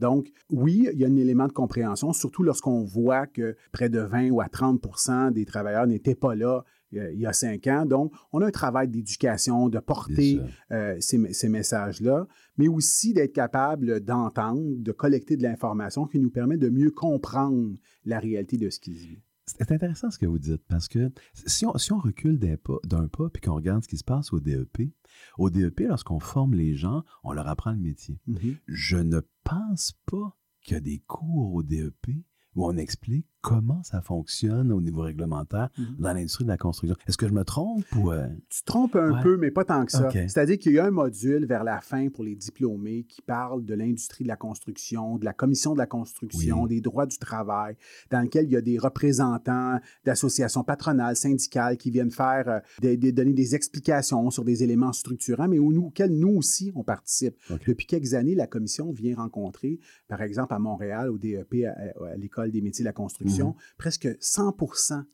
Donc, 0.00 0.28
oui, 0.50 0.88
il 0.92 0.98
y 0.98 1.04
a 1.04 1.08
un 1.08 1.16
élément 1.16 1.46
de 1.46 1.52
compréhension, 1.52 2.12
surtout 2.12 2.42
lorsqu'on 2.42 2.84
voit 2.84 3.26
que 3.26 3.56
près 3.72 3.88
de 3.88 4.00
20 4.00 4.30
ou 4.30 4.40
à 4.40 4.46
30% 4.46 5.30
des 5.32 5.44
travailleurs 5.44 5.86
n'étaient 5.86 6.14
pas 6.14 6.34
là 6.34 6.64
il 7.12 7.20
y 7.20 7.26
a 7.26 7.32
cinq 7.32 7.66
ans. 7.66 7.86
Donc, 7.86 8.12
on 8.32 8.40
a 8.40 8.46
un 8.46 8.50
travail 8.50 8.88
d'éducation, 8.88 9.68
de 9.68 9.78
porter 9.78 10.40
euh, 10.70 10.96
ces, 11.00 11.32
ces 11.32 11.48
messages-là, 11.48 12.26
mais 12.56 12.68
aussi 12.68 13.12
d'être 13.12 13.32
capable 13.32 14.00
d'entendre, 14.00 14.62
de 14.76 14.92
collecter 14.92 15.36
de 15.36 15.42
l'information 15.42 16.06
qui 16.06 16.20
nous 16.20 16.30
permet 16.30 16.56
de 16.56 16.68
mieux 16.68 16.90
comprendre 16.90 17.76
la 18.04 18.18
réalité 18.18 18.56
de 18.56 18.70
ce 18.70 18.80
qui 18.80 18.94
se 18.94 19.06
vit. 19.06 19.22
C'est 19.46 19.72
intéressant 19.72 20.10
ce 20.10 20.18
que 20.18 20.26
vous 20.26 20.38
dites 20.38 20.64
parce 20.68 20.88
que 20.88 21.12
si 21.34 21.66
on, 21.66 21.76
si 21.76 21.92
on 21.92 21.98
recule 21.98 22.38
d'un 22.38 22.56
pas, 22.56 22.78
d'un 22.84 23.08
pas 23.08 23.28
puis 23.28 23.42
qu'on 23.42 23.54
regarde 23.54 23.82
ce 23.82 23.88
qui 23.88 23.98
se 23.98 24.04
passe 24.04 24.32
au 24.32 24.40
DEP, 24.40 24.90
au 25.38 25.50
DEP, 25.50 25.80
lorsqu'on 25.80 26.18
forme 26.18 26.54
les 26.54 26.74
gens, 26.74 27.04
on 27.22 27.32
leur 27.32 27.46
apprend 27.46 27.72
le 27.72 27.78
métier. 27.78 28.18
Mhm. 28.26 28.56
Je 28.66 28.96
ne 28.96 29.20
pense 29.44 29.92
pas 30.06 30.38
qu'il 30.62 30.74
y 30.74 30.76
a 30.78 30.80
des 30.80 30.98
cours 31.00 31.52
au 31.52 31.62
DEP 31.62 32.24
où 32.54 32.66
on 32.66 32.76
explique 32.76 33.28
comment 33.44 33.82
ça 33.82 34.00
fonctionne 34.00 34.72
au 34.72 34.80
niveau 34.80 35.02
réglementaire 35.02 35.68
Mhm. 35.78 35.96
dans 35.98 36.12
l'industrie 36.14 36.44
de 36.44 36.48
la 36.48 36.56
construction. 36.56 36.96
Est-ce 37.06 37.18
que 37.18 37.28
je 37.28 37.34
me 37.34 37.44
trompe 37.44 37.84
ou... 37.96 38.10
euh, 38.10 38.26
Tu 38.48 38.60
te 38.62 38.64
trompes 38.66 38.96
un 38.96 39.12
Ouais. 39.16 39.22
peu, 39.22 39.36
mais 39.36 39.50
pas 39.50 39.64
tant 39.66 39.84
que 39.84 39.92
ça. 39.92 40.10
C'est-à-dire 40.10 40.58
qu'il 40.58 40.72
y 40.72 40.78
a 40.78 40.86
un 40.86 40.90
module 40.90 41.44
vers 41.46 41.62
la 41.62 41.80
fin 41.82 42.08
pour 42.08 42.24
les 42.24 42.34
diplômés 42.36 43.04
qui 43.04 43.20
parle 43.20 43.64
de 43.64 43.74
l'industrie 43.74 44.24
de 44.24 44.28
la 44.28 44.36
construction, 44.36 45.18
de 45.18 45.24
la 45.26 45.34
commission 45.34 45.74
de 45.74 45.78
la 45.78 45.86
construction, 45.86 46.62
Oui. 46.62 46.68
des 46.70 46.80
droits 46.80 47.04
du 47.06 47.18
travail, 47.18 47.76
dans 48.10 48.22
lequel 48.22 48.46
il 48.46 48.52
y 48.52 48.56
a 48.56 48.62
des 48.62 48.78
représentants 48.78 49.78
d'associations 50.04 50.64
patronales, 50.64 51.16
syndicales 51.16 51.76
qui 51.76 51.90
viennent 51.90 52.10
faire, 52.10 52.48
euh, 52.48 52.60
des- 52.80 52.96
des- 52.96 53.12
donner 53.12 53.32
des 53.34 53.54
explications 53.54 54.30
sur 54.30 54.44
des 54.44 54.62
éléments 54.62 54.92
structurants, 54.92 55.48
mais 55.48 55.58
où 55.58 55.72
nous, 55.72 55.86
auxquels 55.86 56.12
nous 56.16 56.36
aussi 56.36 56.72
on 56.74 56.82
participe. 56.82 57.34
Depuis 57.66 57.86
quelques 57.86 58.14
années, 58.14 58.34
la 58.34 58.46
commission 58.46 58.90
vient 58.92 59.16
rencontrer, 59.16 59.78
par 60.08 60.22
exemple 60.22 60.54
à 60.54 60.58
Montréal, 60.58 61.10
au 61.10 61.18
DEP, 61.18 61.64
à, 61.66 61.72
à 62.12 62.16
l'École 62.16 62.50
des 62.50 62.60
métiers 62.62 62.82
de 62.82 62.88
la 62.88 62.92
construction, 62.92 63.33
presque 63.78 64.08
100 64.20 64.56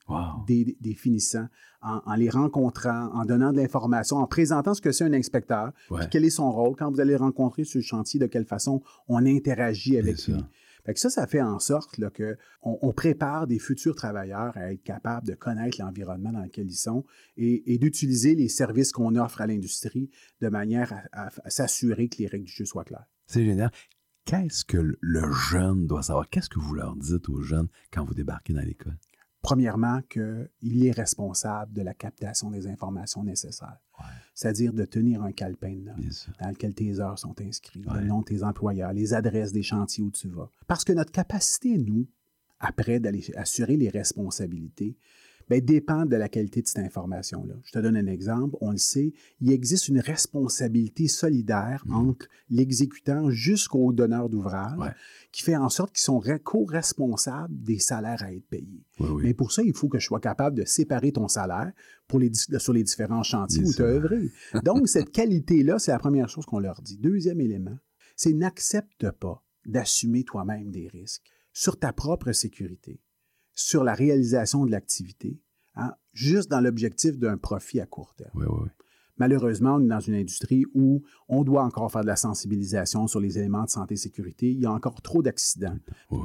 wow. 0.09 0.45
des, 0.47 0.77
des 0.81 0.95
finissants 0.95 1.47
en, 1.83 2.01
en 2.05 2.15
les 2.15 2.29
rencontrant, 2.31 3.11
en 3.15 3.25
donnant 3.25 3.53
de 3.53 3.57
l'information, 3.59 4.17
en 4.19 4.27
présentant 4.27 4.75
ce 4.75 4.81
que 4.81 4.93
c'est 4.93 5.05
un 5.05 5.13
inspecteur, 5.13 5.73
Ouais. 5.91 6.01
puis 6.01 6.09
quel 6.11 6.25
est 6.25 6.31
son 6.31 6.51
rôle 6.53 6.77
quand 6.77 6.91
vous 6.91 7.01
allez 7.01 7.13
le 7.13 7.19
rencontrer 7.19 7.65
sur 7.65 7.79
le 7.79 7.83
chantier, 7.85 8.21
de 8.21 8.27
quelle 8.27 8.45
façon 8.45 8.83
on 9.09 9.25
interagit 9.27 9.97
avec 9.99 10.27
lui. 10.27 10.35
Fait 10.87 10.95
que 10.95 11.01
ça, 11.01 11.11
ça 11.11 11.27
fait 11.27 11.43
en 11.43 11.59
sorte 11.59 12.01
que 12.15 12.39
on, 12.63 12.79
on 12.81 12.93
prépare 12.95 13.47
des 13.47 13.59
futurs 13.59 13.95
travailleurs 13.95 14.57
à 14.57 14.73
être 14.73 14.83
capables 14.83 15.27
de 15.27 15.35
connaître 15.35 15.79
l'environnement 15.79 16.33
dans 16.33 16.41
lequel 16.43 16.67
ils 16.71 16.75
sont 16.75 17.05
et, 17.37 17.75
et 17.75 17.77
d'utiliser 17.79 18.35
les 18.35 18.49
services 18.49 18.91
qu'on 18.91 19.15
offre 19.17 19.43
à 19.43 19.47
l'industrie 19.47 20.09
de 20.41 20.49
manière 20.49 20.95
à, 21.13 21.27
à- 21.27 21.31
à 21.45 21.51
s'assurer 21.51 22.09
que 22.09 22.17
les 22.19 22.27
règles 22.29 22.47
du 22.47 22.53
jeu 22.53 22.65
soient 22.65 22.85
claires. 22.85 23.05
C'est 23.27 23.45
génial. 23.45 23.71
Qu'est-ce 24.25 24.65
que 24.65 24.97
le- 25.01 25.33
jeune 25.51 25.87
doit 25.87 26.03
savoir? 26.03 26.29
Qu'est-ce 26.29 26.49
que 26.49 26.59
vous 26.61 26.75
leur 26.75 26.95
dites 26.97 27.29
aux 27.29 27.41
jeunes 27.43 27.69
quand 27.93 28.05
vous 28.05 28.15
débarquez 28.15 28.53
dans 28.53 28.61
l'école? 28.63 28.97
Premièrement, 29.43 30.03
qu'il 30.03 30.85
est 30.85 30.91
responsable 30.91 31.73
de 31.73 31.81
la 31.83 31.95
captation 31.95 32.51
des 32.51 32.67
informations 32.67 33.25
nécessaires. 33.25 33.79
C'est-à-dire 34.35 34.73
de 34.75 34.85
tenir 34.85 35.23
un 35.23 35.33
calepin 35.33 35.73
de 35.75 35.81
notes 35.85 36.29
dans 36.41 36.49
lequel 36.51 36.75
tes 36.75 37.01
heures 37.01 37.19
sont 37.19 37.35
inscrites, 37.41 37.85
le 37.93 38.01
nom 38.05 38.21
de 38.21 38.25
tes 38.27 38.43
employeurs, 38.43 38.93
les 38.93 39.15
adresses 39.15 39.53
des 39.53 39.63
chantiers 39.63 40.05
où 40.05 40.11
tu 40.11 40.29
vas. 40.29 40.51
Parce 40.67 40.85
que 40.85 40.93
notre 40.93 41.13
capacité, 41.13 41.79
nous, 41.79 42.07
après 42.59 43.01
d'aller 43.01 43.25
assurer 43.37 43.77
les 43.79 43.89
responsabilités, 43.89 44.97
ben, 45.51 45.61
dépend 45.61 46.07
de 46.07 46.17
la 46.17 46.29
qualité 46.31 46.63
de 46.63 46.67
cette 46.69 46.79
information-là. 46.79 47.55
Je 47.65 47.73
te 47.73 47.79
donne 47.81 47.97
un 47.97 48.07
exemple. 48.07 48.57
On 48.63 48.71
le 48.71 48.79
sait, 48.79 49.13
il 49.41 49.51
existe 49.53 49.89
une 49.89 49.99
responsabilité 50.01 51.09
solidaire 51.09 51.83
Mmh. 51.87 51.95
entre 51.95 52.27
l'exécutant 52.49 53.29
jusqu'au 53.31 53.93
donneur 53.93 54.29
d'ouvrage 54.29 54.79
qui 55.33 55.43
fait 55.43 55.57
en 55.57 55.69
sorte 55.69 55.93
qu'ils 55.95 56.03
sont 56.05 56.21
re- 56.21 56.39
co-responsables 56.39 57.55
des 57.63 57.79
salaires 57.79 58.23
à 58.23 58.33
être 58.33 58.47
payés. 58.49 58.85
Mais 59.23 59.35
pour 59.35 59.53
ça, 59.53 59.63
il 59.63 59.75
faut 59.75 59.89
que 59.89 59.99
je 59.99 60.07
sois 60.07 60.21
capable 60.21 60.57
de 60.57 60.65
séparer 60.65 61.13
ton 61.13 61.29
salaire 61.29 61.73
pour 62.07 62.19
les, 62.19 62.31
di- 62.31 62.41
sur 62.59 62.73
les 62.73 62.83
différents 62.85 63.23
chantiers 63.23 63.63
Bien 63.63 63.71
où 63.71 63.75
tu 63.75 63.83
as 63.83 63.87
œuvré. 63.87 64.31
Donc, 64.65 64.89
cette 64.89 65.11
qualité-là, 65.11 65.79
c'est 65.79 65.91
la 65.93 65.99
première 65.99 66.29
chose 66.29 66.47
qu'on 66.47 66.59
leur 66.61 66.81
dit. 66.83 66.97
Deuxième 66.97 67.41
élément, 67.41 67.77
c'est 68.17 68.33
n'accepte 68.33 69.11
pas 69.11 69.43
d'assumer 69.67 70.25
toi-même 70.25 70.71
des 70.71 70.89
risques 70.89 71.25
sur 71.53 71.79
ta 71.79 71.93
propre 71.93 72.33
sécurité, 72.33 73.01
sur 73.61 73.85
la 73.85 73.95
réalisation 73.95 74.65
de 74.65 74.71
l'activité, 74.71 75.39
hein, 75.77 75.93
juste 76.13 76.51
dans 76.51 76.61
l'objectif 76.61 77.19
d'un 77.19 77.37
profit 77.37 77.81
à 77.81 77.87
court 77.87 78.15
terme. 78.15 78.31
Oui, 78.35 78.47
oui, 78.49 78.59
oui. 78.65 78.69
Malheureusement, 79.21 79.75
on 79.75 79.85
est 79.85 79.89
dans 79.89 80.01
une 80.01 80.15
industrie 80.15 80.65
où 80.73 81.03
on 81.29 81.45
doit 81.45 81.63
encore 81.63 81.93
faire 81.93 82.01
de 82.01 82.07
la 82.07 82.17
sensibilisation 82.17 83.07
sur 83.07 83.21
les 83.21 83.39
éléments 83.39 83.65
de 83.65 83.69
santé 83.69 83.93
et 83.93 83.99
sécurité. 83.99 84.51
Il 84.51 84.61
y 84.61 84.65
a 84.65 84.73
encore 84.73 85.03
trop 85.03 85.23
d'accidents, 85.23 85.77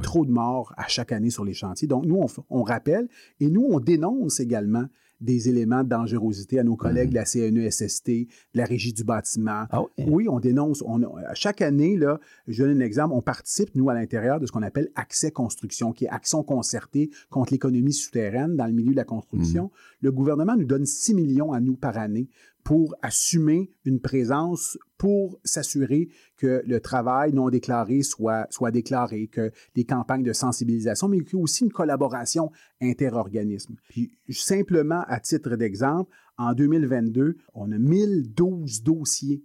trop 0.02 0.26
de 0.26 0.32
morts 0.32 0.74
à 0.78 0.88
chaque 0.88 1.12
année 1.12 1.30
sur 1.30 1.44
les 1.44 1.54
chantiers. 1.54 1.90
Donc, 1.90 2.06
nous, 2.06 2.26
on 2.50 2.64
rappelle 2.64 3.10
et 3.42 3.50
nous, 3.50 3.68
on 3.70 3.82
dénonce 3.82 4.40
également 4.40 4.86
des 5.26 5.50
éléments 5.50 5.84
de 5.84 5.90
dangerosité 5.90 6.60
à 6.60 6.64
nos 6.64 6.76
collègues 6.76 7.10
de 7.10 7.16
la 7.16 7.24
E 7.24 7.26
CNESST, 7.26 8.08
de 8.08 8.28
la 8.54 8.66
Régie 8.66 8.94
du 8.94 9.04
bâtiment. 9.04 9.66
Oui, 9.98 10.28
on 10.30 10.40
dénonce. 10.40 10.84
On, 10.86 11.02
chaque 11.34 11.62
année, 11.62 11.98
là, 11.98 12.20
je 12.48 12.64
donne 12.64 12.78
un 12.78 12.86
exemple, 12.86 13.14
on 13.14 13.22
participe, 13.22 13.76
nous, 13.76 13.90
à 13.90 13.94
l'intérieur 13.94 14.40
de 14.40 14.46
ce 14.46 14.52
qu'on 14.52 14.62
appelle 14.62 14.90
Accès 14.96 15.32
Construction, 15.32 15.92
qui 15.92 16.06
est 16.06 16.10
action 16.10 16.44
concertée 16.44 17.10
contre 17.30 17.52
l'économie 17.52 17.94
souterraine 17.94 18.56
dans 18.56 18.68
le 18.68 18.74
milieu 18.74 18.92
de 18.92 18.96
la 18.96 19.04
construction. 19.04 19.72
Le 20.02 20.12
gouvernement 20.12 20.56
nous 20.56 20.66
donne 20.66 20.86
6 20.86 21.14
millions 21.16 21.52
à 21.52 21.60
nous 21.60 21.76
par 21.76 21.98
année 21.98 22.30
pour 22.66 22.96
assumer 23.04 23.72
une 23.86 24.02
présence, 24.02 24.78
pour 24.98 25.40
s'assurer 25.44 26.10
que 26.36 26.64
le 26.66 26.80
travail 26.80 27.32
non 27.32 27.50
déclaré 27.50 28.02
soit, 28.02 28.48
soit 28.50 28.72
déclaré, 28.72 29.28
que 29.28 29.52
les 29.76 29.86
campagnes 29.86 30.24
de 30.24 30.34
sensibilisation, 30.34 31.08
mais 31.08 31.24
qu'il 31.24 31.38
aussi 31.38 31.64
une 31.64 31.72
collaboration 31.72 32.52
interorganismes. 32.82 33.76
Puis, 33.88 34.18
simplement, 34.32 35.04
à 35.08 35.20
titre 35.20 35.56
d'exemple, 35.56 36.10
en 36.38 36.54
2022, 36.54 37.38
on 37.54 37.72
a 37.72 37.78
1012 37.78 38.82
dossiers 38.82 39.44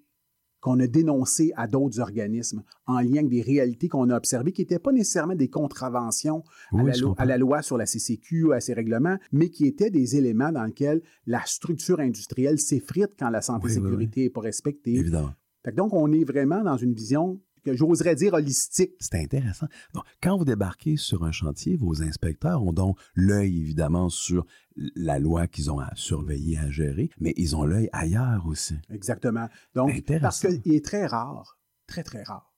qu'on 0.61 0.78
a 0.80 0.86
dénoncés 0.86 1.52
à 1.56 1.66
d'autres 1.66 2.00
organismes 2.00 2.62
en 2.86 3.00
lien 3.00 3.18
avec 3.18 3.28
des 3.28 3.42
réalités 3.42 3.88
qu'on 3.88 4.11
a 4.11 4.16
observées 4.16 4.52
qui 4.52 4.62
n'étaient 4.62 4.78
pas 4.78 4.92
nécessairement 4.92 5.34
des 5.34 5.48
contraventions 5.48 6.42
à, 6.72 6.82
la 6.82 6.92
je 6.92 7.02
lo- 7.02 7.08
comprends. 7.08 7.22
à 7.22 7.26
la 7.26 7.38
loi 7.38 7.62
sur 7.62 7.78
la 7.78 7.86
CCQ, 7.86 8.52
à 8.52 8.61
ses 8.61 8.74
règlements, 8.74 9.16
mais 9.32 9.48
qui 9.50 9.66
étaient 9.66 9.90
des 9.90 10.16
éléments 10.16 10.52
dans 10.52 10.64
lesquels 10.64 11.02
la 11.26 11.40
structure 11.46 12.00
industrielle 12.00 12.58
s'effrite 12.58 13.11
quand 13.18 13.30
la 13.30 13.40
santé 13.42 13.68
et 13.68 13.70
Oui, 13.70 13.76
oui, 13.78 13.82
sécurité 13.90 14.22
n'est 14.24 14.30
pas 14.30 14.40
respectée. 14.40 14.94
Évidemment. 14.94 15.30
Donc, 15.76 15.92
on 15.92 16.11
est 16.12 16.24
vraiment 16.24 16.62
dans 16.62 16.76
une 16.78 16.94
vision 16.94 17.38
que 17.64 17.74
j'oserais 17.74 18.14
dire 18.14 18.34
holistique. 18.34 18.92
C'est 19.00 19.16
intéressant. 19.16 19.66
Donc, 19.94 20.04
quand 20.22 20.36
vous 20.36 20.44
débarquez 20.44 20.96
sur 20.96 21.24
un 21.24 21.32
chantier, 21.32 21.76
vos 21.76 22.02
inspecteurs 22.02 22.62
ont 22.62 22.72
donc 22.72 22.98
l'œil, 23.14 23.58
évidemment, 23.58 24.08
sur 24.08 24.46
la 24.76 25.18
loi 25.18 25.46
qu'ils 25.46 25.70
ont 25.70 25.78
à 25.78 25.90
surveiller, 25.94 26.58
à 26.58 26.70
gérer, 26.70 27.11
mais 27.20 27.34
ils 27.36 27.56
ont 27.56 27.64
l'œil 27.64 27.88
ailleurs 27.92 28.46
aussi. 28.46 28.74
Exactement. 28.90 29.48
Donc, 29.74 30.02
parce 30.20 30.40
qu'il 30.40 30.74
est 30.74 30.84
très 30.84 31.06
rare, 31.06 31.58
très, 31.86 32.02
très 32.02 32.22
rare, 32.22 32.54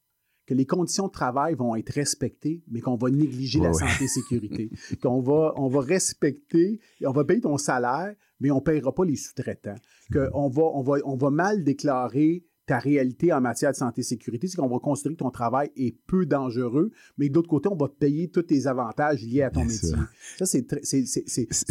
que 0.46 0.54
les 0.54 0.66
conditions 0.66 1.06
de 1.06 1.12
travail 1.12 1.54
vont 1.54 1.76
être 1.76 1.90
respectées, 1.90 2.62
mais 2.68 2.80
qu'on 2.80 2.96
va 2.96 3.10
négliger 3.10 3.60
la 3.60 3.70
ouais. 3.70 3.74
santé 3.74 4.04
et 4.04 4.08
sécurité. 4.08 4.70
qu'on 5.02 5.20
va, 5.20 5.52
on 5.56 5.68
va 5.68 5.80
respecter, 5.80 6.80
on 7.04 7.12
va 7.12 7.24
payer 7.24 7.40
ton 7.40 7.58
salaire, 7.58 8.14
mais 8.40 8.50
on 8.50 8.56
ne 8.56 8.60
payera 8.60 8.94
pas 8.94 9.04
les 9.04 9.16
sous-traitants. 9.16 9.76
Qu'on 10.12 10.48
va, 10.48 10.62
on 10.62 10.82
va, 10.82 10.94
on 11.04 11.16
va 11.16 11.30
mal 11.30 11.64
déclarer 11.64 12.44
ta 12.66 12.78
réalité 12.78 13.32
en 13.32 13.40
matière 13.40 13.72
de 13.72 13.76
santé 13.76 14.00
et 14.02 14.04
sécurité, 14.04 14.46
c'est 14.46 14.56
qu'on 14.56 14.68
va 14.68 14.78
considérer 14.78 15.14
que 15.14 15.18
ton 15.20 15.30
travail 15.30 15.70
est 15.76 15.96
peu 16.06 16.26
dangereux, 16.26 16.90
mais 17.18 17.28
d'autre 17.28 17.48
côté, 17.48 17.68
on 17.68 17.76
va 17.76 17.88
te 17.88 17.94
payer 17.94 18.28
tous 18.28 18.42
tes 18.42 18.66
avantages 18.66 19.22
liés 19.22 19.42
à 19.42 19.50
ton 19.50 19.60
Bien 19.60 19.68
métier. 19.70 19.88
sûr. 19.88 19.98
Ça, 20.38 20.46
c'est 20.46 20.72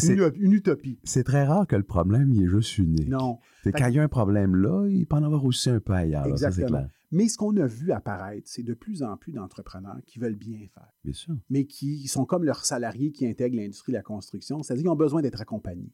une, 0.09 0.31
une 0.39 0.53
utopie. 0.53 0.99
C'est 1.03 1.23
très 1.23 1.45
rare 1.45 1.65
que 1.67 1.75
le 1.75 1.83
problème 1.83 2.31
il 2.33 2.43
est 2.43 2.47
juste 2.47 2.77
unique. 2.77 3.07
Non. 3.07 3.39
Quand 3.63 3.87
il 3.87 3.95
y 3.95 3.99
a 3.99 4.03
un 4.03 4.07
problème 4.07 4.55
là, 4.55 4.85
il 4.89 5.05
peut 5.05 5.15
en 5.15 5.23
avoir 5.23 5.45
aussi 5.45 5.69
un 5.69 5.79
peu 5.79 5.93
ailleurs. 5.93 6.27
là, 6.27 6.35
ça, 6.37 6.51
c'est 6.51 6.61
Exactement. 6.61 6.79
clair. 6.79 6.89
Mais 7.14 7.28
ce 7.28 7.38
qu'on 7.38 7.55
a 7.57 7.66
vu 7.68 7.91
apparaître, 7.91 8.47
c'est 8.49 8.64
de 8.64 8.74
plus 8.74 9.03
en 9.03 9.18
plus 9.18 9.34
d'entrepreneurs 9.34 9.97
qui 10.07 10.18
veulent 10.18 10.36
bien 10.38 10.59
faire, 10.74 10.91
Bien 11.03 11.14
sûr. 11.14 11.36
mais 11.49 11.66
qui 11.66 12.07
sont 12.07 12.24
comme 12.26 12.45
leurs 12.45 12.64
salariés 12.66 13.12
qui 13.12 13.28
intègrent 13.28 13.57
l'industrie 13.57 13.91
de 13.91 13.97
la 13.97 14.01
construction, 14.03 14.64
c'est-à-dire 14.64 14.84
qu'ils 14.84 14.91
ont 14.91 14.95
besoin 14.95 15.22
d'être 15.22 15.41
accompagnés. 15.41 15.91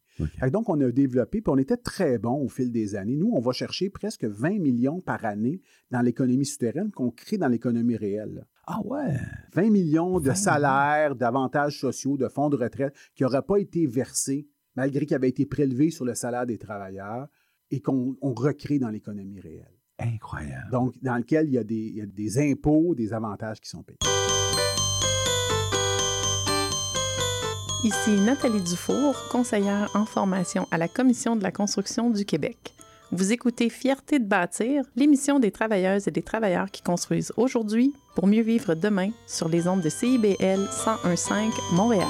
Donc, 0.52 0.70
on 0.70 0.80
a 0.80 0.92
développé, 0.92 1.42
puis 1.42 1.52
on 1.52 1.58
était 1.58 1.78
très 1.78 2.20
bon 2.20 2.36
au 2.44 2.50
fil 2.50 2.72
des 2.72 2.96
années. 2.96 3.16
Nous, 3.16 3.32
on 3.34 3.40
va 3.40 3.52
chercher 3.52 3.90
presque 3.90 4.26
20 4.26 4.60
millions 4.60 5.02
par 5.02 5.26
année 5.26 5.62
dans 5.90 6.02
l'économie 6.02 6.46
souterraine 6.46 6.92
qu'on 6.92 7.10
crée 7.10 7.38
dans 7.40 7.48
l'économie 7.48 7.96
réelle. 7.98 8.46
Ah 8.68 8.82
ouais? 8.86 9.18
20 9.54 9.70
millions 9.72 10.20
de 10.20 10.34
salaires, 10.34 11.16
d'avantages 11.16 11.80
sociaux, 11.80 12.18
de 12.18 12.28
fonds 12.28 12.50
de 12.50 12.58
retraite 12.58 12.94
qui 13.16 13.24
n'auraient 13.24 13.42
pas 13.42 13.58
été 13.58 13.88
versés, 13.88 14.48
malgré 14.76 15.06
qu'ils 15.06 15.16
avaient 15.16 15.30
été 15.30 15.46
prélevés 15.48 15.90
sur 15.90 16.06
le 16.06 16.14
salaire 16.14 16.46
des 16.46 16.58
travailleurs 16.60 17.28
et 17.72 17.82
qu'on 17.82 18.16
on 18.22 18.34
recrée 18.34 18.78
dans 18.78 18.90
l'économie 18.90 19.40
réelle. 19.40 19.74
Incroyable. 20.00 20.70
Donc, 20.72 20.94
dans 21.02 21.16
lequel 21.16 21.48
il 21.48 21.54
y, 21.54 21.58
a 21.58 21.64
des, 21.64 21.76
il 21.76 21.96
y 21.96 22.02
a 22.02 22.06
des 22.06 22.52
impôts, 22.52 22.94
des 22.96 23.14
avantages 23.14 23.60
qui 23.60 23.70
sont 23.70 23.84
payés. 23.84 23.98
Ici 27.84 28.20
Nathalie 28.22 28.62
Dufour, 28.62 29.16
conseillère 29.30 29.90
en 29.94 30.06
formation 30.06 30.68
à 30.72 30.78
la 30.78 30.88
Commission 30.88 31.36
de 31.36 31.44
la 31.44 31.52
construction 31.52 32.10
du 32.10 32.26
Québec. 32.26 32.74
Vous 33.12 33.32
écoutez 33.32 33.70
Fierté 33.70 34.20
de 34.20 34.26
bâtir, 34.26 34.84
l'émission 34.96 35.40
des 35.40 35.52
travailleuses 35.52 36.08
et 36.08 36.12
des 36.12 36.24
travailleurs 36.24 36.70
qui 36.70 36.82
construisent 36.82 37.32
aujourd'hui 37.38 37.94
pour 38.16 38.28
mieux 38.28 38.42
vivre 38.42 38.76
demain 38.76 39.12
sur 39.26 39.48
les 39.48 39.68
ondes 39.68 39.82
de 39.82 39.90
CIBL 39.90 40.60
1015 41.06 41.54
Montréal. 41.72 42.08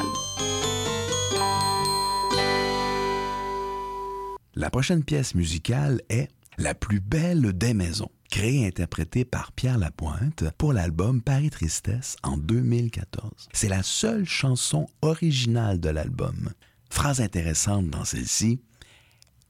La 4.56 4.72
prochaine 4.72 5.04
pièce 5.04 5.36
musicale 5.36 6.02
est 6.10 6.30
La 6.60 6.74
plus 6.74 7.00
belle 7.00 7.54
des 7.54 7.76
maisons, 7.76 8.10
créée 8.32 8.62
et 8.62 8.68
interprétée 8.68 9.26
par 9.26 9.52
Pierre 9.52 9.78
Lapointe 9.78 10.44
pour 10.58 10.74
l'album 10.74 11.22
Paris 11.22 11.52
Tristesse 11.52 12.16
en 12.24 12.36
2014. 12.36 13.50
C'est 13.54 13.70
la 13.70 13.84
seule 13.84 14.26
chanson 14.26 14.88
originale 15.04 15.80
de 15.80 15.90
l'album. 15.90 16.52
Phrase 16.90 17.22
intéressante 17.22 17.92
dans 17.92 18.06
celle-ci, 18.06 18.60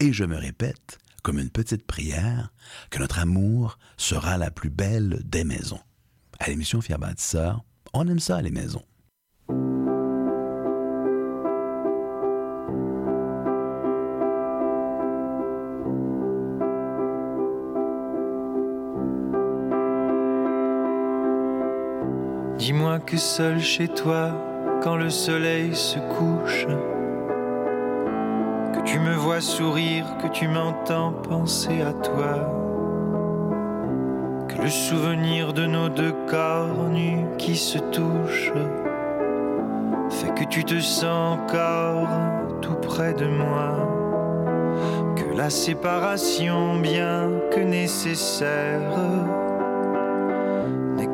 et 0.02 0.12
je 0.12 0.26
me 0.26 0.36
répète, 0.36 0.98
comme 1.24 1.40
une 1.40 1.50
petite 1.50 1.88
prière, 1.88 2.52
que 2.90 3.00
notre 3.00 3.20
amour 3.20 3.80
sera 3.96 4.38
la 4.38 4.52
plus 4.52 4.70
belle 4.70 5.22
des 5.24 5.46
maisons. 5.46 5.80
À 6.40 6.50
l'émission 6.50 6.82
Fier 6.82 7.00
Bâtisseur, 7.00 7.64
on 7.94 8.06
aime 8.10 8.20
ça 8.20 8.42
les 8.42 8.52
maisons. 8.52 8.84
Que 23.06 23.18
seul 23.18 23.60
chez 23.60 23.88
toi, 23.88 24.32
quand 24.82 24.96
le 24.96 25.10
soleil 25.10 25.76
se 25.76 26.00
couche, 26.00 26.66
que 28.74 28.84
tu 28.86 29.00
me 29.00 29.14
vois 29.14 29.42
sourire, 29.42 30.06
que 30.22 30.28
tu 30.28 30.48
m'entends 30.48 31.12
penser 31.12 31.82
à 31.82 31.94
toi, 31.94 32.54
que 34.48 34.62
le 34.62 34.70
souvenir 34.70 35.54
de 35.54 35.66
nos 35.66 35.90
deux 35.90 36.14
corps 36.28 36.92
qui 37.38 37.56
se 37.56 37.78
touchent 37.78 38.54
fait 40.10 40.34
que 40.34 40.46
tu 40.46 40.64
te 40.64 40.80
sens 40.80 41.38
encore 41.40 42.08
tout 42.62 42.76
près 42.76 43.14
de 43.14 43.26
moi, 43.26 43.76
que 45.16 45.38
la 45.38 45.50
séparation, 45.50 46.78
bien 46.78 47.30
que 47.52 47.60
nécessaire, 47.60 48.82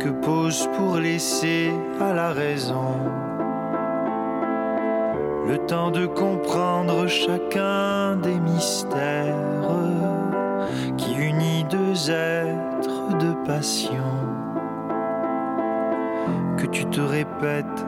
n'est 0.04 0.12
que 0.12 0.26
pause 0.26 0.70
pour 0.78 0.98
laisser 0.98 1.72
à 2.00 2.14
la 2.14 2.32
raison 2.32 2.96
le 5.48 5.58
temps 5.68 5.92
de 5.92 6.06
comprendre 6.06 7.08
chacun 7.08 8.16
des 8.18 8.40
mystères 8.40 9.36
qui 10.98 11.16
unit 11.16 11.66
deux 11.70 12.10
êtres 12.10 13.18
de 13.20 13.46
passion. 13.46 13.92
Que 16.58 16.66
tu 16.68 16.86
te 16.86 17.02
répètes 17.02 17.86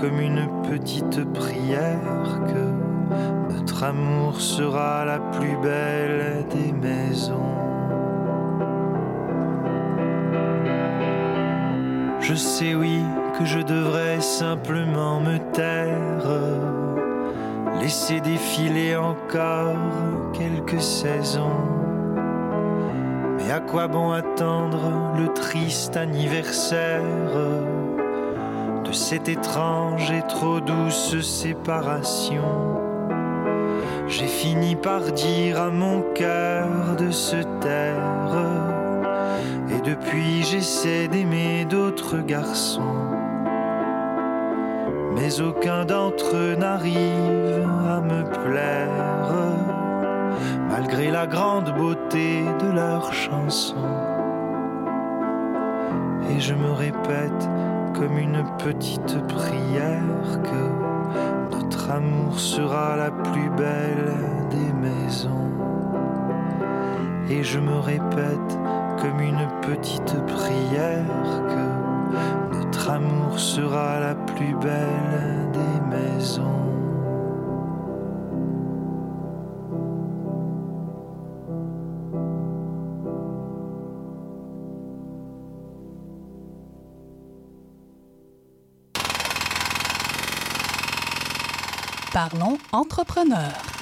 comme 0.00 0.20
une 0.20 0.48
petite 0.68 1.24
prière 1.32 2.40
que 2.48 3.54
notre 3.54 3.84
amour 3.84 4.40
sera 4.40 5.04
la 5.04 5.20
plus 5.20 5.56
belle 5.62 6.44
des 6.50 6.72
maisons. 6.72 7.85
Je 12.28 12.34
sais 12.34 12.74
oui 12.74 13.04
que 13.38 13.44
je 13.44 13.60
devrais 13.60 14.20
simplement 14.20 15.20
me 15.20 15.38
taire, 15.52 16.26
laisser 17.80 18.20
défiler 18.20 18.96
encore 18.96 19.76
quelques 20.32 20.82
saisons. 20.82 21.62
Mais 23.36 23.52
à 23.52 23.60
quoi 23.60 23.86
bon 23.86 24.10
attendre 24.10 25.14
le 25.16 25.32
triste 25.34 25.96
anniversaire 25.96 27.00
de 28.84 28.90
cette 28.90 29.28
étrange 29.28 30.10
et 30.10 30.22
trop 30.22 30.58
douce 30.58 31.20
séparation? 31.20 32.42
J'ai 34.08 34.26
fini 34.26 34.74
par 34.74 35.12
dire 35.12 35.62
à 35.62 35.70
mon 35.70 36.02
cœur 36.12 36.96
de 36.98 37.12
se 37.12 37.36
taire. 37.60 38.65
Depuis 39.86 40.42
j'essaie 40.42 41.06
d'aimer 41.06 41.64
d'autres 41.64 42.18
garçons. 42.18 42.82
Mais 45.14 45.40
aucun 45.40 45.84
d'entre 45.84 46.34
eux 46.34 46.56
n'arrive 46.56 47.64
à 47.88 48.00
me 48.00 48.24
plaire, 48.24 49.36
malgré 50.68 51.12
la 51.12 51.28
grande 51.28 51.72
beauté 51.76 52.42
de 52.60 52.72
leurs 52.72 53.12
chansons. 53.12 53.76
Et 56.30 56.40
je 56.40 56.54
me 56.54 56.72
répète 56.72 57.48
comme 57.94 58.18
une 58.18 58.42
petite 58.58 59.24
prière 59.28 60.42
que 60.42 61.54
notre 61.54 61.92
amour 61.92 62.40
sera 62.40 62.96
la 62.96 63.12
plus 63.12 63.50
belle 63.50 64.14
des 64.50 64.72
maisons. 64.72 65.52
Et 67.30 67.44
je 67.44 67.60
me 67.60 67.78
répète 67.78 68.55
comme 69.06 69.20
une 69.20 69.48
petite 69.62 70.14
prière 70.26 71.04
que 71.48 72.56
notre 72.56 72.90
amour 72.90 73.38
sera 73.38 74.00
la 74.00 74.14
plus 74.14 74.54
belle 74.56 75.50
des 75.52 75.96
maisons. 75.96 76.42
Parlons 92.12 92.58
entrepreneur. 92.72 93.75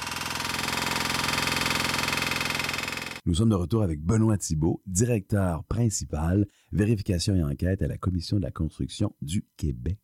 Nous 3.27 3.33
sommes 3.33 3.49
de 3.49 3.55
retour 3.55 3.81
avec 3.81 4.03
Benoît 4.03 4.37
Thibault, 4.37 4.83
directeur 4.85 5.63
principal, 5.63 6.45
vérification 6.71 7.33
et 7.35 7.41
enquête 7.41 7.81
à 7.81 7.87
la 7.87 7.97
Commission 7.97 8.37
de 8.37 8.43
la 8.43 8.51
construction 8.51 9.15
du 9.23 9.43
Québec. 9.57 9.97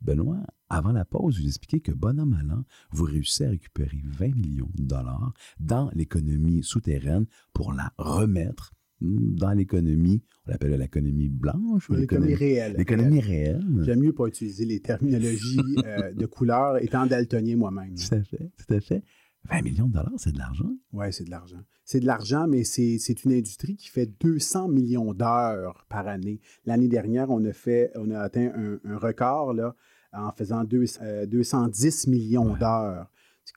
Benoît, 0.00 0.40
avant 0.70 0.92
la 0.92 1.04
pause, 1.04 1.38
vous 1.38 1.46
expliquez 1.46 1.80
que 1.80 1.92
bonhomme 1.92 2.32
à 2.32 2.42
l'an, 2.42 2.64
vous 2.90 3.04
réussissez 3.04 3.44
à 3.44 3.50
récupérer 3.50 4.00
20 4.04 4.34
millions 4.34 4.70
de 4.74 4.84
dollars 4.84 5.34
dans 5.60 5.90
l'économie 5.94 6.62
souterraine 6.62 7.26
pour 7.52 7.74
la 7.74 7.92
remettre 7.98 8.72
hmm, 9.02 9.34
dans 9.34 9.52
l'économie, 9.52 10.22
on 10.46 10.52
l'appelle 10.52 10.72
l'économie 10.72 11.28
blanche 11.28 11.90
ou 11.90 11.94
L'économie 11.94 12.34
réelle. 12.34 12.74
L'économie 12.78 13.20
réelle? 13.20 13.62
J'aime 13.82 14.00
mieux 14.00 14.14
pas 14.14 14.28
utiliser 14.28 14.64
les 14.64 14.80
terminologies 14.80 15.60
euh, 15.84 16.12
de 16.14 16.24
couleur, 16.24 16.82
étant 16.82 17.04
daltonien 17.04 17.56
moi-même. 17.56 17.96
Tout 17.96 18.14
à 18.14 18.22
fait, 18.22 18.50
tout 18.56 18.74
à 18.74 18.80
fait. 18.80 19.04
20 19.50 19.62
millions 19.62 19.86
de 19.88 19.92
dollars, 19.94 20.12
c'est 20.18 20.32
de 20.32 20.38
l'argent. 20.38 20.70
Oui, 20.92 21.06
c'est 21.12 21.24
de 21.24 21.30
l'argent. 21.30 21.60
C'est 21.84 22.00
de 22.00 22.06
l'argent, 22.06 22.46
mais 22.46 22.62
c'est 22.64 23.24
une 23.24 23.32
industrie 23.32 23.76
qui 23.76 23.88
fait 23.88 24.06
200 24.20 24.68
millions 24.68 25.12
d'heures 25.14 25.84
par 25.88 26.06
année. 26.06 26.40
L'année 26.64 26.88
dernière, 26.88 27.28
on 27.30 27.44
a, 27.44 27.52
fait, 27.52 27.90
on 27.96 28.10
a 28.10 28.20
atteint 28.20 28.52
un, 28.54 28.78
un 28.84 28.98
record 28.98 29.52
là, 29.52 29.74
en 30.12 30.30
faisant 30.32 30.62
deux- 30.64 30.84
euh, 31.02 31.26
210 31.26 32.06
millions 32.06 32.54
d'heures. 32.56 33.08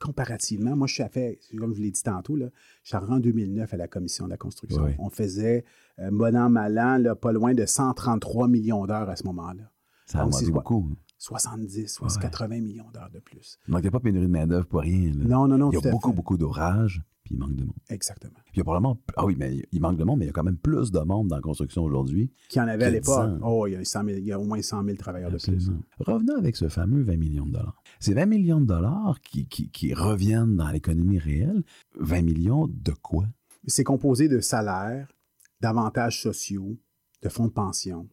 Comparativement, 0.01 0.75
moi, 0.75 0.87
je 0.87 0.95
suis 0.95 1.03
à 1.03 1.09
fait, 1.09 1.39
comme 1.57 1.71
je 1.71 1.77
vous 1.77 1.83
l'ai 1.83 1.91
dit 1.91 2.01
tantôt, 2.01 2.35
là, 2.35 2.49
je 2.83 2.89
suis 2.89 2.97
arrivé 2.97 3.13
en 3.13 3.19
2009 3.19 3.73
à 3.73 3.77
la 3.77 3.87
Commission 3.87 4.25
de 4.25 4.31
la 4.31 4.37
construction. 4.37 4.83
Ouais. 4.83 4.95
On 4.99 5.09
faisait, 5.09 5.63
euh, 5.99 6.09
bon 6.11 6.35
an, 6.35 6.49
mal 6.49 6.77
an, 6.79 6.97
là, 6.97 7.15
pas 7.15 7.31
loin 7.31 7.53
de 7.53 7.65
133 7.65 8.47
millions 8.47 8.85
d'heures 8.87 9.09
à 9.09 9.15
ce 9.15 9.23
moment-là. 9.25 9.71
Ça 10.07 10.19
a 10.19 10.23
beaucoup. 10.51 10.89
70, 11.25 11.87
soit 11.87 12.07
Ouais. 12.15 12.21
80 12.21 12.61
millions 12.61 12.89
d'heures 12.93 13.09
de 13.11 13.19
plus. 13.19 13.57
Donc, 13.67 13.79
il 13.79 13.83
n'y 13.83 13.87
a 13.87 13.91
pas 13.91 13.99
pénurie 13.99 14.27
de 14.27 14.31
main-d'œuvre 14.31 14.67
pour 14.67 14.81
rien. 14.81 15.11
là. 15.13 15.23
Non, 15.25 15.47
non, 15.47 15.57
non, 15.57 15.71
Il 15.71 15.75
y 15.83 15.87
a 15.87 15.91
beaucoup, 15.91 16.09
fait. 16.09 16.15
beaucoup 16.15 16.37
d'ouvrages, 16.37 17.01
puis 17.23 17.33
il 17.33 17.39
manque 17.39 17.55
de 17.55 17.63
monde. 17.63 17.75
Exactement. 17.89 18.33
Puis 18.45 18.53
il 18.55 18.57
y 18.57 18.61
a 18.61 18.63
probablement. 18.63 19.01
Ah 19.17 19.25
oui, 19.25 19.35
mais 19.39 19.63
il 19.71 19.81
manque 19.81 19.97
de 19.97 20.03
monde, 20.03 20.19
mais 20.19 20.25
il 20.25 20.27
y 20.27 20.29
a 20.29 20.33
quand 20.33 20.43
même 20.43 20.57
plus 20.57 20.91
de 20.91 20.99
monde 20.99 21.27
dans 21.27 21.35
la 21.37 21.41
construction 21.41 21.83
aujourd'hui. 21.83 22.31
Qu'il 22.49 22.61
y 22.61 22.63
en 22.63 22.67
avait 22.67 22.85
à 22.85 22.87
que 22.89 22.93
l'époque. 22.93 23.27
10 23.29 23.33
ans. 23.35 23.39
Oh, 23.43 23.65
il 23.65 23.73
y, 23.73 23.75
a 23.75 23.83
100 23.83 24.03
000 24.05 24.17
il 24.19 24.25
y 24.25 24.31
a 24.31 24.39
au 24.39 24.43
moins 24.45 24.61
100 24.61 24.83
000 24.83 24.97
travailleurs 24.97 25.31
de 25.31 25.37
plus. 25.37 25.71
Revenons 25.99 26.35
avec 26.37 26.55
ce 26.55 26.69
fameux 26.69 27.01
20 27.01 27.17
millions 27.17 27.45
de 27.47 27.53
dollars. 27.53 27.81
Ces 27.99 28.13
20 28.13 28.27
millions 28.27 28.61
de 28.61 28.67
dollars 28.67 29.19
qui, 29.21 29.47
qui, 29.47 29.71
qui 29.71 29.93
reviennent 29.95 30.55
dans 30.55 30.69
l'économie 30.69 31.17
réelle, 31.17 31.63
20 31.99 32.21
millions 32.21 32.67
de 32.67 32.91
quoi? 32.91 33.25
C'est 33.65 33.83
composé 33.83 34.27
de 34.29 34.39
salaires, 34.39 35.07
d'avantages 35.61 36.21
sociaux, 36.21 36.77
de 37.23 37.29
fonds 37.29 37.47
de 37.47 37.51
pension, 37.53 38.07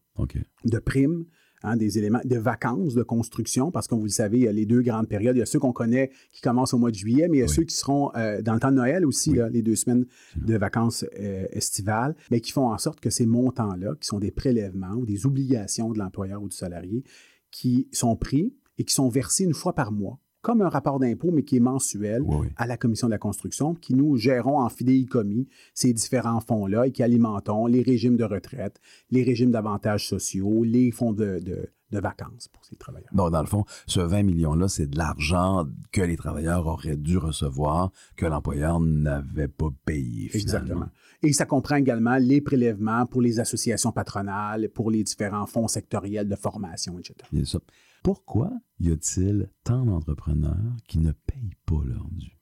de 0.64 0.78
primes, 0.78 1.26
hein, 1.62 1.76
des 1.76 1.98
éléments, 1.98 2.20
de 2.24 2.36
vacances 2.36 2.94
de 2.94 3.02
construction, 3.02 3.70
parce 3.70 3.86
que 3.86 3.94
vous 3.94 4.04
le 4.04 4.08
savez, 4.08 4.38
il 4.38 4.44
y 4.44 4.48
a 4.48 4.52
les 4.52 4.66
deux 4.66 4.82
grandes 4.82 5.08
périodes. 5.08 5.36
Il 5.36 5.40
y 5.40 5.42
a 5.42 5.46
ceux 5.46 5.58
qu'on 5.58 5.72
connaît 5.72 6.10
qui 6.32 6.40
commencent 6.40 6.74
au 6.74 6.78
mois 6.78 6.90
de 6.90 6.96
juillet, 6.96 7.28
mais 7.28 7.38
il 7.38 7.40
y 7.40 7.44
a 7.44 7.48
ceux 7.48 7.64
qui 7.64 7.76
seront 7.76 8.10
euh, 8.16 8.42
dans 8.42 8.54
le 8.54 8.60
temps 8.60 8.70
de 8.70 8.76
Noël 8.76 9.04
aussi, 9.06 9.32
là, 9.34 9.48
les 9.48 9.62
deux 9.62 9.76
semaines 9.76 10.06
de 10.36 10.56
vacances 10.56 11.04
euh, 11.18 11.46
estivales, 11.50 12.14
mais 12.30 12.40
qui 12.40 12.52
font 12.52 12.68
en 12.68 12.78
sorte 12.78 13.00
que 13.00 13.10
ces 13.10 13.26
montants-là, 13.26 13.94
qui 14.00 14.06
sont 14.06 14.18
des 14.18 14.30
prélèvements 14.30 14.94
ou 14.94 15.06
des 15.06 15.26
obligations 15.26 15.90
de 15.90 15.98
l'employeur 15.98 16.42
ou 16.42 16.48
du 16.48 16.56
salarié, 16.56 17.04
qui 17.50 17.88
sont 17.92 18.16
pris 18.16 18.54
et 18.78 18.84
qui 18.84 18.94
sont 18.94 19.08
versés 19.08 19.44
une 19.44 19.54
fois 19.54 19.74
par 19.74 19.92
mois, 19.92 20.18
comme 20.42 20.60
un 20.60 20.68
rapport 20.68 20.98
d'impôt, 20.98 21.30
mais 21.32 21.44
qui 21.44 21.56
est 21.56 21.60
mensuel 21.60 22.22
à 22.56 22.66
la 22.66 22.76
Commission 22.76 23.06
de 23.06 23.12
la 23.12 23.18
construction, 23.18 23.74
qui 23.74 23.94
nous 23.94 24.16
gérons 24.16 24.58
en 24.58 24.68
fidéicommis 24.68 25.48
ces 25.72 25.92
différents 25.92 26.40
fonds-là 26.40 26.86
et 26.88 26.92
qui 26.92 27.02
alimentons 27.02 27.66
les 27.66 27.80
régimes 27.82 28.16
de 28.16 28.24
retraite, 28.24 28.80
les 29.10 29.22
régimes 29.22 29.52
d'avantages 29.52 30.06
sociaux, 30.08 30.64
les 30.64 30.90
fonds 30.90 31.12
de, 31.12 31.38
de- 31.38 31.68
de 31.92 31.98
vacances 32.00 32.48
pour 32.48 32.64
ces 32.64 32.74
travailleurs. 32.74 33.10
Donc, 33.12 33.32
dans 33.32 33.42
le 33.42 33.46
fond, 33.46 33.64
ce 33.86 34.00
20 34.00 34.22
millions-là, 34.22 34.66
c'est 34.66 34.86
de 34.86 34.96
l'argent 34.96 35.66
que 35.92 36.00
les 36.00 36.16
travailleurs 36.16 36.66
auraient 36.66 36.96
dû 36.96 37.18
recevoir, 37.18 37.92
que 38.16 38.24
l'employeur 38.24 38.80
n'avait 38.80 39.46
pas 39.46 39.68
payé, 39.84 40.28
finalement. 40.30 40.58
Exactement. 40.62 40.86
Et 41.22 41.34
ça 41.34 41.44
comprend 41.44 41.76
également 41.76 42.16
les 42.16 42.40
prélèvements 42.40 43.04
pour 43.04 43.20
les 43.20 43.40
associations 43.40 43.92
patronales, 43.92 44.70
pour 44.70 44.90
les 44.90 45.04
différents 45.04 45.44
fonds 45.46 45.68
sectoriels 45.68 46.28
de 46.30 46.34
formation, 46.36 46.98
etc. 46.98 47.14
Bien 47.30 47.44
sûr. 47.44 47.60
Pourquoi 48.02 48.50
y 48.80 48.90
a-t-il 48.90 49.50
tant 49.64 49.84
d'entrepreneurs 49.84 50.76
qui 50.88 50.98
ne 50.98 51.12
payent 51.12 51.56
pas 51.66 51.82
leur 51.86 52.08
dû? 52.10 52.36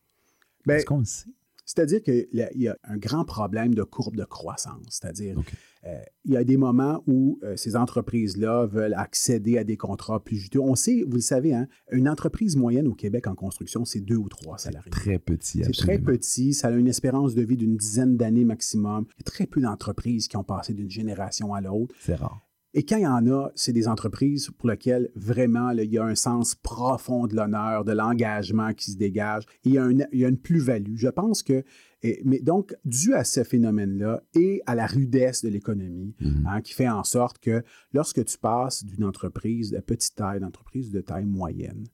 Ben, 0.67 0.77
Est-ce 0.77 0.87
qu'on 0.87 0.99
le 1.01 1.05
sait? 1.05 1.31
C'est-à-dire 1.67 2.03
qu'il 2.03 2.27
y 2.33 2.67
a- 2.69 2.77
un 2.83 2.97
grand 2.97 3.25
problème 3.25 3.75
de 3.75 3.85
courbe 3.85 4.17
de 4.17 4.25
croissance. 4.25 4.83
C'est-à-dire, 4.89 5.39
euh, 5.87 6.01
il 6.25 6.33
y 6.33 6.37
a 6.37 6.43
des 6.43 6.57
moments 6.57 7.01
où 7.07 7.39
euh, 7.45 7.55
ces 7.57 7.77
entreprises-là 7.77 8.67
veulent 8.67 8.95
accéder 8.95 9.57
à 9.57 9.63
des 9.63 9.77
contrats 9.77 10.19
plus 10.25 10.37
juteux. 10.37 10.59
On 10.61 10.75
sait, 10.75 11.05
vous 11.07 11.15
le 11.15 11.21
savez, 11.21 11.55
hein, 11.55 11.69
une 11.93 12.09
entreprise 12.09 12.57
moyenne 12.57 12.89
au 12.89 12.95
Québec 12.95 13.29
en 13.29 13.37
construction, 13.37 13.85
c'est 13.85 14.01
deux 14.01 14.17
ou 14.17 14.29
trois 14.29 14.59
salariés. 14.59 14.91
Très 14.91 15.21
petit, 15.21 15.63
C'est 15.63 15.71
très 15.73 15.99
petit, 16.01 16.55
ça 16.55 16.69
a 16.69 16.71
une 16.73 16.89
espérance 16.89 17.37
de 17.37 17.43
vie 17.43 17.57
d'une 17.57 17.77
dizaine 17.77 18.17
d'années 18.17 18.45
maximum. 18.45 19.05
Il 19.19 19.21
y 19.21 19.23
a 19.23 19.25
très 19.31 19.47
peu 19.47 19.61
d'entreprises 19.61 20.27
qui 20.27 20.37
ont 20.37 20.43
passé 20.45 20.75
d'une 20.75 20.91
génération 20.91 21.55
à 21.55 21.61
l'autre. 21.61 21.95
C'est 22.01 22.17
rare. 22.17 22.41
Et 22.73 22.85
quand 22.85 22.97
il 22.99 23.03
y 23.03 23.07
en 23.07 23.27
a, 23.27 23.51
c'est 23.57 23.73
des 23.73 23.89
entreprises 23.89 24.51
pour 24.57 24.69
lesquelles 24.69 25.11
vraiment 25.17 25.73
là, 25.73 25.83
il 25.83 25.91
y 25.93 25.99
a 25.99 26.05
un 26.05 26.15
sens 26.15 26.55
profond 26.55 27.27
de 27.27 27.35
l'honneur, 27.35 27.85
de 27.85 27.91
l'engagement 27.93 28.73
qui 28.75 28.93
se 28.93 28.97
dégage. 28.97 29.43
Et 29.65 29.71
il 29.71 29.73
y 29.75 29.79
a, 29.79 29.87
une- 29.87 30.07
il 30.13 30.21
y 30.21 30.25
a 30.25 30.29
une 30.29 30.39
plus-value. 30.39 30.95
Je 30.97 31.09
pense 31.09 31.43
que, 31.43 31.65
et- 32.03 32.23
mais 32.25 32.39
donc, 32.39 32.75
dû 32.85 33.13
à 33.15 33.25
ce 33.25 33.43
phénomène-là 33.43 34.23
et 34.35 34.63
à 34.67 34.77
la 34.77 34.87
rudesse 34.87 35.43
de 35.43 35.49
l'économie, 35.49 36.15
hein, 36.47 36.61
qui 36.61 36.73
fait 36.73 36.89
en 36.89 37.03
sorte 37.03 37.39
que 37.41 37.65
lorsque 37.93 38.25
tu 38.25 38.39
passes 38.39 38.85
d'une 38.85 39.05
entreprise 39.05 39.73
de 39.73 39.81
petite 39.81 40.15
taille, 40.15 40.39
d'entreprise 40.39 40.93
de 40.93 41.01
taille 41.01 41.27
moyenne, 41.27 41.85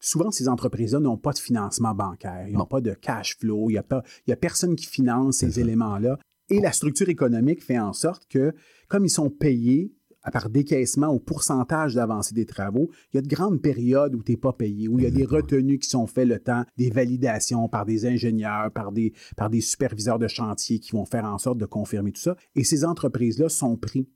souvent 0.00 0.32
ces 0.32 0.48
entreprises-là 0.48 0.98
n'ont 1.00 1.16
pas 1.16 1.32
de 1.32 1.38
financement 1.38 1.94
bancaire, 1.94 2.46
ils 2.48 2.54
n'ont 2.56 2.66
pas 2.66 2.80
de 2.80 2.92
cash 2.94 3.36
flow, 3.38 3.70
il 3.70 3.74
n'y 3.74 3.78
a, 3.78 3.82
pas- 3.84 4.02
il 4.26 4.30
y 4.30 4.32
a 4.32 4.36
personne 4.36 4.74
qui 4.74 4.86
finance 4.86 5.36
ces 5.38 5.60
éléments-là. 5.60 6.18
Et 6.50 6.60
la 6.60 6.72
structure 6.72 7.08
économique 7.08 7.62
fait 7.62 7.78
en 7.78 7.92
sorte 7.92 8.26
que, 8.28 8.54
comme 8.88 9.04
ils 9.04 9.10
sont 9.10 9.28
payés 9.30 9.92
par 10.32 10.50
décaissement 10.50 11.08
au 11.08 11.18
pourcentage 11.18 11.94
d'avancée 11.94 12.34
des 12.34 12.46
travaux, 12.46 12.90
il 13.12 13.16
y 13.16 13.18
a 13.18 13.22
de 13.22 13.28
grandes 13.28 13.62
périodes 13.62 14.14
où 14.14 14.22
tu 14.22 14.32
n'es 14.32 14.36
pas 14.36 14.52
payé, 14.52 14.88
où 14.88 14.98
il 14.98 15.04
y 15.04 15.06
a 15.06 15.10
des 15.10 15.24
retenues 15.24 15.78
qui 15.78 15.88
sont 15.88 16.06
faites 16.06 16.28
le 16.28 16.38
temps 16.38 16.64
des 16.76 16.90
validations 16.90 17.68
par 17.68 17.86
des 17.86 18.06
ingénieurs, 18.06 18.70
par 18.72 18.92
des, 18.92 19.12
par 19.36 19.48
des 19.48 19.60
superviseurs 19.60 20.18
de 20.18 20.28
chantier 20.28 20.80
qui 20.80 20.92
vont 20.92 21.04
faire 21.06 21.24
en 21.24 21.38
sorte 21.38 21.58
de 21.58 21.66
confirmer 21.66 22.12
tout 22.12 22.20
ça. 22.20 22.36
Et 22.54 22.64
ces 22.64 22.84
entreprises-là 22.84 23.48
sont 23.48 23.76
pris 23.76 24.08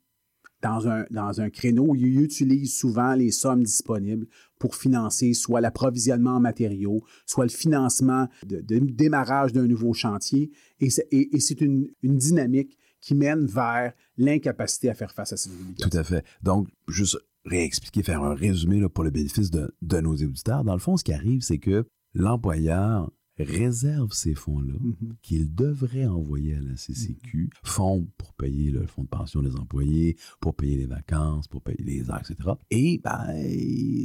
dans 0.62 0.88
un, 0.88 1.04
dans 1.10 1.40
un 1.40 1.50
créneau 1.50 1.88
où 1.88 1.94
ils 1.96 2.20
utilisent 2.20 2.76
souvent 2.76 3.14
les 3.14 3.32
sommes 3.32 3.64
disponibles 3.64 4.28
pour 4.60 4.76
financer 4.76 5.34
soit 5.34 5.60
l'approvisionnement 5.60 6.36
en 6.36 6.40
matériaux, 6.40 7.02
soit 7.26 7.44
le 7.44 7.50
financement 7.50 8.28
de, 8.46 8.60
de 8.60 8.78
démarrage 8.78 9.52
d'un 9.52 9.66
nouveau 9.66 9.92
chantier. 9.92 10.52
Et 10.78 10.90
c'est, 10.90 11.08
et, 11.10 11.34
et 11.34 11.40
c'est 11.40 11.60
une, 11.60 11.88
une 12.02 12.16
dynamique 12.16 12.78
qui 13.02 13.14
mène 13.14 13.44
vers 13.44 13.92
l'incapacité 14.16 14.88
à 14.88 14.94
faire 14.94 15.12
face 15.12 15.34
à 15.34 15.36
ces 15.36 15.50
obligations. 15.50 15.90
Tout 15.90 15.98
à 15.98 16.04
fait. 16.04 16.24
Donc, 16.42 16.68
juste 16.88 17.18
réexpliquer, 17.44 18.02
faire 18.02 18.22
un 18.22 18.34
résumé 18.34 18.88
pour 18.88 19.04
le 19.04 19.10
bénéfice 19.10 19.50
de, 19.50 19.74
de 19.82 20.00
nos 20.00 20.14
auditeurs. 20.14 20.64
Dans 20.64 20.74
le 20.74 20.78
fond, 20.78 20.96
ce 20.96 21.04
qui 21.04 21.12
arrive, 21.12 21.42
c'est 21.42 21.58
que 21.58 21.84
l'employeur 22.14 23.10
réserve 23.38 24.12
ces 24.12 24.34
fonds-là 24.34 24.74
Mhm. 24.80 25.14
qu'il 25.22 25.54
devrait 25.54 26.06
envoyer 26.06 26.54
à 26.54 26.60
la 26.60 26.76
CCQ, 26.76 27.50
fonds 27.62 28.06
pour 28.18 28.32
payer 28.34 28.70
le 28.70 28.86
fonds 28.86 29.02
de 29.04 29.08
pension 29.08 29.42
des 29.42 29.56
employés, 29.56 30.16
pour 30.40 30.54
payer 30.54 30.76
les 30.76 30.86
vacances, 30.86 31.48
pour 31.48 31.62
payer 31.62 31.82
les 31.82 32.10
heures, 32.10 32.20
etc. 32.20 32.50
Et 32.70 33.00
ben, 33.02 33.26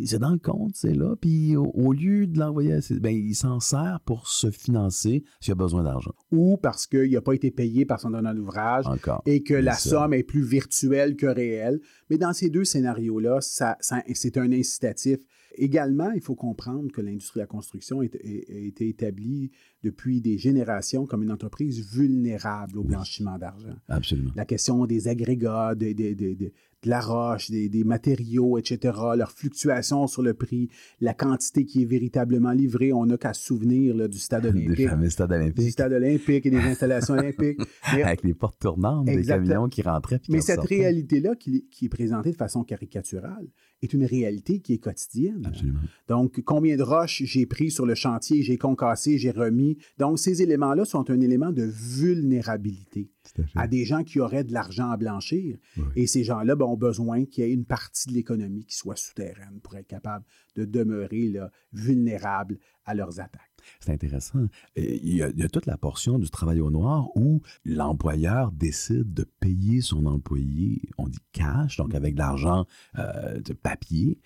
c'est 0.05 0.19
dans 0.19 0.31
le 0.31 0.39
compte, 0.39 0.75
c'est 0.75 0.93
là, 0.93 1.15
puis 1.19 1.55
au, 1.55 1.65
au 1.73 1.93
lieu 1.93 2.27
de 2.27 2.39
l'envoyer 2.39 2.71
à 2.71 2.75
la 2.75 2.81
CCQ, 2.81 2.99
ben, 3.01 3.15
il 3.15 3.35
s'en 3.35 3.59
sert 3.59 3.99
pour 4.05 4.27
se 4.27 4.49
financer 4.51 5.23
s'il 5.39 5.51
a 5.51 5.55
besoin 5.55 5.83
d'argent. 5.83 6.13
Ou 6.31 6.57
parce 6.57 6.87
qu'il 6.87 7.11
n'a 7.11 7.21
pas 7.21 7.33
été 7.33 7.51
payé 7.51 7.85
par 7.85 7.99
son 7.99 8.11
donneur 8.11 8.33
d'ouvrage 8.35 8.85
Encore. 8.87 9.21
et 9.25 9.43
que 9.43 9.53
la 9.53 9.73
ça. 9.73 9.89
somme 9.89 10.13
est 10.13 10.23
plus 10.23 10.43
virtuelle 10.43 11.15
que 11.15 11.25
réelle. 11.27 11.79
Mais 12.09 12.17
dans 12.17 12.33
ces 12.33 12.49
deux 12.49 12.65
scénarios-là, 12.65 13.39
ça, 13.41 13.77
ça- 13.81 14.03
c'est 14.13 14.37
un 14.37 14.51
incitatif. 14.51 15.17
Également, 15.57 16.11
il 16.11 16.21
faut 16.21 16.35
comprendre 16.35 16.91
que 16.91 17.01
l'industrie 17.01 17.39
de 17.39 17.43
la 17.43 17.47
construction 17.47 18.01
a 18.01 18.05
été 18.05 18.87
établie 18.87 19.51
depuis 19.83 20.21
des 20.21 20.37
générations 20.37 21.05
comme 21.05 21.23
une 21.23 21.31
entreprise 21.31 21.83
vulnérable 21.93 22.77
au 22.77 22.83
blanchiment 22.83 23.37
d'argent. 23.37 23.75
Absolument. 23.87 24.31
La 24.35 24.45
question 24.45 24.85
des 24.85 25.07
agrégats, 25.07 25.75
des- 25.75 25.93
des- 25.93 26.15
des- 26.15 26.35
des- 26.35 26.53
de 26.83 26.89
la 26.89 27.01
roche, 27.01 27.49
des, 27.49 27.69
des 27.69 27.83
matériaux, 27.83 28.59
etc., 28.59 28.95
leur 29.17 29.31
fluctuation 29.31 30.05
sur 30.05 30.21
le 30.21 30.35
prix, 30.35 30.69
la 31.01 31.15
quantité 31.15 31.65
qui 31.65 31.81
est 31.81 31.85
véritablement 31.85 32.51
livrée. 32.51 32.93
On 32.93 33.07
n'a 33.07 33.17
qu'à 33.17 33.33
se 33.33 33.43
souvenir 33.45 33.95
là, 33.95 34.07
du 34.07 34.19
stade 34.19 34.43
Des 34.53 34.65
olympique. 34.65 34.87
fameux 34.89 35.09
stades 35.09 35.29
Du 35.29 35.35
olympiques. 35.35 35.71
stade 35.71 35.93
olympique 35.93 36.45
et 36.45 36.51
des 36.51 36.57
installations 36.71 37.15
olympiques. 37.15 37.59
Avec 37.81 38.21
les 38.23 38.35
portes 38.35 38.59
tournantes, 38.59 39.05
des 39.05 39.23
camions 39.23 39.67
qui 39.69 39.81
rentraient. 39.81 40.19
puis 40.19 40.33
mais 40.33 40.41
cette 40.41 40.59
réalité-là 40.61 41.35
qui, 41.35 41.65
qui 41.71 41.85
est 41.85 41.89
présentée 41.89 42.31
de 42.31 42.35
façon 42.37 42.63
caricaturale 42.63 43.47
est 43.81 43.93
une 43.93 44.05
réalité 44.05 44.59
qui 44.59 44.73
est 44.73 44.79
quotidienne. 44.79 45.45
Absolument. 45.45 45.79
Donc, 46.07 46.41
combien 46.43 46.75
de 46.77 46.83
roches 46.83 47.23
j'ai 47.23 47.45
pris 47.45 47.71
sur 47.71 47.85
le 47.85 47.95
chantier, 47.95 48.41
j'ai 48.41 48.57
concassé, 48.57 49.17
j'ai 49.17 49.31
remis. 49.31 49.77
Donc, 49.97 50.19
ces 50.19 50.41
éléments-là 50.41 50.85
sont 50.85 51.09
un 51.09 51.19
élément 51.19 51.51
de 51.51 51.63
vulnérabilité 51.63 53.09
à, 53.55 53.67
des 53.67 53.85
gens 53.85 54.03
qui 54.03 54.19
auraient 54.19 54.43
de 54.43 54.53
l'argent 54.53 54.89
à 54.89 54.97
blanchir. 54.97 55.57
Et 55.95 56.07
ces 56.07 56.23
gens-là 56.23 56.55
ben, 56.55 56.65
ont 56.65 56.77
besoin 56.77 57.25
qu'il 57.25 57.43
y 57.43 57.47
ait 57.47 57.53
une 57.53 57.65
partie 57.65 58.07
de 58.07 58.13
l'économie 58.13 58.65
qui 58.65 58.75
soit 58.75 58.95
souterraine 58.95 59.59
pour 59.61 59.75
être 59.75 59.87
capable 59.87 60.25
de 60.55 60.65
demeurer 60.65 61.27
là, 61.27 61.51
vulnérable 61.73 62.57
à 62.85 62.95
leurs 62.95 63.19
attaques. 63.19 63.46
C'est 63.79 63.91
intéressant. 63.91 64.47
Il 64.75 65.15
y, 65.15 65.21
a, 65.21 65.29
il 65.29 65.39
y 65.39 65.43
a 65.43 65.49
toute 65.49 65.65
la 65.65 65.77
portion 65.77 66.19
du 66.19 66.29
travail 66.29 66.61
au 66.61 66.71
noir 66.71 67.09
où 67.15 67.41
l'employeur 67.65 68.51
décide 68.51 69.13
de 69.13 69.23
payer 69.39 69.81
son 69.81 70.05
employé, 70.05 70.81
on 70.97 71.07
dit 71.07 71.19
cash, 71.31 71.77
donc 71.77 71.95
avec 71.95 72.13
de 72.15 72.19
l'argent 72.19 72.65
euh, 72.97 73.39
de 73.39 73.53
papier. 73.53 74.19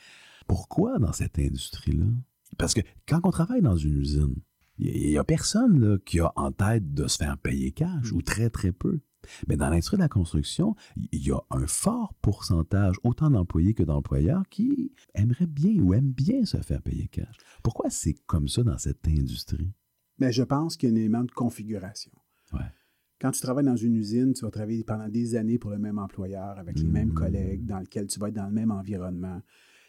Pourquoi 0.48 1.00
dans 1.00 1.14
cette 1.14 1.40
industrie-là? 1.40 2.06
Parce 2.58 2.74
que 2.74 2.82
quand 3.08 3.22
on 3.24 3.32
travaille 3.32 3.62
dans 3.62 3.78
une 3.78 3.98
usine, 3.98 4.36
il 4.78 5.10
n'y 5.10 5.18
a 5.18 5.24
personne 5.24 5.80
là, 5.80 5.98
qui 6.06 6.20
a 6.20 6.32
en 6.36 6.52
tête 6.52 6.94
de 6.94 7.08
se 7.08 7.18
faire 7.18 7.38
payer 7.38 7.72
cash, 7.72 8.12
ou 8.12 8.22
très, 8.22 8.50
très 8.50 8.72
peu. 8.72 9.00
Mais 9.48 9.58
dans 9.58 9.70
l'industrie 9.70 9.98
de 9.98 10.02
la 10.02 10.10
construction, 10.10 10.76
il 11.12 11.26
y 11.26 11.32
a 11.32 11.40
un 11.52 11.68
fort 11.68 12.14
pourcentage, 12.22 12.96
autant 13.04 13.30
d'employés 13.30 13.74
que 13.74 13.84
d'employeurs, 13.84 14.44
qui 14.50 14.94
aimeraient 15.14 15.48
bien 15.48 15.82
ou 15.82 15.94
aiment 15.94 16.12
bien 16.12 16.46
se 16.46 16.58
faire 16.58 16.82
payer 16.82 17.08
cash. 17.08 17.36
Pourquoi 17.64 17.90
c'est 17.90 18.16
comme 18.26 18.48
ça 18.48 18.64
dans 18.64 18.78
cette 18.78 19.08
industrie? 19.08 19.72
Mais 20.20 20.32
je 20.32 20.44
pense 20.44 20.78
qu'il 20.78 20.90
y 20.90 20.92
a 20.92 20.96
un 20.96 20.98
élément 20.98 21.24
de 21.24 21.32
configuration. 21.32 22.12
Ouais. 22.54 22.60
Quand 23.20 23.32
tu 23.32 23.42
travailles 23.42 23.66
dans 23.66 23.76
une 23.76 23.96
usine, 23.96 24.34
tu 24.34 24.44
vas 24.46 24.52
travailler 24.52 24.84
pendant 24.84 25.08
des 25.08 25.36
années 25.36 25.60
pour 25.60 25.70
le 25.72 25.78
même 25.78 26.00
employeur, 26.00 26.58
avec 26.58 26.80
les 26.80 26.86
Mmh. 26.86 26.92
mêmes 26.92 27.14
collègues, 27.14 27.66
dans 27.66 27.80
lequel 27.80 28.08
tu 28.08 28.20
vas 28.20 28.30
être 28.30 28.36
dans 28.36 28.48
le 28.48 28.52
même 28.52 28.72
environnement. 28.72 29.42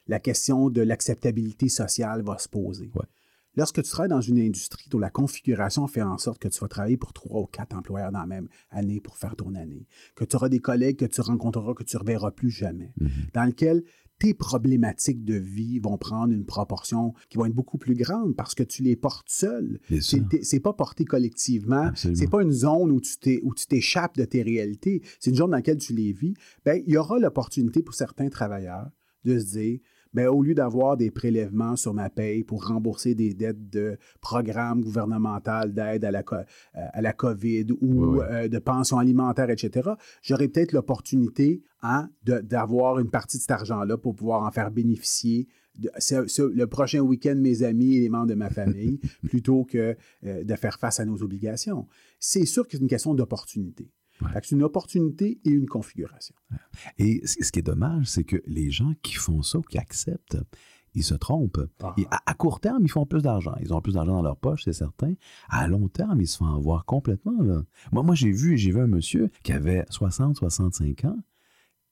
La 0.07 0.21
question 0.21 0.69
de 0.69 0.83
l'acceptabilité 0.83 1.69
sociale 1.69 2.23
va 2.23 2.37
se 2.37 2.49
poser. 2.49 2.91
Lorsque 3.55 3.83
tu 3.83 3.91
travailles 3.91 4.09
dans 4.11 4.21
une 4.21 4.39
industrie 4.39 4.87
dont 4.91 4.99
la 4.99 5.11
configuration 5.11 5.87
fait 5.87 6.03
en 6.03 6.19
sorte 6.19 6.41
que 6.41 6.49
tu 6.49 6.59
vas 6.61 6.69
travailler 6.69 6.97
pour 6.97 7.13
trois 7.13 7.41
ou 7.41 7.47
quatre 7.47 7.77
employeurs 7.77 8.13
dans 8.13 8.21
la 8.21 8.27
même 8.27 8.49
année 8.71 9.01
pour 9.01 9.17
faire 9.19 9.37
ton 9.37 9.55
année, 9.55 9.87
que 10.15 10.25
tu 10.25 10.37
auras 10.37 10.49
des 10.49 10.61
collègues 10.61 10.99
que 10.99 11.05
tu 11.05 11.21
rencontreras 11.21 11.75
que 11.75 11.85
tu 11.85 11.97
ne 11.97 12.01
reverras 12.01 12.31
plus 12.31 12.51
jamais, 12.51 12.93
Mmh. 12.99 13.07
dans 13.35 13.45
lequel 13.45 13.83
tes 14.19 14.35
problématiques 14.35 15.25
de 15.25 15.35
vie 15.35 15.81
vont 15.81 15.99
prendre 15.99 16.33
une 16.33 16.45
proportion 16.45 17.13
qui 17.29 17.39
va 17.39 17.49
être 17.49 17.55
beaucoup 17.55 17.77
plus 17.79 17.95
grande 17.95 18.37
parce 18.37 18.55
que 18.55 18.63
tu 18.63 18.83
les 18.85 18.95
portes 18.95 19.29
seul. 19.29 19.81
Bien. 19.91 20.01
C'est 20.43 20.61
pas 20.61 20.73
porté 20.73 21.05
collectivement. 21.05 21.91
C'est 21.97 22.31
pas 22.31 22.43
une 22.43 22.53
zone 22.53 22.93
où 22.93 23.01
tu 23.01 23.67
t'échappes 23.67 24.17
de 24.17 24.25
tes 24.25 24.43
réalités. 24.43 25.03
C'est 25.19 25.31
une 25.31 25.37
zone 25.37 25.51
dans 25.51 25.57
laquelle 25.57 25.79
tu 25.79 25.93
les 25.93 26.13
vis. 26.13 26.35
Ben, 26.65 26.81
il 26.87 26.93
y 26.93 26.97
aura 26.97 27.19
l'opportunité 27.19 27.83
pour 27.83 27.95
certains 27.95 28.29
travailleurs 28.29 28.91
de 29.25 29.39
se 29.41 29.59
dire, 29.59 29.81
ben, 30.15 30.29
au 30.29 30.43
lieu 30.43 30.55
d'avoir 30.55 30.97
des 30.97 31.11
prélèvements 31.11 31.77
sur 31.77 31.95
ma 31.95 32.11
paye 32.11 32.45
pour 32.45 32.67
rembourser 32.67 33.15
des 33.15 33.35
dettes 33.35 33.71
de 33.71 33.97
programmes 34.21 34.81
gouvernementaux 34.83 35.69
d'aide 35.69 36.05
à 36.05 36.11
la, 36.11 36.23
euh, 36.33 36.43
à 36.75 37.01
la 37.03 37.13
COVID 37.13 37.67
ou 37.81 38.21
euh, 38.21 38.49
de 38.49 38.59
pension 38.59 38.99
alimentaire, 38.99 39.51
etc., 39.51 39.91
j'aurais 40.23 40.49
peut-être 40.49 40.73
l'opportunité 40.73 41.63
hein, 41.83 42.09
d'avoir 42.25 42.99
une 42.99 43.11
partie 43.11 43.37
de 43.39 43.43
cet 43.43 43.51
argent-là 43.51 43.97
pour 43.97 44.15
pouvoir 44.15 44.43
en 44.43 44.51
faire 44.51 44.71
bénéficier 44.71 45.49
de- 45.79 45.91
ce- 45.99 46.27
ce- 46.27 46.43
le 46.43 46.67
prochain 46.67 47.01
week-end 47.01 47.35
mes 47.37 47.63
amis 47.63 47.97
et 47.97 48.01
les 48.01 48.09
membres 48.11 48.27
de 48.27 48.35
ma 48.35 48.51
famille 48.51 49.01
plutôt 49.29 49.65
que 49.65 49.97
euh, 50.27 50.45
de 50.45 50.55
faire 50.57 50.79
face 50.79 51.01
à 51.01 51.05
nos 51.07 51.23
obligations. 51.23 51.87
C'est 52.19 52.45
sûr 52.45 52.65
que 52.67 52.73
c'est 52.73 52.83
une 52.83 52.89
question 52.89 53.15
d'opportunité. 53.15 53.91
C'est 54.43 54.55
une 54.57 54.63
opportunité 54.63 55.41
et 55.45 55.51
une 55.51 55.67
configuration. 55.67 56.35
Et 56.99 57.23
ce 57.27 57.51
qui 57.53 57.59
est 57.59 57.63
dommage, 57.63 58.07
c'est 58.07 58.25
que 58.25 58.43
les 58.47 58.71
gens 58.71 58.93
qui 59.03 59.15
font 59.15 59.43
ça, 59.43 59.59
qui 59.69 59.79
acceptent, 59.79 60.39
ils 60.95 61.05
se 61.05 61.15
trompent. 61.15 61.67
Et 61.97 62.07
à, 62.11 62.21
à 62.27 62.35
court 62.35 62.61
terme, 62.61 62.83
ils 62.83 62.91
font 62.91 63.07
plus 63.07 63.23
d'argent. 63.23 63.55
Ils 63.63 63.73
ont 63.73 63.81
plus 63.81 63.95
d'argent 63.95 64.13
dans 64.17 64.23
leur 64.23 64.37
poche, 64.37 64.65
c'est 64.65 64.73
certain. 64.75 65.15
À 65.49 65.67
long 65.67 65.89
terme, 65.89 66.21
ils 66.21 66.27
se 66.29 66.37
font 66.39 66.47
avoir 66.55 66.85
complètement. 66.85 67.41
là. 67.43 67.63
Moi, 67.93 68.03
moi 68.03 68.15
j'ai 68.15 68.31
vu, 68.31 68.59
j'ai 68.59 68.73
vu 68.73 68.81
un 68.81 68.87
monsieur 68.87 69.31
qui 69.43 69.53
avait 69.53 69.87
60, 69.89 70.37
65 70.37 71.05
ans, 71.07 71.17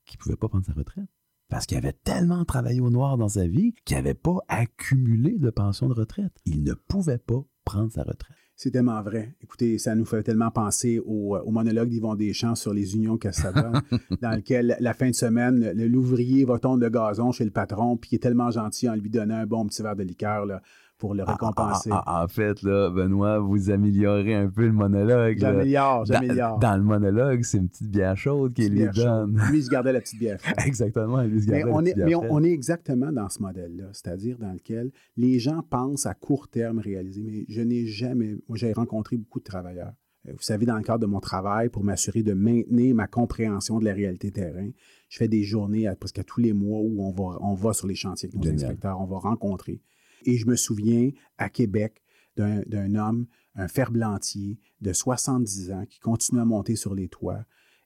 qui 0.04 0.16
ne 0.16 0.20
pouvait 0.22 0.36
pas 0.36 0.48
prendre 0.48 0.66
sa 0.66 0.72
retraite. 0.72 1.08
Parce 1.48 1.66
qu'il 1.66 1.76
avait 1.78 1.94
tellement 2.04 2.44
travaillé 2.44 2.80
au 2.80 2.90
noir 2.90 3.16
dans 3.16 3.28
sa 3.30 3.46
vie 3.48 3.74
qu'il 3.84 3.96
n'avait 3.96 4.14
pas 4.14 4.36
accumulé 4.48 5.36
de 5.38 5.50
pension 5.50 5.88
de 5.88 5.94
retraite. 5.94 6.32
Il 6.44 6.62
ne 6.62 6.74
pouvait 6.74 7.18
pas 7.18 7.42
prendre 7.64 7.90
sa 7.90 8.02
retraite. 8.02 8.36
C'est 8.62 8.72
tellement 8.72 9.00
vrai. 9.00 9.32
Écoutez, 9.42 9.78
ça 9.78 9.94
nous 9.94 10.04
fait 10.04 10.22
tellement 10.22 10.50
penser 10.50 10.98
au, 11.06 11.34
au 11.34 11.50
monologue 11.50 11.88
d'Yvon 11.88 12.14
Deschamps 12.14 12.56
sur 12.56 12.74
les 12.74 12.94
unions 12.94 13.16
que 13.16 13.32
ça 13.32 13.52
donne, 13.52 13.80
dans 14.20 14.36
lequel, 14.36 14.76
la 14.80 14.92
fin 14.92 15.08
de 15.08 15.14
semaine, 15.14 15.72
l'ouvrier 15.86 16.44
va 16.44 16.58
tondre 16.58 16.82
le 16.82 16.90
gazon 16.90 17.32
chez 17.32 17.46
le 17.46 17.52
patron, 17.52 17.96
puis 17.96 18.10
il 18.12 18.14
est 18.16 18.18
tellement 18.18 18.50
gentil 18.50 18.86
en 18.86 18.96
lui 18.96 19.08
donnant 19.08 19.36
un 19.36 19.46
bon 19.46 19.64
petit 19.64 19.80
verre 19.80 19.96
de 19.96 20.02
liqueur 20.02 20.44
là, 20.44 20.60
pour 21.00 21.14
le 21.14 21.24
récompenser. 21.24 21.90
Ah, 21.92 22.04
ah, 22.06 22.24
en 22.24 22.28
fait, 22.28 22.62
là, 22.62 22.90
Benoît, 22.90 23.40
vous 23.40 23.70
améliorez 23.70 24.34
un 24.34 24.48
peu 24.48 24.66
le 24.66 24.72
monologue. 24.72 25.38
J'améliore, 25.38 26.04
Dans- 26.04 26.04
j'améliore. 26.04 26.58
Dans, 26.60 26.76
le 26.76 26.82
monologue, 26.84 27.42
c'est 27.42 27.58
une 27.58 27.68
petite 27.68 27.90
bière 27.90 28.16
chaude 28.16 28.52
qu'il 28.54 28.72
lui 28.72 28.86
donne. 28.94 29.40
Lui, 29.50 29.58
il 29.58 29.64
se 29.64 29.70
gardait 29.70 29.92
la 29.92 30.00
petite 30.00 30.20
bière. 30.20 30.38
froide. 30.40 30.56
Exactement, 30.64 31.22
lui, 31.22 31.38
il 31.38 31.42
se 31.42 31.50
Mais, 31.50 31.58
gardait 31.62 31.70
la 31.72 31.76
on 31.76 31.80
petite 31.82 31.96
est, 31.98 32.04
bière 32.04 32.20
mais 32.22 32.28
on, 32.30 32.42
est 32.44 32.52
exactement 32.52 33.10
dans 33.10 33.28
ce 33.28 33.42
modèle-là, 33.42 33.86
c'est-à-dire 33.92 34.38
dans 34.38 34.52
lequel 34.52 34.92
les 35.16 35.38
gens 35.40 35.62
pensent 35.68 36.06
à 36.06 36.14
court 36.14 36.46
terme 36.48 36.78
réaliser. 36.78 37.22
Mais 37.24 37.44
je 37.48 37.62
n'ai 37.62 37.86
jamais. 37.86 38.36
Moi, 38.48 38.56
j'ai 38.58 38.72
rencontré 38.72 39.16
beaucoup 39.16 39.38
de 39.40 39.44
travailleurs. 39.44 39.92
Euh, 40.28 40.32
Vous 40.32 40.42
savez, 40.42 40.66
dans 40.66 40.76
le 40.76 40.82
cadre 40.82 41.00
de 41.00 41.06
mon 41.06 41.20
travail, 41.20 41.70
pour 41.70 41.82
m'assurer 41.82 42.22
de 42.22 42.34
maintenir 42.34 42.94
ma 42.94 43.06
compréhension 43.06 43.78
de 43.78 43.86
la 43.86 43.94
réalité 43.94 44.30
terrain, 44.30 44.68
je 45.08 45.16
fais 45.16 45.28
des 45.28 45.44
journées 45.44 45.86
à, 45.88 45.96
presque 45.96 46.18
à 46.18 46.24
tous 46.24 46.40
les 46.40 46.52
mois 46.52 46.80
où 46.80 47.02
on 47.02 47.10
va, 47.10 47.38
on 47.40 47.54
va 47.54 47.72
sur 47.72 47.86
les 47.86 47.94
chantiers 47.94 48.28
avec 48.28 48.36
nos 48.36 48.42
Génial. 48.50 48.64
inspecteurs, 48.66 49.00
on 49.00 49.06
va 49.06 49.18
rencontrer. 49.18 49.80
Et 50.24 50.36
je 50.36 50.46
me 50.46 50.56
souviens 50.56 51.10
à 51.38 51.48
Québec 51.48 52.02
d'un 52.36 52.94
homme, 52.94 53.26
un 53.54 53.68
ferblantier 53.68 54.58
de 54.80 54.92
70 54.92 55.72
ans 55.72 55.84
qui 55.86 55.98
continuait 55.98 56.42
à 56.42 56.44
monter 56.46 56.76
sur 56.76 56.94
les 56.94 57.08
toits 57.08 57.44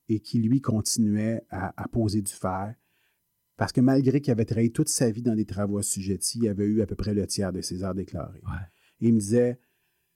et 0.08 0.20
qui, 0.20 0.38
lui, 0.38 0.60
continuait 0.60 1.42
à, 1.50 1.72
à 1.82 1.88
poser 1.88 2.22
du 2.22 2.32
fer. 2.32 2.74
Parce 3.56 3.72
que 3.72 3.80
malgré 3.80 4.20
qu'il 4.20 4.32
avait 4.32 4.44
travaillé 4.44 4.70
toute 4.70 4.88
sa 4.88 5.10
vie 5.10 5.22
dans 5.22 5.34
des 5.34 5.44
travaux 5.46 5.78
assujettis, 5.78 6.38
il 6.42 6.48
avait 6.48 6.66
eu 6.66 6.82
à 6.82 6.86
peu 6.86 6.94
près 6.94 7.14
le 7.14 7.26
tiers 7.26 7.52
de 7.52 7.60
ses 7.62 7.82
heures 7.84 7.94
déclarées. 7.94 8.42
Et 9.00 9.08
il 9.08 9.14
me 9.14 9.18
disait, 9.20 9.58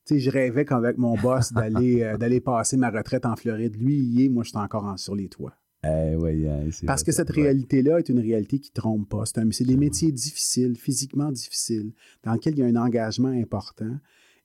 tu 0.04 0.14
sais, 0.14 0.20
je 0.20 0.30
rêvais 0.30 0.64
qu'avec 0.64 0.98
mon 0.98 1.16
boss 1.16 1.52
d'aller 1.52 2.02
euh, 2.02 2.16
d'aller 2.16 2.40
passer 2.40 2.76
ma 2.76 2.90
retraite 2.90 3.26
en 3.26 3.36
Floride. 3.36 3.76
Lui, 3.76 3.96
il 3.98 4.20
y 4.20 4.24
est, 4.24 4.28
moi, 4.28 4.42
je 4.44 4.50
suis 4.50 4.58
encore 4.58 4.84
en- 4.84 4.96
sur 4.96 5.14
les 5.14 5.28
toits. 5.28 5.54
Eh 5.85 6.16
oui, 6.16 6.45
Parce 6.87 7.03
vrai, 7.03 7.07
que 7.07 7.12
cette 7.12 7.31
réalité-là 7.31 7.99
est 8.01 8.09
une 8.09 8.18
réalité 8.18 8.59
qui 8.59 8.70
ne 8.70 8.81
trompe 8.81 9.09
pas. 9.09 9.24
C'est 9.26 9.39
un- 9.39 9.51
c'est 9.53 9.64
des 9.64 9.76
métiers 9.76 10.11
difficiles, 10.11 10.76
physiquement 10.76 11.31
difficiles, 11.31 11.93
dans 12.24 12.33
lesquels 12.33 12.55
il 12.55 12.59
y 12.59 12.62
a 12.62 12.66
un 12.66 12.76
engagement 12.76 13.29
important. 13.29 13.97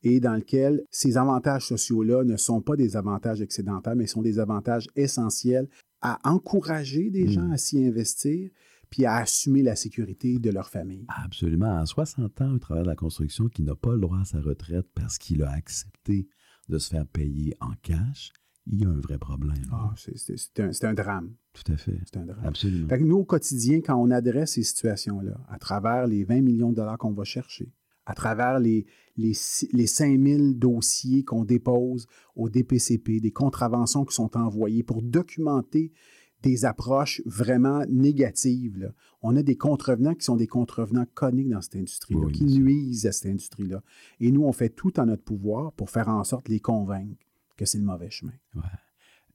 et 0.05 0.19
dans 0.19 0.33
lequel 0.35 0.83
ces 0.91 1.15
avantages 1.15 1.65
sociaux-là 1.65 2.25
ne 2.25 2.35
sont 2.35 2.59
pas 2.61 2.75
des 2.75 2.97
avantages 2.97 3.39
excédentaires, 3.41 3.95
mais 3.95 4.05
sont 4.05 4.21
des 4.21 4.37
avantages 4.37 4.89
essentiels 4.97 5.69
à 6.01 6.19
encourager 6.29 7.09
des 7.09 7.29
gens 7.29 7.49
à 7.51 7.55
s'y 7.57 7.85
investir 7.85 8.49
puis 8.89 9.05
à 9.05 9.15
assumer 9.15 9.61
la 9.63 9.77
sécurité 9.77 10.39
de 10.39 10.49
leur 10.49 10.67
famille. 10.69 11.05
Absolument. 11.07 11.77
À 11.77 11.85
60 11.85 12.41
ans, 12.41 12.53
un 12.53 12.57
travailleur 12.57 12.83
de 12.83 12.89
la 12.89 12.97
construction 12.97 13.47
qui 13.47 13.63
n'a 13.63 13.75
pas 13.75 13.93
le 13.93 14.01
droit 14.01 14.19
à 14.19 14.25
sa 14.25 14.41
retraite 14.41 14.87
parce 14.93 15.17
qu'il 15.17 15.41
a 15.41 15.49
accepté 15.51 16.27
de 16.67 16.77
se 16.79 16.89
faire 16.89 17.07
payer 17.07 17.55
en 17.61 17.71
cash, 17.81 18.33
il 18.67 18.81
y 18.81 18.85
a 18.85 18.89
un 18.89 18.99
vrai 18.99 19.17
problème. 19.17 19.55
Ah, 19.71 19.93
c'est 19.95 20.59
un, 20.59 20.89
un, 20.89 20.93
drame. 20.93 21.33
Tout 21.53 21.71
à 21.71 21.77
fait. 21.77 21.99
C'est 22.05 22.17
un 22.17 22.25
drame. 22.25 22.45
Absolument. 22.45 22.87
Fait 22.87 22.99
que 22.99 23.03
nous, 23.03 23.17
au 23.17 23.25
quotidien, 23.25 23.81
quand 23.81 23.95
on 23.95 24.09
adresse 24.09 24.53
ces 24.53 24.63
situations-là, 24.63 25.37
à 25.49 25.57
travers 25.57 26.07
les 26.07 26.23
20 26.23 26.41
millions 26.41 26.69
de 26.69 26.75
dollars 26.75 26.97
qu'on 26.97 27.11
va 27.11 27.25
chercher, 27.25 27.71
à 28.05 28.13
travers 28.13 28.59
les, 28.59 28.85
les, 29.17 29.33
les 29.71 29.87
5000 29.87 30.57
dossiers 30.57 31.23
qu'on 31.23 31.43
dépose 31.43 32.07
au 32.35 32.49
DPCP, 32.49 33.19
des 33.19 33.31
contraventions 33.31 34.05
qui 34.05 34.15
sont 34.15 34.35
envoyées 34.37 34.83
pour 34.83 35.01
documenter 35.01 35.91
des 36.41 36.65
approches 36.65 37.21
vraiment 37.25 37.85
négatives. 37.87 38.77
Là. 38.77 38.89
On 39.21 39.35
a 39.37 39.43
des 39.43 39.55
contrevenants 39.55 40.13
qui 40.13 40.25
sont 40.25 40.35
des 40.35 40.47
contrevenants 40.47 41.05
coniques 41.13 41.49
dans 41.49 41.61
cette 41.61 41.77
industrie-là, 41.77 42.29
qui 42.31 42.43
nuisent 42.43 43.05
à 43.05 43.13
cette 43.13 43.31
industrie-là. 43.31 43.81
Et 44.19 44.31
nous, 44.31 44.43
on 44.43 44.51
fait 44.51 44.69
tout 44.69 44.99
en 44.99 45.05
notre 45.05 45.23
pouvoir 45.23 45.71
pour 45.71 45.89
faire 45.89 46.09
en 46.09 46.23
sorte 46.25 46.47
de 46.47 46.51
les 46.51 46.59
convaincre 46.59 47.25
que 47.55 47.65
c'est 47.65 47.77
le 47.77 47.83
mauvais 47.83 48.09
chemin. 48.09 48.33
Ouais. 48.55 48.61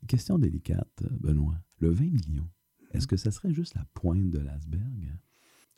Question 0.07 0.39
délicate, 0.39 1.03
Benoît. 1.21 1.59
Le 1.81 1.91
20 1.91 2.05
millions, 2.05 2.49
est-ce 2.93 3.07
que 3.07 3.17
ça 3.17 3.31
serait 3.31 3.53
juste 3.53 3.75
la 3.75 3.85
pointe 3.95 4.31
de 4.31 4.39
l'iceberg? 4.39 5.19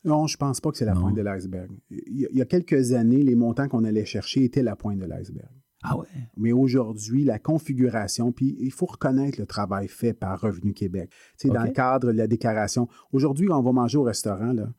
Non, 0.05 0.26
je 0.26 0.34
ne 0.34 0.38
pense 0.38 0.61
pas 0.61 0.70
que 0.70 0.78
c'est 0.78 0.86
la 0.86 0.95
pointe 0.95 1.16
de 1.16 1.22
l'iceberg. 1.22 1.70
Il 1.91 2.28
y 2.32 2.41
a 2.41 2.47
quelques 2.47 2.93
années, 2.93 3.22
les 3.22 3.34
montants 3.34 3.68
qu'on 3.68 3.84
allait 3.84 4.07
chercher 4.07 4.45
étaient 4.45 4.62
la 4.62 4.76
pointe 4.76 4.99
de 4.99 5.05
l'iceberg. 5.05 5.51
Ah 5.82 5.99
ouais? 5.99 6.07
Mais 6.36 6.53
aujourd'hui, 6.53 7.24
la 7.24 7.38
configuration, 7.38 8.32
puis 8.32 8.57
il 8.61 8.70
faut 8.70 8.86
reconnaître 8.86 9.41
le 9.41 9.47
travail 9.47 9.88
fait 9.88 10.12
par 10.12 10.41
Revenu 10.41 10.74
Québec. 10.74 11.11
Sais, 11.36 11.49
Dans 11.49 11.64
le 11.64 11.70
cadre 11.70 12.12
de 12.12 12.18
la 12.18 12.26
déclaration. 12.26 12.88
Aujourd'hui, 13.12 13.49
on 13.51 13.62
va 13.62 13.72
manger 13.72 13.97
au 13.97 14.03
restaurant, 14.03 14.53
là, 14.53 14.72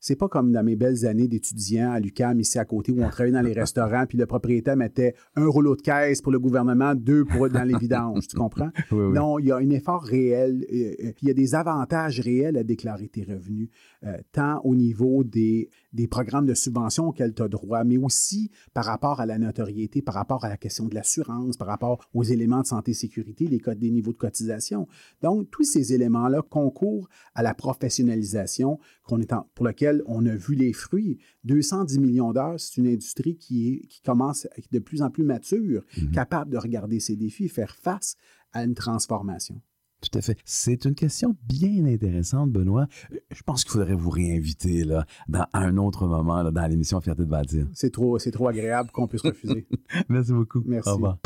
c'est 0.00 0.16
pas 0.16 0.28
comme 0.28 0.52
dans 0.52 0.62
mes 0.62 0.76
belles 0.76 1.06
années 1.06 1.28
d'étudiant 1.28 1.92
à 1.92 2.00
l'UCAM 2.00 2.40
ici 2.40 2.58
à 2.58 2.64
côté 2.64 2.92
où 2.92 3.02
on 3.02 3.08
travaillait 3.08 3.36
dans 3.36 3.46
les 3.46 3.52
restaurants 3.60 4.06
puis 4.06 4.18
le 4.18 4.26
propriétaire 4.26 4.76
mettait 4.76 5.14
un 5.36 5.46
rouleau 5.46 5.76
de 5.76 5.82
caisse 5.82 6.22
pour 6.22 6.32
le 6.32 6.38
gouvernement, 6.38 6.94
deux 6.94 7.24
pour 7.24 7.48
dans 7.48 7.64
les 7.64 7.76
vidanges, 7.76 8.26
tu 8.28 8.36
comprends? 8.36 8.70
Non, 8.90 9.38
il 9.38 9.46
y 9.46 9.52
a 9.52 9.56
un 9.56 9.70
effort 9.70 10.02
réel, 10.02 10.66
euh, 10.72 11.06
euh, 11.06 11.12
il 11.22 11.28
y 11.28 11.30
a 11.30 11.34
des 11.34 11.54
avantages 11.54 12.20
réels 12.20 12.56
à 12.56 12.64
déclarer 12.64 13.08
tes 13.08 13.22
revenus, 13.22 13.68
euh, 14.04 14.16
tant 14.32 14.60
au 14.64 14.74
niveau 14.74 15.24
des, 15.24 15.68
des 15.92 16.06
programmes 16.06 16.46
de 16.46 16.54
subvention 16.54 17.08
auxquels 17.08 17.34
tu 17.34 17.42
as 17.42 17.48
droit, 17.48 17.84
mais 17.84 17.96
aussi 17.96 18.50
par 18.74 18.84
rapport 18.84 19.20
à 19.20 19.26
la 19.26 19.38
notoriété, 19.38 20.02
par 20.02 20.14
rapport 20.14 20.44
à 20.44 20.48
la 20.48 20.56
question 20.56 20.86
de 20.86 20.94
l'assurance, 20.94 21.56
par 21.56 21.68
rapport 21.68 22.04
aux 22.14 22.24
éléments 22.24 22.60
de 22.62 22.66
santé 22.66 22.90
et 22.90 22.94
sécurité, 22.94 23.46
les 23.46 23.58
codes 23.58 23.78
des 23.78 23.90
niveaux 23.90 24.12
de 24.12 24.18
cotisation. 24.18 24.86
Donc, 25.22 25.50
tous 25.50 25.64
ces 25.64 25.92
éléments-là 25.92 26.42
concourent 26.42 27.08
à 27.34 27.42
la 27.42 27.54
professionnalisation 27.54 28.78
qu'on 29.04 29.20
est 29.20 29.32
pour 29.54 29.64
laquelle 29.66 30.02
on 30.06 30.24
a 30.26 30.34
vu 30.34 30.54
les 30.54 30.72
fruits. 30.72 31.18
210 31.44 31.98
millions 31.98 32.32
d'heures, 32.32 32.58
c'est 32.58 32.76
une 32.80 32.86
industrie 32.86 33.36
qui, 33.36 33.68
est, 33.74 33.86
qui 33.86 34.00
commence 34.02 34.46
à 34.46 34.58
être 34.58 34.72
de 34.72 34.78
plus 34.78 35.02
en 35.02 35.10
plus 35.10 35.22
mature, 35.24 35.84
Mhm. 35.96 36.10
capable 36.12 36.50
de 36.50 36.58
regarder 36.58 37.00
ses 37.00 37.16
défis, 37.16 37.48
faire 37.48 37.74
face 37.74 38.16
à 38.52 38.64
une 38.64 38.74
transformation. 38.74 39.60
Tout 40.00 40.16
à 40.16 40.22
fait. 40.22 40.38
C'est 40.44 40.84
une 40.84 40.94
question 40.94 41.36
bien 41.48 41.84
intéressante, 41.86 42.50
Benoît. 42.50 42.86
Je 43.30 43.42
pense 43.42 43.64
qu'il 43.64 43.72
faudrait 43.72 43.94
vous 43.94 44.10
réinviter 44.10 44.84
là, 44.84 45.04
dans, 45.28 45.46
à 45.52 45.58
un 45.60 45.76
autre 45.76 46.06
moment 46.06 46.42
là, 46.42 46.50
dans 46.50 46.66
l'émission 46.66 47.00
Fierté 47.00 47.22
de 47.22 47.28
bâtir. 47.28 47.66
C'est 47.74 47.90
trop, 47.90 48.18
c'est 48.18 48.30
trop 48.30 48.48
agréable 48.48 48.90
qu'on 48.92 49.08
puisse 49.08 49.22
refuser. 49.22 49.66
Merci 50.08 50.32
beaucoup. 50.32 50.62
Merci. 50.64 50.88
Au 50.88 50.94
revoir. 50.94 51.18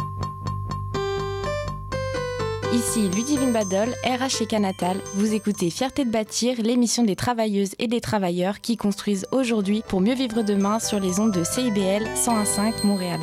Ici 2.72 3.10
Ludivine 3.10 3.52
Badol, 3.52 3.90
Canatal. 4.48 4.96
Vous 5.14 5.34
écoutez 5.34 5.68
Fierté 5.68 6.06
de 6.06 6.10
bâtir, 6.10 6.56
l'émission 6.62 7.04
des 7.04 7.16
travailleuses 7.16 7.74
et 7.78 7.86
des 7.86 8.00
travailleurs 8.00 8.62
qui 8.62 8.78
construisent 8.78 9.26
aujourd'hui 9.30 9.82
pour 9.86 10.00
mieux 10.00 10.14
vivre 10.14 10.42
demain 10.42 10.78
sur 10.78 10.98
les 10.98 11.20
ondes 11.20 11.32
de 11.32 11.44
CIBL 11.44 12.04
101.5 12.14 12.86
Montréal. 12.86 13.20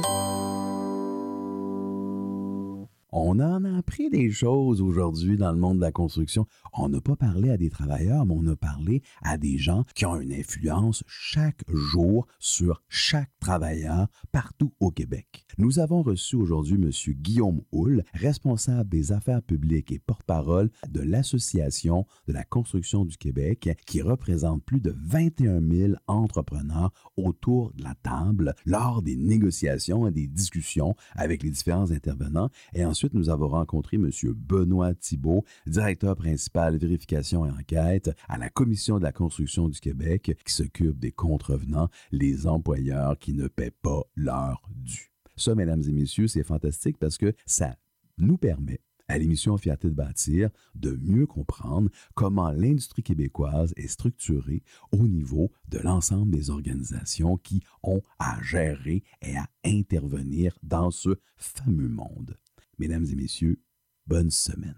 On 3.12 3.40
en 3.40 3.66
a 3.66 3.78
appris 3.78 4.12
des 4.12 4.30
choses 4.30 4.82
aujourd'hui 4.82 5.36
dans 5.36 5.52
le 5.52 5.58
monde 5.58 5.78
de 5.78 5.82
la 5.82 5.92
construction. 5.92 6.46
On 6.74 6.90
n'a 6.90 7.02
pas 7.02 7.16
parlé 7.16 7.50
à 7.50 7.58
des 7.58 7.72
travailleurs, 7.72 8.24
mais 8.28 8.36
on 8.38 8.46
a 8.46 8.56
parlé 8.56 9.02
à 9.24 9.40
des 9.40 9.58
gens 9.58 9.84
qui 9.96 10.06
ont 10.06 10.20
une 10.20 10.32
influence 10.32 11.04
chaque 11.08 11.64
jour 11.74 12.28
sur 12.38 12.84
chaque 12.88 13.32
travailleur 13.40 14.10
partout 14.32 14.74
au 14.80 14.92
Québec. 14.92 15.44
Nous 15.58 15.80
avons 15.80 16.04
reçu 16.04 16.36
aujourd'hui 16.36 16.76
M. 16.76 16.92
Guillaume 17.16 17.62
Houle, 17.72 18.04
responsable 18.14 18.90
des 18.90 19.12
affaires 19.12 19.42
publiques 19.42 19.92
et 19.92 19.98
porte-parole 19.98 20.70
de 20.88 21.02
l'Association 21.02 22.06
de 22.28 22.34
la 22.34 22.44
construction 22.44 23.06
du 23.06 23.18
Québec, 23.18 23.70
qui 23.88 24.04
représente 24.04 24.64
plus 24.64 24.82
de 24.82 24.94
21 24.96 25.62
000 25.68 25.94
entrepreneurs 26.06 26.92
autour 27.18 27.74
de 27.74 27.84
la 27.84 27.96
table 28.04 28.54
lors 28.68 29.02
des 29.02 29.16
négociations 29.16 30.06
et 30.08 30.12
des 30.12 30.28
discussions 30.28 30.96
avec 31.16 31.42
les 31.42 31.50
différents 31.50 31.90
intervenants. 31.90 32.50
Et 32.74 32.86
nous 33.14 33.30
avons 33.30 33.48
rencontré 33.48 33.98
M. 33.98 34.10
Benoît 34.36 34.94
Thibault, 34.94 35.44
directeur 35.66 36.16
principal 36.16 36.78
vérification 36.78 37.46
et 37.46 37.52
enquête 37.52 38.12
à 38.28 38.38
la 38.38 38.50
Commission 38.50 38.98
de 38.98 39.04
la 39.04 39.12
construction 39.12 39.70
du 39.70 39.80
Québec, 39.80 40.38
qui 40.46 40.54
s'occupe 40.54 41.00
des 41.00 41.12
contrevenants, 41.12 41.90
les 42.12 42.48
employeurs 42.48 43.18
qui 43.18 43.34
ne 43.34 43.48
paient 43.48 43.74
pas 43.82 44.02
leur 44.16 44.70
dû. 44.76 45.12
Ça, 45.36 45.56
mesdames 45.56 45.84
et 45.88 45.92
messieurs, 45.92 46.28
c'est 46.28 46.44
fantastique 46.44 46.98
parce 46.98 47.18
que 47.18 47.34
ça 47.46 47.78
nous 48.18 48.38
permet 48.38 48.82
à 49.10 49.18
l'émission 49.18 49.58
Fierté 49.58 49.90
de 49.90 49.96
bâtir 49.96 50.50
de 50.76 50.98
mieux 51.02 51.26
comprendre 51.26 51.90
comment 52.14 52.52
l'industrie 52.52 53.04
québécoise 53.04 53.74
est 53.76 53.88
structurée 53.88 54.64
au 54.92 55.08
niveau 55.08 55.52
de 55.68 55.80
l'ensemble 55.80 56.32
des 56.32 56.50
organisations 56.50 57.38
qui 57.38 57.64
ont 57.84 58.02
à 58.20 58.42
gérer 58.42 59.04
et 59.22 59.36
à 59.36 59.48
intervenir 59.66 60.58
dans 60.64 60.92
ce 60.92 61.20
fameux 61.36 61.90
monde. 61.90 62.38
Mesdames 62.80 63.06
et 63.12 63.16
messieurs, 63.16 63.60
bonne 64.08 64.32
semaine. 64.32 64.74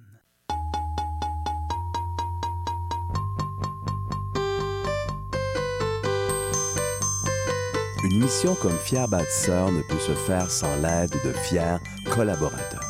Une 8.03 8.19
mission 8.19 8.55
comme 8.55 8.75
Fier 8.79 9.07
bâtisseur 9.07 9.71
ne 9.71 9.83
peut 9.83 9.99
se 9.99 10.13
faire 10.13 10.49
sans 10.49 10.75
l'aide 10.77 11.11
de 11.23 11.31
fiers 11.31 11.77
collaborateurs. 12.11 12.83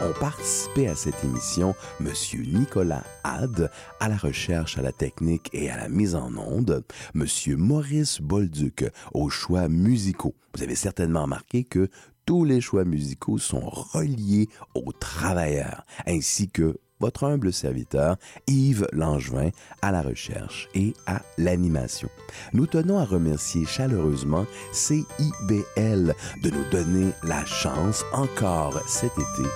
Ont 0.00 0.12
participé 0.20 0.86
à 0.86 0.94
cette 0.94 1.24
émission 1.24 1.74
M. 2.00 2.12
Nicolas 2.46 3.02
Had 3.24 3.68
à 3.98 4.08
la 4.08 4.16
recherche, 4.16 4.78
à 4.78 4.82
la 4.82 4.92
technique 4.92 5.50
et 5.52 5.70
à 5.70 5.76
la 5.76 5.88
mise 5.88 6.14
en 6.14 6.36
onde, 6.36 6.84
M. 7.16 7.26
Maurice 7.56 8.20
Bolduc 8.20 8.84
aux 9.12 9.28
choix 9.28 9.68
musicaux. 9.68 10.36
Vous 10.54 10.62
avez 10.62 10.74
certainement 10.74 11.22
remarqué 11.22 11.64
que 11.64 11.88
tous 12.26 12.44
les 12.44 12.60
choix 12.60 12.84
musicaux 12.84 13.38
sont 13.38 13.68
reliés 13.68 14.48
aux 14.74 14.92
travailleurs, 14.92 15.84
ainsi 16.06 16.48
que 16.48 16.78
votre 17.02 17.24
humble 17.24 17.52
serviteur 17.52 18.16
Yves 18.46 18.86
Langevin 18.92 19.50
à 19.82 19.90
la 19.90 20.02
recherche 20.02 20.68
et 20.74 20.94
à 21.06 21.20
l'animation. 21.36 22.08
Nous 22.52 22.66
tenons 22.66 22.98
à 22.98 23.04
remercier 23.04 23.66
chaleureusement 23.66 24.46
CIBL 24.72 26.14
de 26.42 26.50
nous 26.50 26.70
donner 26.70 27.10
la 27.24 27.44
chance 27.44 28.04
encore 28.12 28.80
cet 28.86 29.12
été 29.12 29.48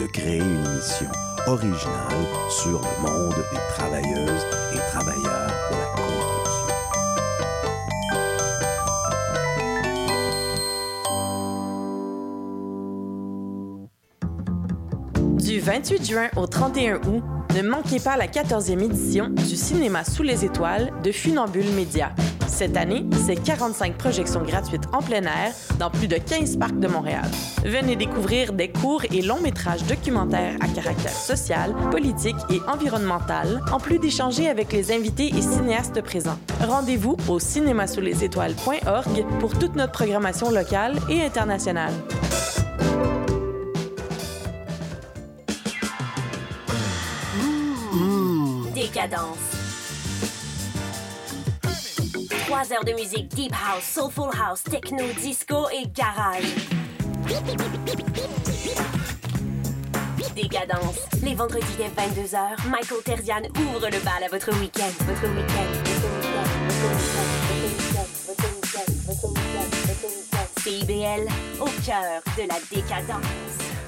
de 0.00 0.06
créer 0.06 0.38
une 0.38 0.64
émission 0.64 1.10
originale 1.48 2.26
sur 2.48 2.80
le 2.80 3.02
monde 3.02 3.34
des 3.34 3.74
travailleuses 3.74 4.46
Du 15.44 15.58
28 15.58 16.08
juin 16.08 16.28
au 16.36 16.46
31 16.46 16.96
août, 17.08 17.22
ne 17.56 17.62
manquez 17.62 17.98
pas 17.98 18.16
la 18.16 18.28
14e 18.28 18.80
édition 18.80 19.28
du 19.28 19.56
Cinéma 19.56 20.04
sous 20.04 20.22
les 20.22 20.44
étoiles 20.44 20.92
de 21.02 21.10
Funambule 21.10 21.68
Média. 21.74 22.12
Cette 22.46 22.76
année, 22.76 23.04
c'est 23.26 23.42
45 23.42 23.98
projections 23.98 24.42
gratuites 24.42 24.84
en 24.92 25.02
plein 25.02 25.22
air 25.22 25.52
dans 25.80 25.90
plus 25.90 26.06
de 26.06 26.16
15 26.16 26.58
parcs 26.58 26.78
de 26.78 26.86
Montréal. 26.86 27.28
Venez 27.64 27.96
découvrir 27.96 28.52
des 28.52 28.70
courts 28.70 29.04
et 29.10 29.20
longs 29.20 29.40
métrages 29.40 29.82
documentaires 29.84 30.54
à 30.60 30.68
caractère 30.68 31.10
social, 31.10 31.74
politique 31.90 32.36
et 32.48 32.60
environnemental, 32.68 33.62
en 33.72 33.80
plus 33.80 33.98
d'échanger 33.98 34.48
avec 34.48 34.72
les 34.72 34.92
invités 34.92 35.28
et 35.36 35.42
cinéastes 35.42 36.02
présents. 36.02 36.38
Rendez-vous 36.60 37.16
au 37.28 37.40
cinémasoulesétoiles.org 37.40 39.26
pour 39.40 39.58
toute 39.58 39.74
notre 39.74 39.92
programmation 39.92 40.50
locale 40.50 40.96
et 41.08 41.22
internationale. 41.22 41.92
Décadence. 49.02 49.36
Trois 52.46 52.72
heures 52.72 52.84
de 52.84 52.92
musique 52.92 53.28
deep 53.34 53.52
house, 53.52 53.82
soulful 53.82 54.30
house, 54.32 54.62
techno, 54.62 55.02
disco 55.20 55.68
et 55.70 55.88
garage. 55.88 56.44
Décadence. 60.36 60.98
Les 61.20 61.34
vendredis 61.34 61.66
dès 61.76 61.88
22h, 61.88 62.68
Michael 62.68 63.02
Terzian 63.04 63.42
ouvre 63.56 63.88
le 63.90 63.98
bal 64.04 64.22
à 64.24 64.28
votre 64.30 64.56
week-end. 64.60 64.92
Votre 65.00 65.26
week-end. 65.34 65.66
CIBL, 70.60 71.28
au 71.60 71.68
cœur 71.84 72.22
de 72.36 72.48
la 72.48 72.60
décadence. 72.70 73.71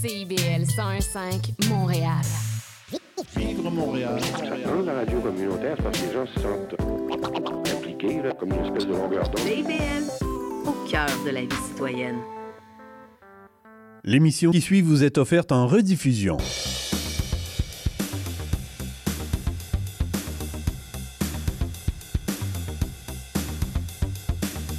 CIBL 0.00 0.64
101.5 0.64 1.68
Montréal. 1.68 2.22
Vivre 3.36 3.70
Montréal. 3.70 4.18
Dans 4.64 4.80
la 4.80 4.94
radio 4.94 5.20
communautaire, 5.20 5.76
parce 5.76 6.00
que 6.00 6.06
les 6.06 6.12
gens 6.14 6.26
se 6.26 6.40
sentent 6.40 6.74
impliqués, 7.70 8.22
là, 8.22 8.32
comme 8.32 8.50
une 8.50 8.64
espèce 8.64 8.86
de 8.86 8.94
longueur 8.94 9.24
d'onde. 9.24 9.46
CIBL, 9.46 10.24
au 10.66 10.88
cœur 10.90 11.06
de 11.26 11.30
la 11.30 11.42
vie 11.42 11.48
citoyenne. 11.68 12.16
L'émission 14.02 14.52
qui 14.52 14.62
suit 14.62 14.80
vous 14.80 15.04
est 15.04 15.18
offerte 15.18 15.52
en 15.52 15.66
rediffusion. 15.66 16.38